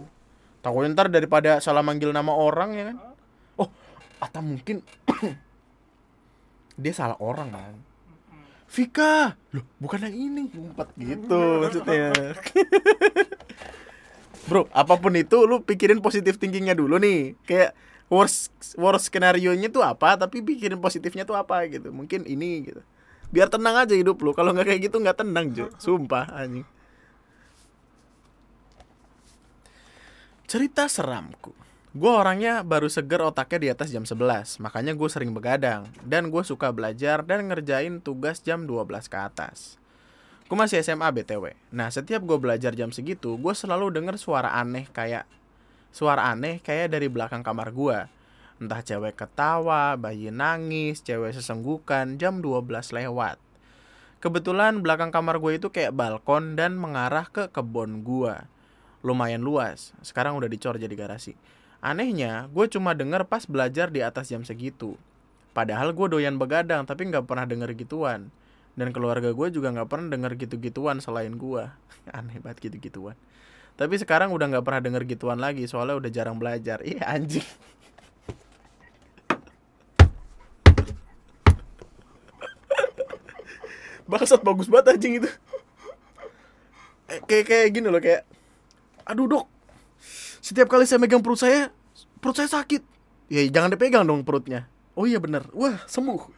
Takutnya 0.62 0.94
ntar 0.94 1.10
daripada 1.10 1.58
salah 1.58 1.82
manggil 1.82 2.14
nama 2.14 2.30
orang 2.30 2.70
ya 2.74 2.84
kan. 2.94 2.96
Oh, 3.58 3.70
atau 4.22 4.42
mungkin 4.42 4.82
dia 6.74 6.92
salah 6.94 7.18
orang 7.22 7.50
kan. 7.50 7.74
Vika, 8.74 9.38
loh 9.54 9.62
bukan 9.78 10.10
yang 10.10 10.16
ini 10.18 10.50
ngumpet 10.50 10.88
gitu 10.98 11.62
maksudnya. 11.62 12.10
Bro, 14.50 14.68
apa 14.74 14.98
pun 14.98 15.14
itu 15.16 15.46
lu 15.46 15.62
pikirin 15.62 16.02
positif 16.02 16.36
thinkingnya 16.36 16.74
dulu 16.74 16.98
nih. 16.98 17.38
Kayak 17.46 17.72
worst 18.12 18.50
worst 18.76 19.08
skenario 19.08 19.54
nya 19.54 19.70
tuh 19.70 19.86
apa, 19.86 20.18
tapi 20.18 20.42
pikirin 20.42 20.82
positifnya 20.82 21.22
tuh 21.22 21.38
apa 21.38 21.64
gitu. 21.70 21.94
Mungkin 21.94 22.26
ini 22.26 22.66
gitu. 22.66 22.82
Biar 23.32 23.48
tenang 23.48 23.86
aja 23.86 23.94
hidup 23.94 24.20
lu. 24.20 24.34
Kalau 24.36 24.52
nggak 24.52 24.68
kayak 24.68 24.80
gitu 24.90 25.00
nggak 25.00 25.22
tenang, 25.22 25.54
Jo. 25.54 25.70
Sumpah 25.82 26.34
anjing. 26.34 26.66
Cerita 30.44 30.90
seramku. 30.90 31.63
Gue 31.94 32.10
orangnya 32.10 32.66
baru 32.66 32.90
seger 32.90 33.22
otaknya 33.22 33.58
di 33.62 33.68
atas 33.70 33.94
jam 33.94 34.02
11, 34.02 34.58
makanya 34.58 34.98
gue 34.98 35.06
sering 35.06 35.30
begadang. 35.30 35.86
Dan 36.02 36.26
gue 36.26 36.42
suka 36.42 36.74
belajar 36.74 37.22
dan 37.22 37.46
ngerjain 37.46 38.02
tugas 38.02 38.42
jam 38.42 38.66
12 38.66 39.06
ke 39.06 39.14
atas. 39.14 39.78
Gue 40.50 40.58
masih 40.58 40.82
SMA 40.82 41.06
BTW. 41.06 41.54
Nah, 41.70 41.94
setiap 41.94 42.26
gue 42.26 42.34
belajar 42.34 42.74
jam 42.74 42.90
segitu, 42.90 43.38
gue 43.38 43.54
selalu 43.54 43.94
denger 43.94 44.18
suara 44.18 44.58
aneh 44.58 44.90
kayak 44.90 45.22
suara 45.94 46.34
aneh 46.34 46.58
kayak 46.66 46.90
dari 46.90 47.06
belakang 47.06 47.46
kamar 47.46 47.70
gue. 47.70 48.10
Entah 48.58 48.82
cewek 48.82 49.14
ketawa, 49.14 49.94
bayi 49.94 50.34
nangis, 50.34 50.98
cewek 50.98 51.30
sesenggukan, 51.30 52.18
jam 52.18 52.42
12 52.42 52.90
lewat. 52.90 53.38
Kebetulan 54.18 54.82
belakang 54.82 55.14
kamar 55.14 55.38
gue 55.38 55.62
itu 55.62 55.70
kayak 55.70 55.94
balkon 55.94 56.58
dan 56.58 56.74
mengarah 56.74 57.30
ke 57.30 57.54
kebun 57.54 58.02
gue. 58.02 58.34
Lumayan 59.06 59.46
luas, 59.46 59.94
sekarang 60.02 60.34
udah 60.34 60.50
dicor 60.50 60.74
jadi 60.74 60.98
garasi. 60.98 61.38
Anehnya, 61.84 62.48
gue 62.48 62.64
cuma 62.72 62.96
denger 62.96 63.28
pas 63.28 63.44
belajar 63.44 63.92
di 63.92 64.00
atas 64.00 64.32
jam 64.32 64.40
segitu. 64.40 64.96
Padahal 65.52 65.92
gue 65.92 66.08
doyan 66.08 66.40
begadang 66.40 66.88
tapi 66.88 67.04
gak 67.12 67.28
pernah 67.28 67.44
denger 67.44 67.76
gituan. 67.76 68.32
Dan 68.72 68.88
keluarga 68.88 69.36
gue 69.36 69.48
juga 69.52 69.68
gak 69.68 69.92
pernah 69.92 70.08
denger 70.08 70.32
gitu-gituan 70.40 71.04
selain 71.04 71.36
gue. 71.36 71.68
Aneh 72.16 72.40
banget 72.40 72.72
gitu-gituan. 72.72 73.12
Tapi 73.76 74.00
sekarang 74.00 74.32
udah 74.32 74.56
gak 74.56 74.64
pernah 74.64 74.80
denger 74.80 75.04
gituan 75.04 75.36
lagi 75.36 75.68
soalnya 75.68 76.00
udah 76.00 76.08
jarang 76.08 76.40
belajar. 76.40 76.80
Iya 76.80 77.04
anjing. 77.04 77.44
Bangsat 84.08 84.40
bagus 84.40 84.72
banget 84.72 84.96
anjing 84.96 85.20
itu. 85.20 85.28
Eh, 87.12 87.20
kayak 87.28 87.44
kayak 87.44 87.76
gini 87.76 87.92
loh 87.92 88.00
kayak 88.00 88.24
aduh 89.04 89.28
dok 89.28 89.52
setiap 90.44 90.68
kali 90.68 90.84
saya 90.84 91.00
megang 91.00 91.24
perut 91.24 91.40
saya 91.40 91.72
perut 92.24 92.40
saya 92.40 92.48
sakit. 92.48 92.80
Ya 93.28 93.44
jangan 93.52 93.76
dipegang 93.76 94.08
dong 94.08 94.24
perutnya. 94.24 94.64
Oh 94.96 95.04
iya 95.04 95.20
bener. 95.20 95.44
Wah 95.52 95.76
sembuh. 95.84 96.32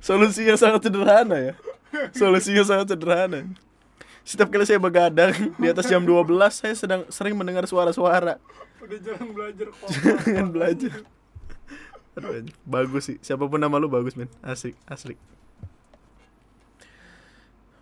Solusinya 0.00 0.56
sangat 0.56 0.88
sederhana 0.88 1.36
ya. 1.36 1.54
Solusinya 2.16 2.64
sangat 2.64 2.96
sederhana. 2.96 3.44
Setiap 4.24 4.48
kali 4.48 4.64
saya 4.64 4.80
begadang 4.80 5.32
di 5.60 5.68
atas 5.68 5.84
jam 5.84 6.00
12 6.00 6.24
saya 6.48 6.72
sedang 6.72 7.04
sering 7.12 7.36
mendengar 7.36 7.68
suara-suara. 7.68 8.40
Udah 8.80 8.98
jarang 9.04 9.36
belajar 9.36 9.68
kok. 9.68 9.88
Jangan 10.24 10.48
belajar. 10.48 11.04
Aduh, 12.16 12.48
bagus 12.64 13.12
sih. 13.12 13.16
Siapa 13.20 13.44
pun 13.44 13.60
nama 13.60 13.76
lu 13.76 13.86
bagus, 13.86 14.16
men. 14.16 14.32
Asik, 14.40 14.74
asli. 14.88 15.14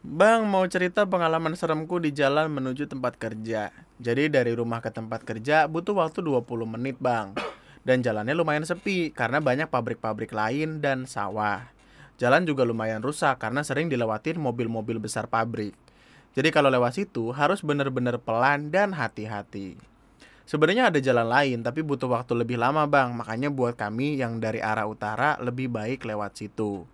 Bang, 0.06 0.46
mau 0.46 0.62
cerita 0.70 1.02
pengalaman 1.02 1.58
seremku 1.58 1.98
di 1.98 2.14
jalan 2.14 2.46
menuju 2.46 2.86
tempat 2.86 3.18
kerja. 3.18 3.74
Jadi 3.98 4.30
dari 4.30 4.54
rumah 4.54 4.78
ke 4.78 4.94
tempat 4.94 5.26
kerja 5.26 5.66
butuh 5.66 5.98
waktu 5.98 6.22
20 6.22 6.46
menit, 6.62 6.94
Bang. 7.02 7.34
Dan 7.82 8.06
jalannya 8.06 8.38
lumayan 8.38 8.62
sepi 8.62 9.10
karena 9.10 9.42
banyak 9.42 9.66
pabrik-pabrik 9.66 10.30
lain 10.30 10.78
dan 10.78 11.10
sawah. 11.10 11.74
Jalan 12.22 12.46
juga 12.46 12.62
lumayan 12.62 13.02
rusak 13.02 13.42
karena 13.42 13.66
sering 13.66 13.90
dilewatin 13.90 14.38
mobil-mobil 14.38 15.02
besar 15.02 15.26
pabrik. 15.26 15.74
Jadi 16.38 16.54
kalau 16.54 16.70
lewat 16.70 17.02
situ 17.02 17.34
harus 17.34 17.66
bener-bener 17.66 18.22
pelan 18.22 18.70
dan 18.70 18.94
hati-hati. 18.94 19.74
Sebenarnya 20.46 20.94
ada 20.94 21.02
jalan 21.02 21.26
lain, 21.26 21.66
tapi 21.66 21.82
butuh 21.82 22.06
waktu 22.06 22.46
lebih 22.46 22.62
lama, 22.62 22.86
Bang. 22.86 23.10
Makanya 23.18 23.50
buat 23.50 23.74
kami 23.74 24.22
yang 24.22 24.38
dari 24.38 24.62
arah 24.62 24.86
utara 24.86 25.34
lebih 25.42 25.66
baik 25.66 26.06
lewat 26.06 26.38
situ. 26.38 26.86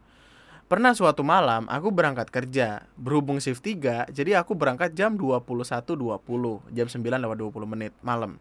Pernah 0.72 0.96
suatu 0.96 1.20
malam 1.20 1.68
aku 1.68 1.92
berangkat 1.92 2.32
kerja, 2.32 2.88
berhubung 2.96 3.36
shift 3.44 3.60
3, 3.60 4.08
jadi 4.08 4.40
aku 4.40 4.56
berangkat 4.56 4.96
jam 4.96 5.20
21.20, 5.20 6.00
jam 6.72 6.86
9 6.88 6.96
lewat 6.96 7.36
20 7.36 7.68
menit 7.68 7.92
malam. 8.00 8.40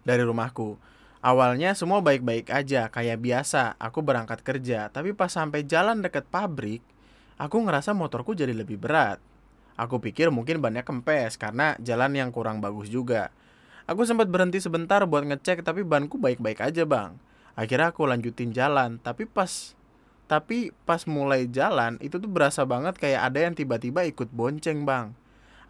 Dari 0.00 0.24
rumahku. 0.24 0.80
Awalnya 1.20 1.76
semua 1.76 2.00
baik-baik 2.00 2.48
aja, 2.48 2.88
kayak 2.88 3.20
biasa, 3.20 3.76
aku 3.76 4.00
berangkat 4.00 4.40
kerja, 4.40 4.88
tapi 4.88 5.12
pas 5.12 5.28
sampai 5.28 5.68
jalan 5.68 6.00
deket 6.00 6.24
pabrik, 6.24 6.80
aku 7.36 7.60
ngerasa 7.60 7.92
motorku 7.92 8.32
jadi 8.32 8.56
lebih 8.56 8.80
berat. 8.80 9.20
Aku 9.76 10.00
pikir 10.00 10.32
mungkin 10.32 10.64
bannya 10.64 10.88
kempes 10.88 11.36
karena 11.36 11.76
jalan 11.84 12.16
yang 12.16 12.32
kurang 12.32 12.64
bagus 12.64 12.88
juga. 12.88 13.28
Aku 13.84 14.08
sempat 14.08 14.32
berhenti 14.32 14.56
sebentar 14.56 15.04
buat 15.04 15.28
ngecek 15.28 15.68
tapi 15.68 15.84
banku 15.84 16.16
baik-baik 16.16 16.64
aja 16.64 16.88
bang. 16.88 17.12
Akhirnya 17.60 17.92
aku 17.92 18.08
lanjutin 18.08 18.56
jalan 18.56 18.96
tapi 19.04 19.28
pas 19.28 19.76
tapi 20.34 20.74
pas 20.82 21.06
mulai 21.06 21.46
jalan 21.46 21.94
itu 22.02 22.18
tuh 22.18 22.26
berasa 22.26 22.66
banget 22.66 22.98
kayak 22.98 23.30
ada 23.30 23.46
yang 23.46 23.54
tiba-tiba 23.54 24.02
ikut 24.02 24.34
bonceng 24.34 24.82
bang. 24.82 25.14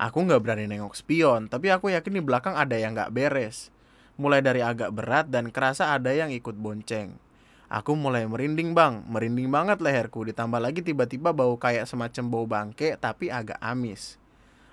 Aku 0.00 0.24
nggak 0.24 0.40
berani 0.40 0.64
nengok 0.64 0.96
spion 0.96 1.52
tapi 1.52 1.68
aku 1.68 1.92
yakin 1.92 2.16
di 2.16 2.22
belakang 2.24 2.56
ada 2.56 2.72
yang 2.72 2.96
nggak 2.96 3.12
beres. 3.12 3.68
Mulai 4.16 4.40
dari 4.40 4.64
agak 4.64 4.96
berat 4.96 5.28
dan 5.28 5.52
kerasa 5.52 5.92
ada 5.92 6.16
yang 6.16 6.32
ikut 6.32 6.56
bonceng. 6.56 7.20
Aku 7.68 7.92
mulai 7.92 8.24
merinding 8.24 8.72
bang, 8.72 9.04
merinding 9.04 9.52
banget 9.52 9.84
leherku 9.84 10.24
ditambah 10.24 10.64
lagi 10.64 10.80
tiba-tiba 10.80 11.36
bau 11.36 11.60
kayak 11.60 11.84
semacam 11.84 12.24
bau 12.32 12.46
bangke 12.48 12.96
tapi 12.96 13.28
agak 13.28 13.60
amis. 13.60 14.16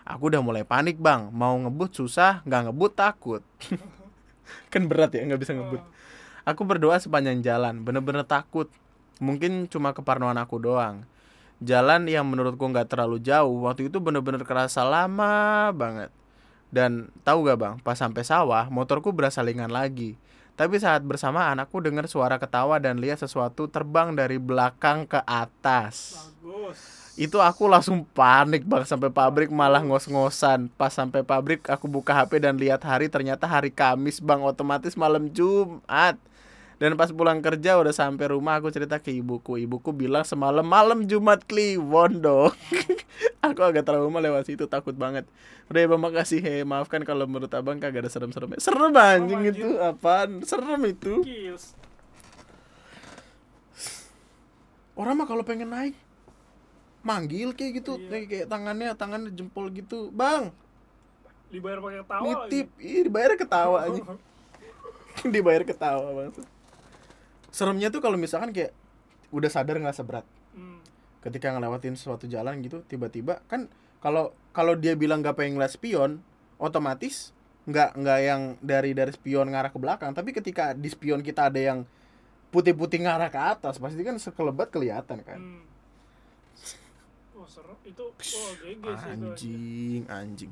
Aku 0.07 0.31
udah 0.31 0.39
mulai 0.39 0.63
panik 0.63 1.03
bang, 1.03 1.27
mau 1.35 1.59
ngebut 1.59 1.99
susah, 1.99 2.39
nggak 2.47 2.71
ngebut 2.71 2.93
takut. 2.95 3.43
kan 4.71 4.87
berat 4.87 5.11
ya, 5.19 5.27
nggak 5.27 5.41
bisa 5.43 5.51
ngebut. 5.51 5.83
Aku 6.47 6.63
berdoa 6.63 6.95
sepanjang 6.95 7.43
jalan, 7.43 7.83
bener-bener 7.83 8.23
takut. 8.23 8.71
Mungkin 9.22 9.69
cuma 9.69 9.93
keparnoan 9.93 10.41
aku 10.41 10.57
doang. 10.57 11.05
Jalan 11.61 12.09
yang 12.09 12.26
menurutku 12.26 12.65
nggak 12.65 12.89
terlalu 12.89 13.22
jauh, 13.22 13.69
waktu 13.69 13.93
itu 13.93 14.01
bener-bener 14.01 14.41
kerasa 14.41 14.82
lama 14.82 15.69
banget. 15.69 16.09
Dan 16.74 17.13
tahu 17.22 17.45
gak 17.45 17.59
bang, 17.59 17.76
pas 17.84 17.99
sampai 17.99 18.26
sawah, 18.26 18.65
motorku 18.72 19.13
berasa 19.13 19.45
lingan 19.45 19.69
lagi. 19.69 20.17
Tapi 20.57 20.82
saat 20.82 21.05
bersamaan 21.05 21.61
aku 21.61 21.84
dengar 21.84 22.09
suara 22.09 22.41
ketawa 22.41 22.82
dan 22.82 22.97
lihat 22.97 23.22
sesuatu 23.22 23.69
terbang 23.69 24.17
dari 24.17 24.41
belakang 24.41 25.05
ke 25.05 25.22
atas 25.24 26.17
bagus 26.41 27.01
itu 27.19 27.38
aku 27.43 27.67
langsung 27.67 28.07
panik 28.15 28.63
bang 28.63 28.88
sampai 28.88 29.11
pabrik 29.11 29.51
malah 29.51 29.84
ngos-ngosan 29.84 30.72
pas 30.80 30.95
sampai 30.95 31.28
pabrik 31.28 31.67
aku 31.67 31.91
buka 31.91 32.15
HP 32.15 32.39
dan 32.39 32.55
lihat 32.55 32.80
hari 32.88 33.11
ternyata 33.11 33.43
hari 33.43 33.67
Kamis 33.67 34.24
bang 34.24 34.39
otomatis 34.39 34.95
malam 34.95 35.28
Jumat 35.28 36.15
dan 36.82 36.97
pas 36.97 37.13
pulang 37.13 37.38
kerja 37.45 37.77
udah 37.77 37.93
sampai 37.93 38.34
rumah 38.34 38.57
aku 38.57 38.73
cerita 38.73 38.97
ke 38.97 39.13
ibuku. 39.13 39.61
Ibuku 39.69 39.93
bilang 39.93 40.25
semalam 40.25 40.65
malam 40.65 41.05
Jumat 41.05 41.45
Kliwon 41.45 42.25
dong. 42.25 42.57
Aku 43.45 43.61
agak 43.61 43.86
trauma 43.86 44.17
lewat 44.17 44.49
situ 44.49 44.65
takut 44.65 44.97
banget. 44.97 45.29
Udah 45.69 45.77
ya 45.77 45.86
bang 45.86 46.01
makasih. 46.01 46.41
He 46.41 46.65
maafkan 46.65 47.05
kalau 47.05 47.29
menurut 47.29 47.53
abang 47.53 47.77
kagak 47.77 48.01
ada 48.01 48.09
serem-seremnya. 48.09 48.57
Serem 48.57 48.97
anjing 48.97 49.45
anjir. 49.45 49.61
itu. 49.61 49.69
Apaan? 49.77 50.41
Serem 50.41 50.82
itu. 50.89 51.21
Orang 54.97 55.21
mah 55.21 55.29
kalau 55.29 55.45
pengen 55.45 55.69
naik 55.69 55.93
manggil 57.05 57.53
kayak 57.53 57.86
gitu. 57.86 58.01
Iya. 58.01 58.09
kayak, 58.09 58.25
kayak 58.25 58.45
tangannya 58.49 58.89
tangannya 58.97 59.29
jempol 59.38 59.69
gitu. 59.69 60.09
Bang! 60.09 60.49
Dibayar 61.53 61.77
pakai 61.77 62.01
tawa 62.09 62.23
nitip. 62.25 62.67
ih 62.82 63.05
dibayar 63.05 63.32
ketawa 63.36 63.77
aja 63.84 64.01
dibayar 65.36 65.67
ketawa 65.67 66.07
bang 66.15 66.32
seremnya 67.51 67.91
tuh 67.91 67.99
kalau 67.99 68.15
misalkan 68.15 68.55
kayak 68.55 68.73
udah 69.35 69.49
sadar 69.51 69.77
nggak 69.77 69.95
seberat. 69.95 70.25
Hmm. 70.51 70.83
ketika 71.21 71.53
ngelewatin 71.53 71.93
suatu 71.95 72.25
jalan 72.25 72.59
gitu 72.65 72.81
tiba-tiba 72.89 73.45
kan 73.45 73.69
kalau 74.01 74.33
kalau 74.51 74.73
dia 74.73 74.97
bilang 74.97 75.21
nggak 75.21 75.37
pengen 75.37 75.55
ngeliat 75.55 75.77
spion 75.77 76.19
otomatis 76.57 77.29
nggak 77.69 77.93
nggak 77.93 78.19
yang 78.25 78.41
dari 78.59 78.91
dari 78.97 79.13
spion 79.13 79.53
ngarah 79.53 79.69
ke 79.69 79.77
belakang. 79.77 80.11
Tapi 80.17 80.33
ketika 80.33 80.73
di 80.73 80.89
spion 80.89 81.21
kita 81.21 81.53
ada 81.53 81.61
yang 81.61 81.79
putih-putih 82.49 83.05
ngarah 83.05 83.29
ke 83.29 83.39
atas 83.39 83.77
pasti 83.77 84.01
kan 84.01 84.17
sekelebat 84.17 84.73
kelihatan 84.73 85.21
kan. 85.21 85.39
Hmm. 85.39 85.63
Oh 87.37 87.47
itu 87.85 88.05
oh 88.05 88.51
GG 88.61 88.83
sih 88.85 89.09
itu 89.17 89.29
anjing 89.29 90.03
anjing. 90.09 90.51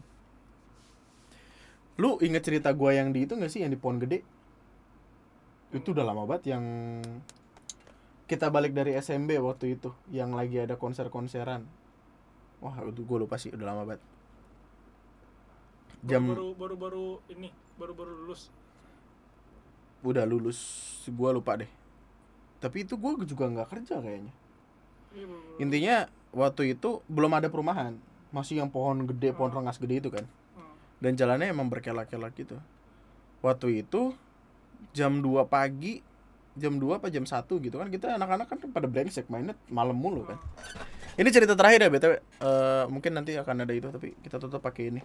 Lu 2.00 2.16
inget 2.24 2.46
cerita 2.46 2.72
gua 2.72 2.96
yang 2.96 3.12
di 3.12 3.28
itu 3.28 3.36
gak 3.36 3.52
sih 3.52 3.62
yang 3.62 3.70
di 3.74 3.78
pohon 3.78 4.00
gede 4.00 4.24
itu 5.70 5.94
udah 5.94 6.02
lama 6.02 6.26
banget 6.26 6.58
yang 6.58 6.64
kita 8.26 8.50
balik 8.50 8.74
dari 8.74 8.94
SMB 8.94 9.42
waktu 9.42 9.78
itu 9.78 9.90
yang 10.10 10.34
lagi 10.34 10.62
ada 10.62 10.78
konser-konseran. 10.78 11.66
Wah 12.62 12.76
itu 12.86 13.02
gue 13.02 13.18
lupa 13.18 13.38
sih 13.38 13.50
udah 13.50 13.66
lama 13.66 13.84
banget. 13.86 14.02
Jam 16.00 16.24
baru 16.26 16.56
baru 16.56 16.76
baru 16.80 17.06
ini 17.28 17.50
baru 17.76 17.92
baru 17.92 18.12
lulus. 18.24 18.48
Udah 20.00 20.24
lulus 20.24 20.60
gua 21.12 21.36
lupa 21.36 21.60
deh. 21.60 21.68
Tapi 22.60 22.88
itu 22.88 22.96
gue 22.96 23.26
juga 23.28 23.50
nggak 23.50 23.68
kerja 23.68 24.00
kayaknya. 24.00 24.32
Iya, 25.12 25.26
baru- 25.28 25.42
baru- 25.44 25.60
intinya 25.60 25.96
waktu 26.32 26.78
itu 26.78 27.02
belum 27.10 27.32
ada 27.36 27.52
perumahan. 27.52 27.98
Masih 28.30 28.62
yang 28.62 28.70
pohon 28.70 29.10
gede 29.10 29.34
pohon 29.34 29.50
rengas 29.52 29.78
gede 29.78 30.00
itu 30.00 30.10
kan. 30.10 30.26
Hmm. 30.56 30.76
dan 31.00 31.16
jalannya 31.16 31.50
emang 31.50 31.68
berkelak-kelak 31.68 32.36
gitu. 32.36 32.60
Waktu 33.40 33.84
itu 33.84 34.12
jam 34.96 35.22
2 35.22 35.46
pagi 35.46 36.02
jam 36.60 36.76
2 36.76 37.00
apa 37.00 37.08
jam 37.08 37.24
1 37.24 37.48
gitu 37.48 37.76
kan. 37.80 37.88
Kita 37.88 38.20
anak-anak 38.20 38.48
kan 38.52 38.58
pada 38.70 38.86
brengsek 38.86 39.32
mainnya 39.32 39.56
malam 39.72 39.96
mulu 39.96 40.28
kan. 40.28 40.38
Ini 41.16 41.30
cerita 41.32 41.56
terakhir 41.56 41.88
ya 41.88 41.90
btw 41.92 42.14
Eh, 42.20 42.86
mungkin 42.92 43.12
nanti 43.16 43.36
akan 43.36 43.64
ada 43.68 43.74
itu 43.76 43.88
tapi 43.92 44.16
kita 44.20 44.38
tutup 44.38 44.60
pakai 44.60 44.92
ini. 44.92 45.02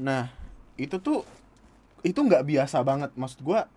Nah 0.00 0.32
itu 0.80 0.96
tuh 0.98 1.28
itu 2.00 2.18
nggak 2.18 2.44
biasa 2.48 2.80
banget. 2.80 3.10
Maksud 3.14 3.44
gua 3.44 3.68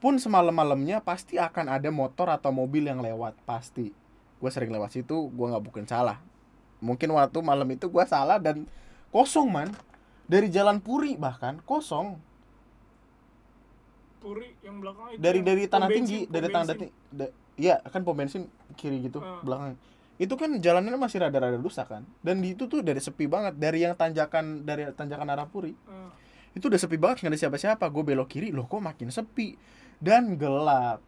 pun 0.00 0.16
semalam-malamnya 0.16 1.04
pasti 1.04 1.36
akan 1.36 1.76
ada 1.76 1.92
motor 1.92 2.32
atau 2.32 2.52
mobil 2.52 2.88
yang 2.88 3.04
lewat 3.04 3.36
pasti. 3.44 3.92
Gue 4.40 4.48
sering 4.48 4.72
lewat 4.72 4.96
situ 4.96 5.28
gue 5.28 5.46
nggak 5.46 5.60
bukan 5.60 5.84
salah. 5.84 6.16
Mungkin 6.80 7.12
waktu 7.12 7.44
malam 7.44 7.68
itu 7.68 7.92
gue 7.92 8.04
salah 8.08 8.40
dan 8.40 8.64
kosong 9.12 9.52
man. 9.52 9.68
Dari 10.24 10.48
jalan 10.48 10.80
Puri 10.80 11.20
bahkan 11.20 11.60
kosong 11.68 12.16
Puri 14.20 14.52
yang 14.60 14.78
belakang 14.78 15.06
itu 15.10 15.18
dari 15.18 15.40
dari 15.40 15.64
tanah 15.64 15.88
tinggi 15.88 16.18
dari 16.24 16.46
tanah 16.46 16.66
tinggi 16.70 16.92
da- 17.08 17.32
iya 17.56 17.80
kan 17.82 18.00
pom 18.00 18.12
bensin 18.12 18.44
kiri 18.74 19.00
gitu 19.02 19.18
Ah. 19.18 19.40
belakang. 19.40 19.74
Itu 20.16 20.36
kan 20.36 20.52
jalannya 20.54 20.92
masih 20.94 21.18
rada-rada 21.18 21.56
rusak 21.56 21.88
kan? 21.88 22.04
Dan 22.20 22.38
di 22.38 22.52
itu 22.52 22.64
tuh 22.64 22.80
dari 22.80 23.00
sepi 23.00 23.24
banget. 23.24 23.56
Dari 23.56 23.80
yang 23.80 23.92
tanjakan 23.94 24.62
dari 24.62 24.84
tanjakan 24.90 25.24
arah 25.26 25.44
Puri 25.44 25.72
Ah, 25.84 26.12
itu 26.50 26.66
udah 26.66 26.76
sepi 26.76 26.94
banget 26.94 27.24
nggak 27.24 27.32
ada 27.32 27.40
siapa-siapa. 27.40 27.84
Gue 27.86 28.04
belok 28.04 28.28
kiri 28.28 28.48
loh 28.50 28.64
kok 28.64 28.78
makin 28.78 29.08
sepi? 29.08 29.56
Dan 29.96 30.36
gelap. 30.36 31.00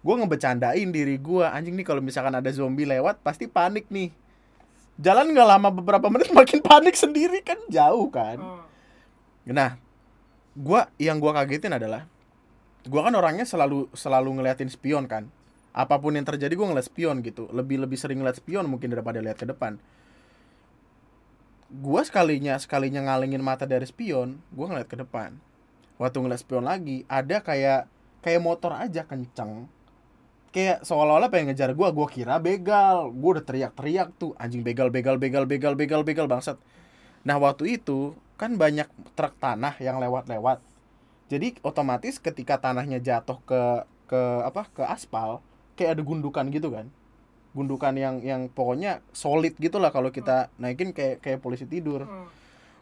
Gue 0.00 0.14
ngebecandain 0.14 0.88
diri 0.88 1.16
gue 1.16 1.42
anjing 1.42 1.72
nih 1.72 1.84
kalau 1.84 2.00
misalkan 2.00 2.32
ada 2.32 2.48
zombie 2.50 2.84
lewat 2.84 3.20
pasti 3.20 3.44
panik 3.44 3.88
nih. 3.88 4.12
Jalan 4.96 5.32
nggak 5.32 5.48
lama 5.48 5.68
beberapa 5.70 6.06
menit 6.08 6.28
makin 6.36 6.60
panik 6.60 6.92
sendiri 6.94 7.40
kan? 7.40 7.56
Jauh 7.66 8.08
kan? 8.08 8.36
Ah. 8.36 8.64
nah 9.42 9.70
gua 10.52 10.92
yang 10.94 11.16
gua 11.16 11.32
kagetin 11.32 11.72
adalah 11.72 12.04
gua 12.88 13.08
kan 13.08 13.14
orangnya 13.16 13.44
selalu 13.44 13.90
selalu 13.92 14.40
ngeliatin 14.40 14.70
spion 14.72 15.04
kan. 15.04 15.28
Apa 15.70 16.00
pun 16.00 16.16
yang 16.16 16.24
terjadi 16.24 16.56
gua 16.56 16.72
ngeliat 16.72 16.88
spion 16.88 17.20
gitu. 17.20 17.50
Lebih 17.52 17.82
lebih 17.84 18.00
sering 18.00 18.22
ngeliat 18.22 18.40
spion 18.40 18.64
mungkin 18.64 18.94
daripada 18.94 19.20
lihat 19.20 19.36
ke 19.36 19.44
depan. 19.44 19.76
Gua 21.70 22.00
sekalinya 22.02 22.56
sekalinya 22.56 23.04
ngalingin 23.06 23.44
mata 23.44 23.68
dari 23.68 23.84
spion 23.84 24.40
gua 24.54 24.72
ngeliat 24.72 24.88
ke 24.88 24.96
depan. 24.96 25.36
Waktu 26.00 26.16
ngeliat 26.24 26.40
spion 26.40 26.64
lagi 26.64 27.04
ada 27.06 27.44
kayak 27.44 27.90
kayak 28.24 28.40
motor 28.40 28.72
aja 28.72 29.04
kenceng. 29.04 29.68
Kayak 30.50 30.82
seolah-olah 30.82 31.30
pengen 31.30 31.54
ngejar 31.54 31.76
gua 31.76 31.92
gua 31.92 32.08
kira 32.08 32.40
begal. 32.40 33.12
Gua 33.12 33.38
udah 33.38 33.44
teriak-teriak 33.44 34.16
tuh 34.16 34.32
anjing 34.40 34.64
begal 34.64 34.88
begal 34.88 35.20
begal 35.20 35.44
begal 35.44 35.76
begal 35.76 36.02
begal 36.02 36.26
bangsat. 36.26 36.56
Nah 37.22 37.36
waktu 37.36 37.76
itu 37.76 38.16
kan 38.40 38.56
banyak 38.56 38.88
truk 39.12 39.36
tanah 39.36 39.76
yang 39.78 40.00
lewat-lewat 40.00 40.69
jadi 41.30 41.54
otomatis 41.62 42.18
ketika 42.18 42.58
tanahnya 42.58 42.98
jatuh 42.98 43.38
ke 43.46 43.62
ke 44.10 44.20
apa 44.42 44.66
ke 44.74 44.82
aspal 44.82 45.38
kayak 45.78 45.94
ada 45.94 46.02
gundukan 46.02 46.50
gitu 46.50 46.74
kan. 46.74 46.90
Gundukan 47.54 47.94
yang 47.94 48.18
yang 48.26 48.50
pokoknya 48.50 48.98
solid 49.14 49.54
gitu 49.54 49.78
lah 49.78 49.94
kalau 49.94 50.10
kita 50.10 50.50
naikin 50.58 50.90
kayak 50.90 51.22
kayak 51.22 51.38
polisi 51.38 51.64
tidur. 51.70 52.04
Hmm. 52.04 52.26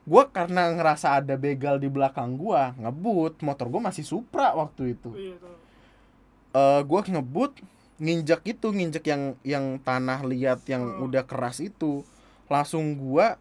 gua 0.09 0.24
karena 0.24 0.72
ngerasa 0.72 1.20
ada 1.20 1.36
begal 1.36 1.76
di 1.76 1.92
belakang 1.92 2.40
gua 2.40 2.72
ngebut 2.80 3.44
motor 3.44 3.68
gua 3.68 3.92
masih 3.92 4.09
Supra 4.09 4.57
waktu 4.57 4.96
itu. 4.96 5.12
Iya 5.12 5.36
eh 6.57 6.80
gua 6.88 7.05
ngebut 7.05 7.61
nginjek 8.01 8.57
itu 8.57 8.72
nginjek 8.72 9.05
yang 9.05 9.22
yang 9.44 9.64
tanah 9.84 10.24
liat 10.24 10.64
yang 10.64 10.96
Hmm. 10.96 11.05
udah 11.05 11.28
keras 11.28 11.61
itu. 11.61 12.09
Langsung 12.49 12.96
gua 12.96 13.36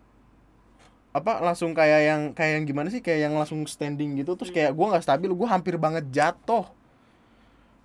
apa 1.17 1.41
langsung 1.41 1.73
kayak 1.73 2.01
yang 2.05 2.21
kayak 2.37 2.61
yang 2.61 2.65
gimana 2.69 2.93
sih 2.93 3.01
kayak 3.01 3.29
yang 3.29 3.33
langsung 3.33 3.65
standing 3.65 4.13
gitu 4.21 4.37
terus 4.37 4.53
kayak 4.53 4.77
gua 4.77 4.93
nggak 4.93 5.05
stabil 5.05 5.33
gua 5.33 5.57
hampir 5.57 5.75
banget 5.81 6.05
jatuh. 6.13 6.69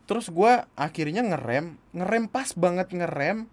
Terus 0.05 0.29
gua 0.29 0.69
akhirnya 0.77 1.25
ngerem 1.25 1.81
ngerem 1.97 2.29
pas 2.29 2.53
banget 2.53 2.93
ngerem. 2.93 3.49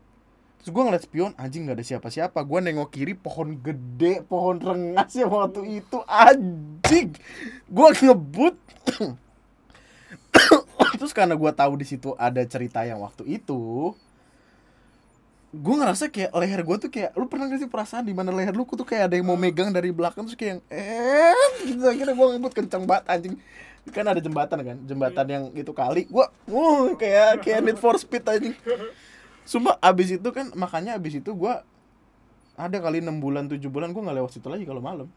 Terus 0.60 0.70
gua 0.76 0.92
ngeliat 0.92 1.04
spion 1.08 1.32
anjing 1.40 1.64
nggak 1.64 1.80
ada 1.80 1.88
siapa-siapa. 1.88 2.40
Gua 2.44 2.60
nengok 2.60 2.92
kiri 2.92 3.16
pohon 3.16 3.56
gede 3.64 4.20
pohon 4.28 4.60
rengas 4.60 5.16
ya 5.16 5.32
waktu 5.32 5.80
itu 5.80 6.04
anjing. 6.04 7.16
Gua 7.72 7.96
ngebut. 7.96 8.60
Terus 11.00 11.16
karena 11.16 11.40
gua 11.40 11.56
tahu 11.56 11.80
di 11.80 11.88
situ 11.88 12.12
ada 12.20 12.44
cerita 12.44 12.84
yang 12.84 13.00
waktu 13.00 13.40
itu 13.40 13.96
gue 15.50 15.76
ngerasa 15.82 16.14
kayak 16.14 16.30
leher 16.30 16.62
gue 16.62 16.78
tuh 16.78 16.90
kayak 16.94 17.18
lu 17.18 17.26
pernah 17.26 17.50
gak 17.50 17.66
sih 17.66 17.70
perasaan 17.70 18.06
di 18.06 18.14
mana 18.14 18.30
leher 18.30 18.54
lu 18.54 18.70
tuh 18.70 18.86
kayak 18.86 19.10
ada 19.10 19.16
yang 19.18 19.26
mau 19.26 19.34
megang 19.34 19.74
dari 19.74 19.90
belakang 19.90 20.30
terus 20.30 20.38
kayak 20.38 20.52
yang 20.58 20.62
eh 20.70 21.50
gitu. 21.66 21.84
Akhirnya 21.90 22.14
gue 22.14 22.28
ngebut 22.38 22.54
kencang 22.54 22.84
banget 22.86 23.06
anjing. 23.10 23.36
Kan 23.90 24.06
ada 24.06 24.22
jembatan 24.22 24.58
kan 24.62 24.78
jembatan 24.86 25.26
yang 25.26 25.44
itu 25.58 25.74
kali. 25.74 26.06
Gue 26.06 26.26
uh 26.54 26.94
kayak 26.94 27.42
kayak 27.42 27.60
need 27.66 27.82
for 27.82 27.98
speed 27.98 28.22
anjing. 28.30 28.54
Sumpah 29.42 29.82
abis 29.82 30.22
itu 30.22 30.30
kan 30.30 30.54
makanya 30.54 30.94
abis 31.02 31.18
itu 31.18 31.34
gue 31.34 31.54
ada 32.54 32.78
kali 32.78 33.02
6 33.02 33.10
bulan 33.18 33.50
7 33.50 33.58
bulan 33.74 33.90
gue 33.90 34.02
nggak 34.06 34.18
lewat 34.22 34.32
situ 34.38 34.46
lagi 34.54 34.70
kalau 34.70 34.86
malam. 34.86 35.10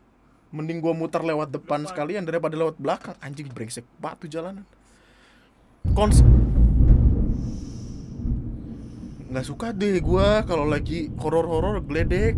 Mending 0.49 0.81
gue 0.81 0.93
muter 0.97 1.21
lewat 1.21 1.53
depan 1.53 1.85
Depan. 1.85 1.93
sekalian 1.93 2.25
daripada 2.25 2.57
lewat 2.57 2.81
belakang. 2.81 3.13
Anjing 3.21 3.53
brengsek 3.53 3.85
batu 4.01 4.25
jalanan. 4.25 4.65
Kons 5.93 6.25
nggak 9.33 9.49
suka 9.49 9.73
deh 9.73 9.97
gue 9.97 10.29
kalau 10.45 10.69
lagi 10.69 11.09
horor 11.17 11.49
horor 11.49 11.81
geledek. 11.81 12.37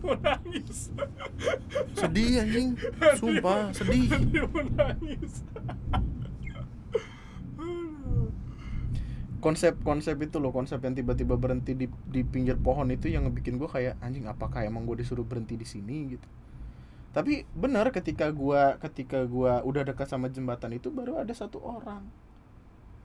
Mau 0.00 0.16
nangis. 0.24 0.88
Sedih 1.92 2.40
anjing. 2.40 2.80
Sumpah 3.20 3.76
sedih. 3.76 4.08
Dia 4.32 4.48
mau 4.48 4.64
nangis. 4.64 5.44
Konsep 9.44 9.76
konsep 9.84 10.16
itu 10.24 10.40
loh 10.40 10.50
konsep 10.50 10.80
yang 10.80 10.96
tiba-tiba 10.96 11.36
berhenti 11.36 11.76
di 11.76 11.86
di 12.08 12.24
pinggir 12.24 12.56
pohon 12.56 12.88
itu 12.88 13.12
yang 13.12 13.28
ngebikin 13.28 13.60
gue 13.60 13.68
kayak 13.68 14.00
anjing 14.00 14.26
apakah 14.26 14.64
emang 14.64 14.88
gue 14.88 15.04
disuruh 15.04 15.22
berhenti 15.22 15.60
di 15.60 15.68
sini? 15.68 16.16
gitu. 16.16 16.26
Tapi 17.12 17.48
benar 17.56 17.88
ketika 17.92 18.28
gua 18.28 18.76
ketika 18.76 19.24
gua 19.24 19.64
udah 19.64 19.88
dekat 19.88 20.04
sama 20.04 20.28
jembatan 20.28 20.76
itu 20.76 20.92
baru 20.92 21.16
ada 21.16 21.32
satu 21.32 21.56
orang. 21.64 22.04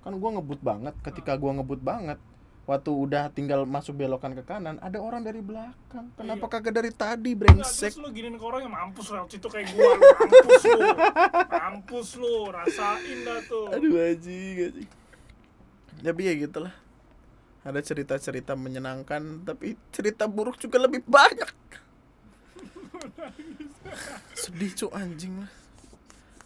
Kan 0.04 0.20
gua 0.20 0.36
ngebut 0.36 0.60
banget. 0.60 0.92
Ketika 1.00 1.40
gua 1.40 1.56
ngebut 1.56 1.80
banget 1.80 2.20
waktu 2.62 2.92
udah 2.94 3.34
tinggal 3.34 3.66
masuk 3.66 3.98
belokan 3.98 4.38
ke 4.38 4.46
kanan 4.46 4.78
ada 4.80 5.02
orang 5.02 5.26
dari 5.26 5.42
belakang. 5.42 6.14
Kenapa 6.14 6.46
Iya. 6.46 6.54
kagak 6.54 6.74
dari 6.78 6.92
tadi 6.94 7.32
brengsek? 7.34 7.92
Terus 7.98 8.00
lu 8.00 8.10
giniin 8.14 8.38
ke 8.38 8.46
orang 8.46 8.62
yang 8.64 8.74
mampus 8.74 9.10
lewat 9.10 9.30
situ 9.34 9.48
kayak 9.50 9.68
gua. 9.74 9.92
Lu 9.98 10.04
mampus 10.06 10.64
lu. 10.64 10.82
Mampus 11.50 12.10
lu 12.22 12.34
rasain 12.54 13.18
dah 13.26 13.40
tuh. 13.50 13.66
Aduh 13.74 13.98
anjing 13.98 14.56
anjing. 14.70 14.90
Tapi 16.02 16.22
ya 16.22 16.34
gitulah. 16.38 16.74
Ada 17.62 17.82
cerita-cerita 17.82 18.58
menyenangkan 18.58 19.46
tapi 19.46 19.78
cerita 19.94 20.26
buruk 20.26 20.58
juga 20.58 20.82
lebih 20.82 21.02
banyak. 21.06 21.50
Sedih 24.34 24.72
cu 24.74 24.88
anjing 24.94 25.46
lah. 25.46 25.52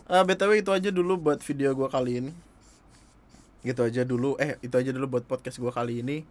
Ah, 0.05 0.21
btw 0.21 0.61
itu 0.61 0.69
aja 0.69 0.89
dulu 0.93 1.17
buat 1.17 1.41
video 1.41 1.73
gua 1.73 1.89
kali 1.89 2.21
ini 2.21 2.31
gitu 3.65 3.81
aja 3.81 4.05
dulu. 4.05 4.37
Eh 4.37 4.61
itu 4.61 4.75
aja 4.77 4.93
dulu 4.93 5.17
buat 5.17 5.25
podcast 5.25 5.57
gua 5.57 5.73
kali 5.73 6.05
ini. 6.05 6.21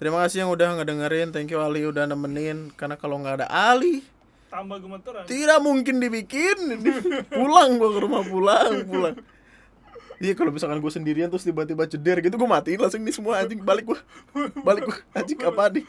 Terima 0.00 0.24
kasih 0.24 0.48
yang 0.48 0.50
udah 0.50 0.80
ngedengerin. 0.80 1.28
Thank 1.28 1.52
you 1.52 1.60
Ali 1.60 1.84
udah 1.84 2.08
nemenin. 2.08 2.72
Karena 2.72 2.96
kalau 2.96 3.20
nggak 3.20 3.44
ada 3.44 3.48
Ali 3.52 4.00
tambah 4.50 4.82
gemeteran 4.82 5.28
tidak 5.30 5.60
mungkin 5.62 6.02
dibikin. 6.02 6.58
Pulang 7.30 7.78
gua 7.78 7.90
ke 7.94 8.00
rumah 8.02 8.22
pulang 8.24 8.74
pulang. 8.88 9.16
Iya 10.20 10.36
kalau 10.36 10.52
misalkan 10.52 10.84
gue 10.84 10.92
sendirian 10.92 11.32
terus 11.32 11.48
tiba-tiba 11.48 11.88
ceder 11.88 12.20
gitu 12.20 12.36
gue 12.36 12.44
matiin 12.44 12.76
langsung 12.76 13.00
nih 13.00 13.14
semua 13.16 13.40
anjing. 13.40 13.60
Balik 13.64 13.88
gua. 13.88 14.00
Balik 14.68 14.84
gua. 14.84 14.96
Anjing 15.16 15.40
apa 15.40 15.72
nih? 15.72 15.84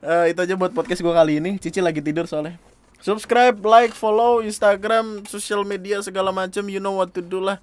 Eh, 0.00 0.32
itu 0.32 0.40
aja 0.40 0.54
buat 0.56 0.72
podcast 0.72 1.04
gue 1.04 1.12
kali 1.12 1.44
ini. 1.44 1.60
Cici 1.60 1.84
lagi 1.84 2.00
tidur 2.00 2.24
soalnya. 2.24 2.56
Subscribe 3.04 3.60
like 3.64 3.92
follow 3.92 4.40
Instagram 4.40 5.28
sosial 5.28 5.60
media 5.64 6.00
segala 6.00 6.32
macam 6.32 6.64
you 6.72 6.80
know 6.80 6.96
what 6.96 7.12
to 7.12 7.20
do 7.20 7.40
lah 7.40 7.60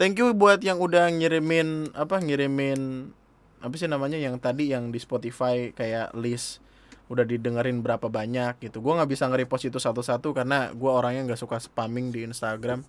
thank 0.00 0.16
you 0.16 0.32
buat 0.32 0.64
yang 0.64 0.80
udah 0.80 1.12
ngirimin 1.12 1.92
apa 1.92 2.16
ngirimin 2.24 3.12
apa 3.60 3.74
sih 3.76 3.84
namanya 3.84 4.16
yang 4.16 4.40
tadi 4.40 4.72
yang 4.72 4.88
di 4.88 4.96
Spotify 4.96 5.76
kayak 5.76 6.16
list 6.16 6.64
udah 7.12 7.28
didengerin 7.28 7.84
berapa 7.84 8.08
banyak 8.08 8.62
gitu. 8.64 8.80
Gue 8.80 8.96
nggak 8.96 9.10
bisa 9.10 9.28
nge-repost 9.28 9.68
itu 9.68 9.76
satu-satu 9.76 10.32
karena 10.32 10.72
gue 10.72 10.88
orangnya 10.88 11.28
nggak 11.28 11.42
suka 11.42 11.60
spamming 11.60 12.14
di 12.14 12.24
Instagram. 12.24 12.80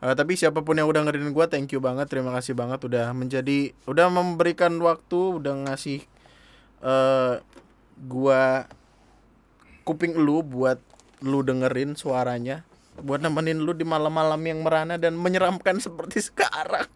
Eh, 0.00 0.14
tapi 0.16 0.38
siapa 0.38 0.64
pun 0.64 0.78
yang 0.78 0.88
udah 0.88 1.04
ngedengerin 1.04 1.34
gue 1.34 1.46
thank 1.50 1.68
you 1.74 1.82
banget 1.82 2.08
terima 2.08 2.32
kasih 2.32 2.56
banget 2.56 2.80
udah 2.86 3.12
menjadi 3.12 3.76
udah 3.84 4.08
memberikan 4.08 4.72
waktu 4.80 5.42
udah 5.42 5.68
ngasih 5.68 6.00
eh 6.82 7.34
gua 8.02 8.66
kuping 9.86 10.18
lu 10.18 10.42
buat 10.42 10.82
lu 11.22 11.46
dengerin 11.46 11.94
suaranya 11.94 12.66
buat 13.02 13.18
nemenin 13.18 13.58
lu 13.60 13.74
di 13.74 13.82
malam-malam 13.82 14.38
yang 14.46 14.62
merana 14.62 14.96
dan 14.96 15.18
menyeramkan 15.18 15.82
seperti 15.82 16.22
sekarang. 16.30 16.86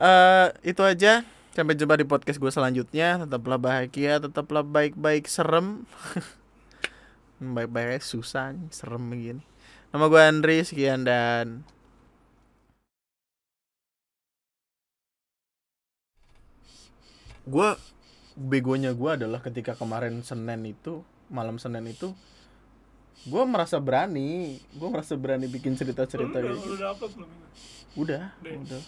Eh 0.00 0.48
itu 0.72 0.80
aja. 0.80 1.26
Sampai 1.50 1.74
jumpa 1.74 1.98
di 1.98 2.06
podcast 2.06 2.38
gue 2.38 2.48
selanjutnya. 2.48 3.26
Tetaplah 3.26 3.58
bahagia 3.58 4.22
tetaplah 4.22 4.62
baik-baik 4.62 5.26
serem. 5.26 5.84
Baik-baik 7.40 8.04
susah 8.04 8.52
serem 8.68 9.00
begini. 9.08 9.42
Nama 9.90 10.04
gue 10.06 10.20
Andri 10.22 10.56
sekian 10.62 11.02
dan 11.02 11.66
gue 17.48 17.68
begonya 18.38 18.94
gue 18.94 19.10
adalah 19.10 19.42
ketika 19.42 19.74
kemarin 19.74 20.22
Senin 20.22 20.62
itu 20.62 21.02
malam 21.26 21.58
Senin 21.58 21.90
itu 21.90 22.14
gue 23.26 23.42
merasa 23.44 23.76
berani. 23.76 24.56
Gue 24.72 24.88
merasa 24.88 25.12
berani 25.16 25.46
bikin 25.50 25.76
udah, 25.76 25.84
kayak 25.84 26.56
gitu. 26.56 26.72
udah 26.76 26.90
udah 26.96 27.18
Udah. 27.98 28.22
udah. 28.38 28.82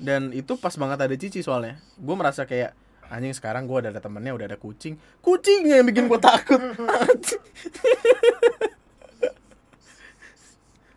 Dan 0.00 0.32
itu 0.32 0.56
pas 0.56 0.72
banget 0.80 0.98
ada 1.04 1.12
Cici 1.12 1.44
soalnya. 1.44 1.76
Gue 2.00 2.16
merasa 2.16 2.48
kayak 2.48 2.72
anjing 3.10 3.34
sekarang 3.36 3.66
gue 3.68 3.76
udah 3.84 3.90
ada 3.92 4.00
temennya 4.00 4.32
udah 4.32 4.46
ada 4.48 4.56
kucing. 4.56 4.96
Kucingnya 5.20 5.82
yang 5.82 5.86
bikin 5.90 6.08
gue 6.08 6.16
takut. 6.16 6.56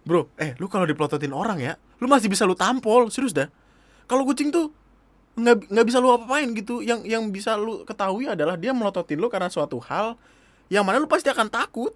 Bro 0.04 0.28
eh 0.36 0.52
lu 0.60 0.68
kalau 0.68 0.84
dipelototin 0.84 1.32
orang 1.32 1.64
ya 1.64 1.80
lu 2.00 2.08
masih 2.08 2.32
bisa 2.32 2.48
lu 2.48 2.56
tampol. 2.56 3.12
Serius 3.12 3.36
dah. 3.36 3.48
Kalau 4.08 4.24
kucing 4.24 4.52
tuh 4.52 4.72
nggak 5.34 5.68
nggak 5.74 5.86
bisa 5.88 5.98
lu 6.00 6.12
apa-apain 6.16 6.52
gitu. 6.56 6.80
Yang 6.80 7.08
yang 7.08 7.24
bisa 7.32 7.60
lu 7.60 7.84
ketahui 7.84 8.28
adalah 8.28 8.56
dia 8.56 8.72
melototin 8.72 9.20
lu 9.20 9.28
karena 9.28 9.52
suatu 9.52 9.80
hal 9.84 10.16
yang 10.74 10.82
mana 10.82 10.98
lu 10.98 11.06
pasti 11.06 11.30
akan 11.30 11.54
takut. 11.54 11.94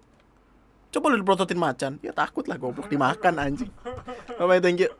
Coba 0.94 1.10
lu 1.10 1.18
dipelototin 1.18 1.58
macan. 1.58 1.92
Ya 1.98 2.14
takut 2.14 2.46
lah 2.46 2.54
goblok. 2.54 2.86
Dimakan 2.86 3.34
anjing. 3.42 3.72
Bye 4.38 4.46
bye 4.46 4.62
thank 4.62 4.78
you 4.86 4.90